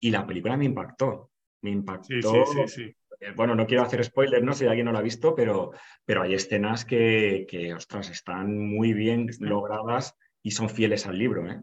Y 0.00 0.10
la 0.10 0.26
película 0.26 0.56
me 0.56 0.64
impactó, 0.64 1.30
me 1.60 1.70
impactó. 1.70 2.06
Sí, 2.08 2.22
sí, 2.22 2.68
sí, 2.68 2.96
eh, 3.20 3.32
bueno, 3.36 3.54
no 3.54 3.66
quiero 3.66 3.84
hacer 3.84 4.02
spoilers, 4.02 4.42
¿no? 4.42 4.52
Si 4.52 4.66
alguien 4.66 4.86
no 4.86 4.92
la 4.92 4.98
ha 4.98 5.02
visto, 5.02 5.34
pero, 5.34 5.72
pero 6.04 6.22
hay 6.22 6.34
escenas 6.34 6.84
que, 6.84 7.46
que, 7.48 7.74
ostras, 7.74 8.10
están 8.10 8.58
muy 8.58 8.94
bien 8.94 9.28
logradas 9.38 10.16
y 10.42 10.50
son 10.50 10.68
fieles 10.70 11.06
al 11.06 11.18
libro, 11.18 11.48
¿eh? 11.48 11.60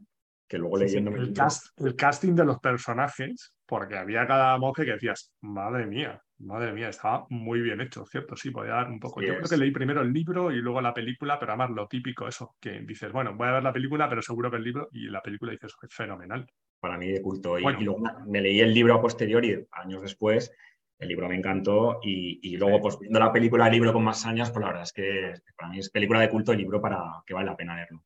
Que 0.47 0.57
luego 0.57 0.77
leyendo... 0.77 1.11
El, 1.11 1.33
el 1.77 1.95
casting 1.95 2.33
de 2.33 2.45
los 2.45 2.59
personajes, 2.59 3.53
porque 3.65 3.97
había 3.97 4.25
cada 4.25 4.57
monje 4.57 4.85
que 4.85 4.93
decías, 4.93 5.31
madre 5.41 5.85
mía, 5.85 6.23
Madre 6.39 6.71
mía, 6.71 6.87
estaba 6.87 7.25
muy 7.29 7.59
bien 7.59 7.81
hecho, 7.81 8.05
¿cierto? 8.05 8.35
Sí, 8.37 8.49
podía 8.49 8.73
dar 8.73 8.87
un 8.87 8.99
poco. 8.99 9.21
Yo 9.21 9.35
creo 9.35 9.49
que 9.49 9.57
leí 9.57 9.71
primero 9.71 10.01
el 10.01 10.13
libro 10.13 10.51
y 10.51 10.61
luego 10.61 10.79
la 10.79 10.93
película, 10.93 11.37
pero 11.37 11.51
además 11.51 11.71
lo 11.71 11.87
típico, 11.87 12.27
eso, 12.29 12.55
que 12.61 12.79
dices, 12.79 13.11
bueno, 13.11 13.35
voy 13.35 13.49
a 13.49 13.53
ver 13.53 13.63
la 13.63 13.73
película, 13.73 14.07
pero 14.07 14.21
seguro 14.21 14.49
que 14.49 14.55
el 14.57 14.63
libro, 14.63 14.87
y 14.93 15.09
la 15.09 15.21
película 15.21 15.51
dices, 15.51 15.75
es 15.81 15.93
fenomenal. 15.93 16.49
Para 16.79 16.97
mí 16.97 17.11
de 17.11 17.21
culto. 17.21 17.59
Y, 17.59 17.63
luego 17.83 18.01
me 18.25 18.39
leí 18.39 18.61
el 18.61 18.73
libro 18.73 18.95
a 18.95 19.01
posteriori, 19.01 19.67
años 19.71 20.01
después, 20.01 20.53
el 20.97 21.09
libro 21.09 21.27
me 21.27 21.35
encantó, 21.35 21.99
y, 22.01 22.55
luego, 22.55 22.79
pues 22.79 22.97
viendo 22.99 23.19
la 23.19 23.33
película, 23.33 23.65
el 23.67 23.73
libro 23.73 23.91
con 23.91 24.05
más 24.05 24.25
años, 24.25 24.49
pues 24.49 24.61
la 24.61 24.67
verdad 24.67 24.83
es 24.83 24.93
que 24.93 25.33
para 25.57 25.71
mí 25.71 25.79
es 25.79 25.89
película 25.89 26.21
de 26.21 26.29
culto, 26.29 26.53
el 26.53 26.59
libro 26.59 26.81
para 26.81 27.21
que 27.25 27.33
vale 27.33 27.47
la 27.47 27.57
pena 27.57 27.75
verlo. 27.75 28.01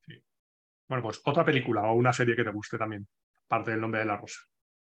Bueno, 0.89 1.03
pues 1.03 1.21
otra 1.23 1.45
película 1.45 1.84
o 1.84 1.93
una 1.93 2.13
serie 2.13 2.36
que 2.36 2.43
te 2.43 2.49
guste 2.49 2.79
también, 2.79 3.07
parte 3.47 3.71
del 3.71 3.81
nombre 3.81 3.99
de 3.99 4.07
la 4.07 4.17
rosa. 4.17 4.39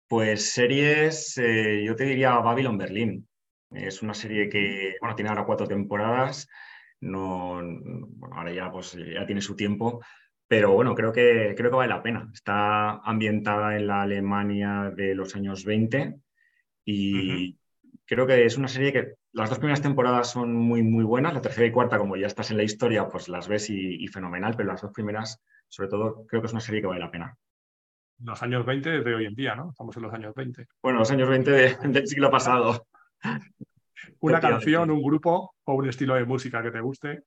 Pues 0.06 0.52
series, 0.52 1.38
eh, 1.38 1.82
yo 1.84 1.96
te 1.96 2.04
diría 2.04 2.38
Babylon 2.38 2.78
Berlín. 2.78 3.26
Es 3.74 4.02
una 4.02 4.14
serie 4.14 4.48
que, 4.48 4.96
bueno, 5.00 5.14
tiene 5.14 5.30
ahora 5.30 5.44
cuatro 5.44 5.66
temporadas, 5.66 6.48
no, 7.00 7.60
bueno, 7.60 8.36
ahora 8.36 8.52
ya, 8.52 8.70
pues, 8.70 8.92
ya 8.92 9.26
tiene 9.26 9.40
su 9.40 9.56
tiempo, 9.56 10.00
pero 10.46 10.72
bueno, 10.72 10.94
creo 10.94 11.12
que, 11.12 11.54
creo 11.56 11.70
que 11.70 11.76
vale 11.76 11.88
la 11.88 12.02
pena. 12.02 12.30
Está 12.32 12.98
ambientada 12.98 13.76
en 13.76 13.86
la 13.86 14.02
Alemania 14.02 14.92
de 14.94 15.14
los 15.14 15.34
años 15.34 15.64
20 15.64 16.16
y 16.84 17.56
creo 18.04 18.26
que 18.26 18.44
es 18.44 18.58
una 18.58 18.68
serie 18.68 18.92
que 18.92 19.14
las 19.32 19.48
dos 19.48 19.58
primeras 19.58 19.80
temporadas 19.80 20.30
son 20.30 20.54
muy, 20.54 20.82
muy 20.82 21.04
buenas. 21.04 21.32
La 21.32 21.40
tercera 21.40 21.66
y 21.66 21.72
cuarta, 21.72 21.98
como 21.98 22.16
ya 22.16 22.26
estás 22.26 22.50
en 22.50 22.58
la 22.58 22.64
historia, 22.64 23.08
pues 23.08 23.28
las 23.28 23.48
ves 23.48 23.70
y, 23.70 24.06
fenomenal, 24.08 24.54
pero 24.54 24.68
las 24.68 24.82
dos 24.82 24.92
primeras, 24.92 25.40
sobre 25.68 25.88
todo, 25.88 26.26
creo 26.26 26.42
que 26.42 26.46
es 26.46 26.52
una 26.52 26.60
serie 26.60 26.82
que 26.82 26.86
vale 26.86 27.00
la 27.00 27.10
pena. 27.10 27.34
Los 28.22 28.42
años 28.42 28.66
20 28.66 29.00
de 29.00 29.14
hoy 29.14 29.24
en 29.24 29.34
día, 29.34 29.54
¿no? 29.54 29.70
Estamos 29.70 29.96
en 29.96 30.02
los 30.02 30.12
años 30.12 30.34
20. 30.34 30.66
Bueno, 30.82 30.98
los 30.98 31.10
años 31.10 31.28
20 31.28 31.50
del 31.88 32.06
siglo 32.06 32.30
pasado. 32.30 32.86
Una 34.20 34.40
canción, 34.40 34.90
un 34.90 35.02
grupo 35.02 35.54
o 35.64 35.74
un 35.74 35.88
estilo 35.88 36.14
de 36.14 36.24
música 36.24 36.62
que 36.62 36.70
te 36.70 36.80
guste. 36.80 37.22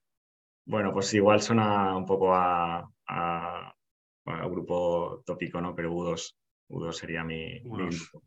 Bueno, 0.65 0.91
pues 0.91 1.13
igual 1.13 1.41
suena 1.41 1.95
un 1.95 2.05
poco 2.05 2.33
a, 2.33 2.87
bueno, 4.25 4.49
grupo 4.49 5.23
tópico, 5.25 5.61
¿no? 5.61 5.75
Pero 5.75 5.93
U2, 5.93 6.35
U2 6.69 6.91
sería 6.93 7.23
mi, 7.23 7.59
grupo. 7.59 8.23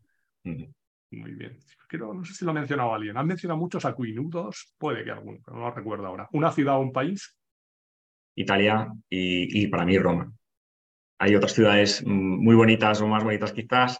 Muy 1.11 1.31
bien. 1.33 1.57
no 1.91 2.23
sé 2.23 2.33
si 2.33 2.45
lo 2.45 2.51
ha 2.51 2.53
mencionado 2.53 2.93
alguien. 2.93 3.17
Han 3.17 3.27
mencionado 3.27 3.59
muchos 3.59 3.83
acuinudos, 3.85 4.73
puede 4.77 5.03
que 5.03 5.11
alguno, 5.11 5.39
pero 5.43 5.57
no 5.57 5.63
lo 5.63 5.71
recuerdo 5.71 6.05
ahora. 6.05 6.29
¿Una 6.33 6.51
ciudad 6.51 6.77
o 6.77 6.81
un 6.81 6.93
país? 6.93 7.35
Italia 8.35 8.87
y, 9.09 9.67
para 9.67 9.85
mí 9.85 9.97
Roma. 9.97 10.31
Hay 11.17 11.35
otras 11.35 11.53
ciudades 11.53 12.05
muy 12.05 12.55
bonitas 12.55 13.01
o 13.01 13.07
más 13.07 13.23
bonitas 13.23 13.51
quizás, 13.51 13.99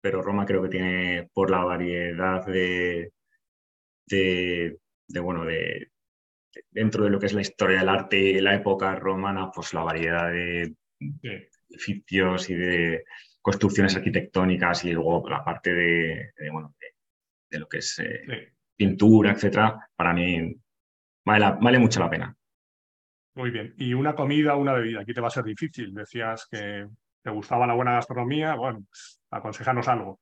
pero 0.00 0.22
Roma 0.22 0.46
creo 0.46 0.62
que 0.62 0.68
tiene 0.68 1.28
por 1.32 1.50
la 1.50 1.64
variedad 1.64 2.44
de, 2.46 3.12
de, 4.06 4.78
bueno, 5.20 5.44
de, 5.44 5.90
dentro 6.70 7.04
de 7.04 7.10
lo 7.10 7.18
que 7.18 7.26
es 7.26 7.32
la 7.32 7.42
historia 7.42 7.80
del 7.80 7.88
arte 7.88 8.18
y 8.18 8.40
la 8.40 8.54
época 8.54 8.94
romana, 8.96 9.50
pues 9.54 9.74
la 9.74 9.82
variedad 9.82 10.30
de 10.30 10.74
edificios 11.68 12.50
y 12.50 12.54
de 12.54 13.04
construcciones 13.40 13.96
arquitectónicas 13.96 14.84
y 14.84 14.92
luego 14.92 15.28
la 15.28 15.44
parte 15.44 15.74
de, 15.74 16.32
bueno, 16.52 16.74
de, 17.50 17.58
lo 17.58 17.68
que 17.68 17.78
es 17.78 17.98
eh, 17.98 18.54
pintura, 18.76 19.32
etcétera, 19.32 19.88
para 19.96 20.12
mí 20.12 20.54
vale, 21.24 21.56
vale 21.60 21.78
mucho 21.78 22.00
la 22.00 22.10
pena. 22.10 22.36
Muy 23.34 23.50
bien. 23.50 23.74
¿Y 23.78 23.94
una 23.94 24.14
comida 24.14 24.56
una 24.56 24.72
bebida? 24.72 25.00
Aquí 25.00 25.14
te 25.14 25.20
va 25.20 25.28
a 25.28 25.30
ser 25.30 25.44
difícil. 25.44 25.94
Decías 25.94 26.46
que 26.50 26.86
te 27.22 27.30
gustaba 27.30 27.66
la 27.66 27.74
buena 27.74 27.92
gastronomía. 27.92 28.54
Bueno, 28.54 28.84
pues 28.88 29.20
aconsejanos 29.30 29.88
algo. 29.88 30.20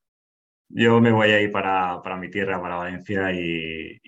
Yo 0.68 1.00
me 1.00 1.12
voy 1.12 1.30
a 1.30 1.40
ir 1.40 1.50
para, 1.50 2.02
para 2.02 2.16
mi 2.16 2.30
tierra, 2.30 2.60
para 2.60 2.76
Valencia, 2.76 3.32
y, 3.32 3.98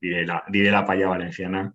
diré, 0.00 0.26
la, 0.26 0.42
diré 0.48 0.70
la 0.70 0.84
paella 0.84 1.08
valenciana. 1.08 1.72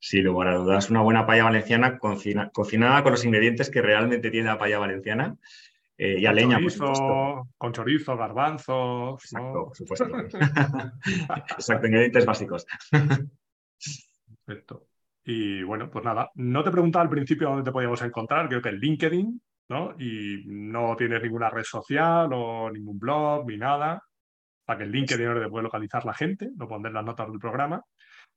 Sin 0.00 0.24
lugar 0.24 0.48
a 0.48 0.54
dudas, 0.54 0.90
una 0.90 1.02
buena 1.02 1.26
paella 1.26 1.44
valenciana 1.44 1.98
cocinada 1.98 3.02
con 3.02 3.12
los 3.12 3.24
ingredientes 3.24 3.70
que 3.70 3.82
realmente 3.82 4.30
tiene 4.30 4.46
la 4.46 4.58
paella 4.58 4.78
valenciana. 4.78 5.36
Eh, 5.96 6.20
y 6.20 6.26
a 6.26 6.32
leña, 6.32 6.58
chorizo, 6.58 7.48
Con 7.56 7.72
chorizo, 7.72 8.16
garbanzos. 8.16 9.24
Exacto, 9.24 9.64
por 9.66 9.76
supuesto. 9.76 10.06
Exacto, 11.56 11.86
ingredientes 11.86 12.24
básicos. 12.24 12.66
Perfecto. 14.44 14.86
Y 15.24 15.62
bueno, 15.62 15.90
pues 15.90 16.04
nada, 16.04 16.30
no 16.36 16.64
te 16.64 16.70
preguntaba 16.70 17.02
al 17.02 17.10
principio 17.10 17.48
dónde 17.48 17.64
te 17.64 17.72
podíamos 17.72 18.00
encontrar, 18.02 18.48
creo 18.48 18.62
que 18.62 18.70
en 18.70 18.78
LinkedIn, 18.78 19.42
¿no? 19.68 19.94
Y 19.98 20.44
no 20.46 20.96
tienes 20.96 21.22
ninguna 21.22 21.50
red 21.50 21.64
social 21.64 22.30
o 22.32 22.70
ningún 22.70 22.98
blog 22.98 23.46
ni 23.46 23.56
nada, 23.56 24.02
para 24.64 24.78
que 24.78 24.84
el 24.84 24.92
LinkedIn 24.92 25.42
te 25.42 25.48
puede 25.48 25.64
localizar 25.64 26.04
la 26.04 26.14
gente, 26.14 26.50
lo 26.56 26.68
pondré 26.68 26.88
en 26.88 26.94
las 26.94 27.04
notas 27.04 27.28
del 27.28 27.38
programa. 27.38 27.82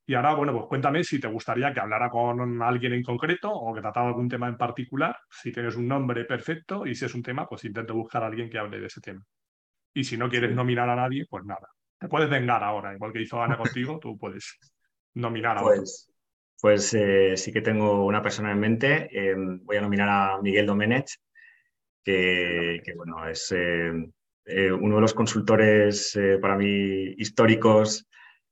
Y 0.05 0.15
ahora, 0.15 0.33
bueno, 0.33 0.53
pues 0.53 0.65
cuéntame 0.65 1.03
si 1.03 1.19
te 1.19 1.27
gustaría 1.27 1.73
que 1.73 1.79
hablara 1.79 2.09
con 2.09 2.61
alguien 2.61 2.93
en 2.93 3.03
concreto 3.03 3.51
o 3.51 3.73
que 3.73 3.81
tratara 3.81 4.07
algún 4.07 4.27
tema 4.27 4.47
en 4.47 4.57
particular, 4.57 5.15
si 5.29 5.51
tienes 5.51 5.75
un 5.75 5.87
nombre 5.87 6.25
perfecto 6.25 6.85
y 6.85 6.95
si 6.95 7.05
es 7.05 7.13
un 7.13 7.21
tema, 7.21 7.47
pues 7.47 7.63
intento 7.65 7.93
buscar 7.93 8.23
a 8.23 8.27
alguien 8.27 8.49
que 8.49 8.57
hable 8.57 8.79
de 8.79 8.87
ese 8.87 8.99
tema. 8.99 9.23
Y 9.93 10.03
si 10.03 10.17
no 10.17 10.29
quieres 10.29 10.55
nominar 10.55 10.89
a 10.89 10.95
nadie, 10.95 11.25
pues 11.29 11.45
nada. 11.45 11.67
Te 11.99 12.07
puedes 12.07 12.29
vengar 12.29 12.63
ahora, 12.63 12.93
igual 12.93 13.13
que 13.13 13.21
hizo 13.21 13.41
Ana 13.41 13.57
contigo, 13.57 13.99
tú 13.99 14.17
puedes 14.17 14.57
nominar 15.13 15.59
a 15.59 15.61
pues, 15.61 16.10
Pues 16.61 16.93
eh, 16.93 17.35
sí 17.37 17.51
que 17.51 17.61
tengo 17.61 18.05
una 18.05 18.21
persona 18.21 18.51
en 18.51 18.59
mente. 18.59 19.09
Eh, 19.11 19.35
voy 19.35 19.77
a 19.77 19.81
nominar 19.81 20.09
a 20.09 20.41
Miguel 20.41 20.67
Domenech, 20.67 21.17
que, 22.03 22.81
bueno, 22.95 23.27
es 23.27 23.51
eh, 23.51 23.91
uno 24.71 24.95
de 24.95 25.01
los 25.01 25.13
consultores 25.15 26.17
para 26.41 26.57
mí 26.57 27.15
históricos 27.17 28.07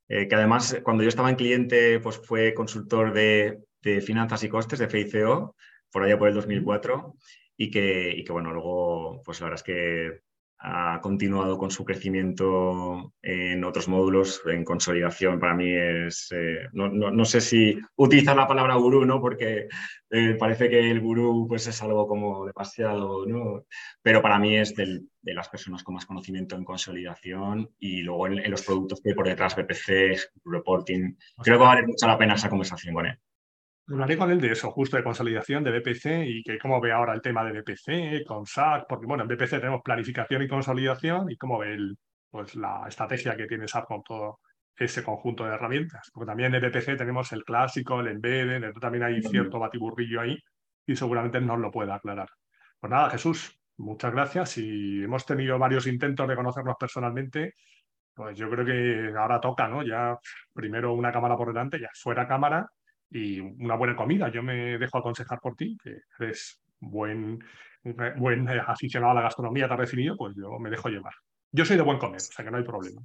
que 0.07 0.33
además 0.33 0.79
cuando 0.83 1.03
yo 1.03 1.09
estaba 1.09 1.29
en 1.29 1.35
cliente 1.35 1.99
pues 1.99 2.17
fue 2.17 2.55
consultor 2.55 3.13
de, 3.13 3.59
finanzas 4.01 4.43
y 4.43 4.49
costes 4.49 4.79
de 4.79 4.87
FICO 4.87 5.55
por 5.91 6.03
allá 6.03 6.17
por 6.17 6.29
el 6.29 6.33
2004 6.33 7.15
y 7.57 7.69
que, 7.69 8.11
y 8.15 8.23
que 8.23 8.31
bueno, 8.31 8.51
luego 8.51 9.21
pues 9.23 9.39
la 9.39 9.45
verdad 9.45 9.59
es 9.59 9.63
que 9.63 10.21
ha 10.61 10.99
continuado 11.01 11.57
con 11.57 11.71
su 11.71 11.85
crecimiento 11.85 13.13
en 13.21 13.63
otros 13.63 13.87
módulos, 13.87 14.41
en 14.45 14.65
consolidación. 14.65 15.39
Para 15.39 15.55
mí 15.55 15.71
es, 15.71 16.27
eh, 16.31 16.67
no, 16.73 17.25
sé 17.25 17.39
si 17.39 17.79
utilizar 17.95 18.35
la 18.35 18.47
palabra 18.47 18.75
gurú, 18.75 19.05
¿no? 19.05 19.21
porque 19.21 19.67
eh, 20.09 20.35
parece 20.37 20.69
que 20.69 20.91
el 20.91 20.99
gurú 20.99 21.47
pues, 21.47 21.67
es 21.67 21.81
algo 21.81 22.07
como 22.07 22.45
demasiado, 22.45 23.25
¿no? 23.25 23.65
pero 24.01 24.21
para 24.21 24.37
mí 24.37 24.57
es 24.57 24.75
de 24.75 25.33
las 25.33 25.47
personas 25.47 25.83
con 25.83 25.95
más 25.95 26.05
conocimiento 26.05 26.57
en 26.57 26.65
consolidación 26.65 27.69
y 27.79 28.01
luego 28.01 28.27
en, 28.27 28.51
los 28.51 28.63
productos 28.63 29.01
que 29.01 29.09
hay 29.09 29.15
por 29.15 29.27
detrás, 29.27 29.55
BPC, 29.55 30.41
Reporting. 30.43 31.17
Creo 31.41 31.57
que 31.57 31.63
vale 31.63 31.87
mucho 31.87 32.05
la 32.05 32.17
pena 32.17 32.33
esa 32.33 32.49
conversación 32.49 32.93
con 32.93 33.05
él. 33.05 33.17
Hablaré 33.91 34.17
con 34.17 34.29
él 34.29 34.39
de 34.39 34.51
eso, 34.51 34.69
justo 34.69 34.97
de 34.97 35.03
consolidación 35.03 35.63
de 35.63 35.71
BPC 35.71 36.23
y 36.27 36.43
que 36.43 36.59
cómo 36.59 36.79
ve 36.79 36.91
ahora 36.91 37.13
el 37.13 37.21
tema 37.21 37.43
de 37.43 37.59
BPC 37.59 38.23
con 38.23 38.45
SAC, 38.45 38.85
porque 38.87 39.07
bueno, 39.07 39.23
en 39.23 39.29
BPC 39.29 39.49
tenemos 39.49 39.81
planificación 39.81 40.43
y 40.43 40.47
consolidación 40.47 41.31
y 41.31 41.37
cómo 41.37 41.57
ve 41.57 41.73
el, 41.73 41.97
pues, 42.29 42.55
la 42.55 42.85
estrategia 42.87 43.35
que 43.35 43.47
tiene 43.47 43.67
SAC 43.67 43.85
con 43.85 44.03
todo 44.03 44.41
ese 44.77 45.03
conjunto 45.03 45.43
de 45.43 45.55
herramientas. 45.55 46.11
Porque 46.13 46.27
también 46.27 46.53
en 46.53 46.61
BPC 46.61 46.97
tenemos 46.97 47.31
el 47.31 47.43
clásico, 47.43 47.99
el 48.01 48.09
embedded, 48.09 48.71
también 48.73 49.05
hay 49.05 49.23
cierto 49.23 49.57
batiburrillo 49.57 50.21
ahí 50.21 50.37
y 50.85 50.95
seguramente 50.95 51.41
nos 51.41 51.57
lo 51.59 51.71
pueda 51.71 51.95
aclarar. 51.95 52.29
Pues 52.79 52.91
nada, 52.91 53.09
Jesús, 53.09 53.59
muchas 53.77 54.13
gracias 54.13 54.59
y 54.59 55.03
hemos 55.03 55.25
tenido 55.25 55.57
varios 55.57 55.87
intentos 55.87 56.27
de 56.27 56.35
conocernos 56.35 56.75
personalmente. 56.79 57.55
Pues 58.13 58.37
yo 58.37 58.51
creo 58.51 58.65
que 58.65 59.17
ahora 59.17 59.41
toca, 59.41 59.67
¿no? 59.67 59.81
Ya 59.81 60.15
primero 60.53 60.93
una 60.93 61.11
cámara 61.11 61.35
por 61.35 61.47
delante, 61.47 61.79
ya 61.79 61.89
fuera 61.95 62.27
cámara 62.27 62.69
y 63.09 63.39
una 63.39 63.75
buena 63.75 63.95
comida. 63.95 64.29
Yo 64.29 64.43
me 64.43 64.77
dejo 64.77 64.97
aconsejar 64.97 65.39
por 65.39 65.55
ti, 65.55 65.77
que 65.81 65.97
eres 66.19 66.61
buen, 66.79 67.43
buen 67.83 68.47
aficionado 68.49 69.11
a 69.11 69.15
la 69.15 69.21
gastronomía, 69.21 69.67
te 69.67 69.73
has 69.73 69.79
definido, 69.79 70.15
pues 70.17 70.35
yo 70.35 70.57
me 70.59 70.69
dejo 70.69 70.89
llevar. 70.89 71.13
Yo 71.51 71.65
soy 71.65 71.77
de 71.77 71.83
buen 71.83 71.97
comer, 71.97 72.17
o 72.17 72.33
sea 72.33 72.45
que 72.45 72.51
no 72.51 72.57
hay 72.57 72.63
problema. 72.63 73.01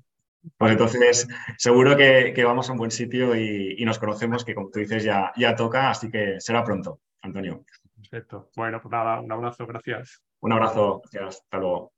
Pues 0.59 0.73
entonces, 0.73 1.27
seguro 1.57 1.97
que, 1.97 2.45
vamos 2.45 2.69
a 2.69 2.73
un 2.73 2.79
buen 2.79 2.91
sitio 2.91 3.35
y, 3.35 3.83
nos 3.85 3.99
conocemos, 3.99 4.45
que 4.45 4.55
como 4.55 4.71
tú 4.71 4.81
dices, 4.81 5.03
ya, 5.03 5.33
ya 5.37 5.57
toca, 5.57 5.91
así 5.91 6.11
que 6.11 6.39
será 6.39 6.63
pronto, 6.63 7.01
Antonio. 7.23 7.65
Perfecto. 7.97 8.51
Bueno, 8.55 8.81
pues 8.83 8.93
nada, 8.93 9.21
un 9.21 9.33
abrazo, 9.33 9.67
gracias. 9.67 10.23
Un 10.41 10.53
abrazo, 10.53 11.01
gracias. 11.11 11.43
Hasta 11.43 11.59
luego. 11.59 11.94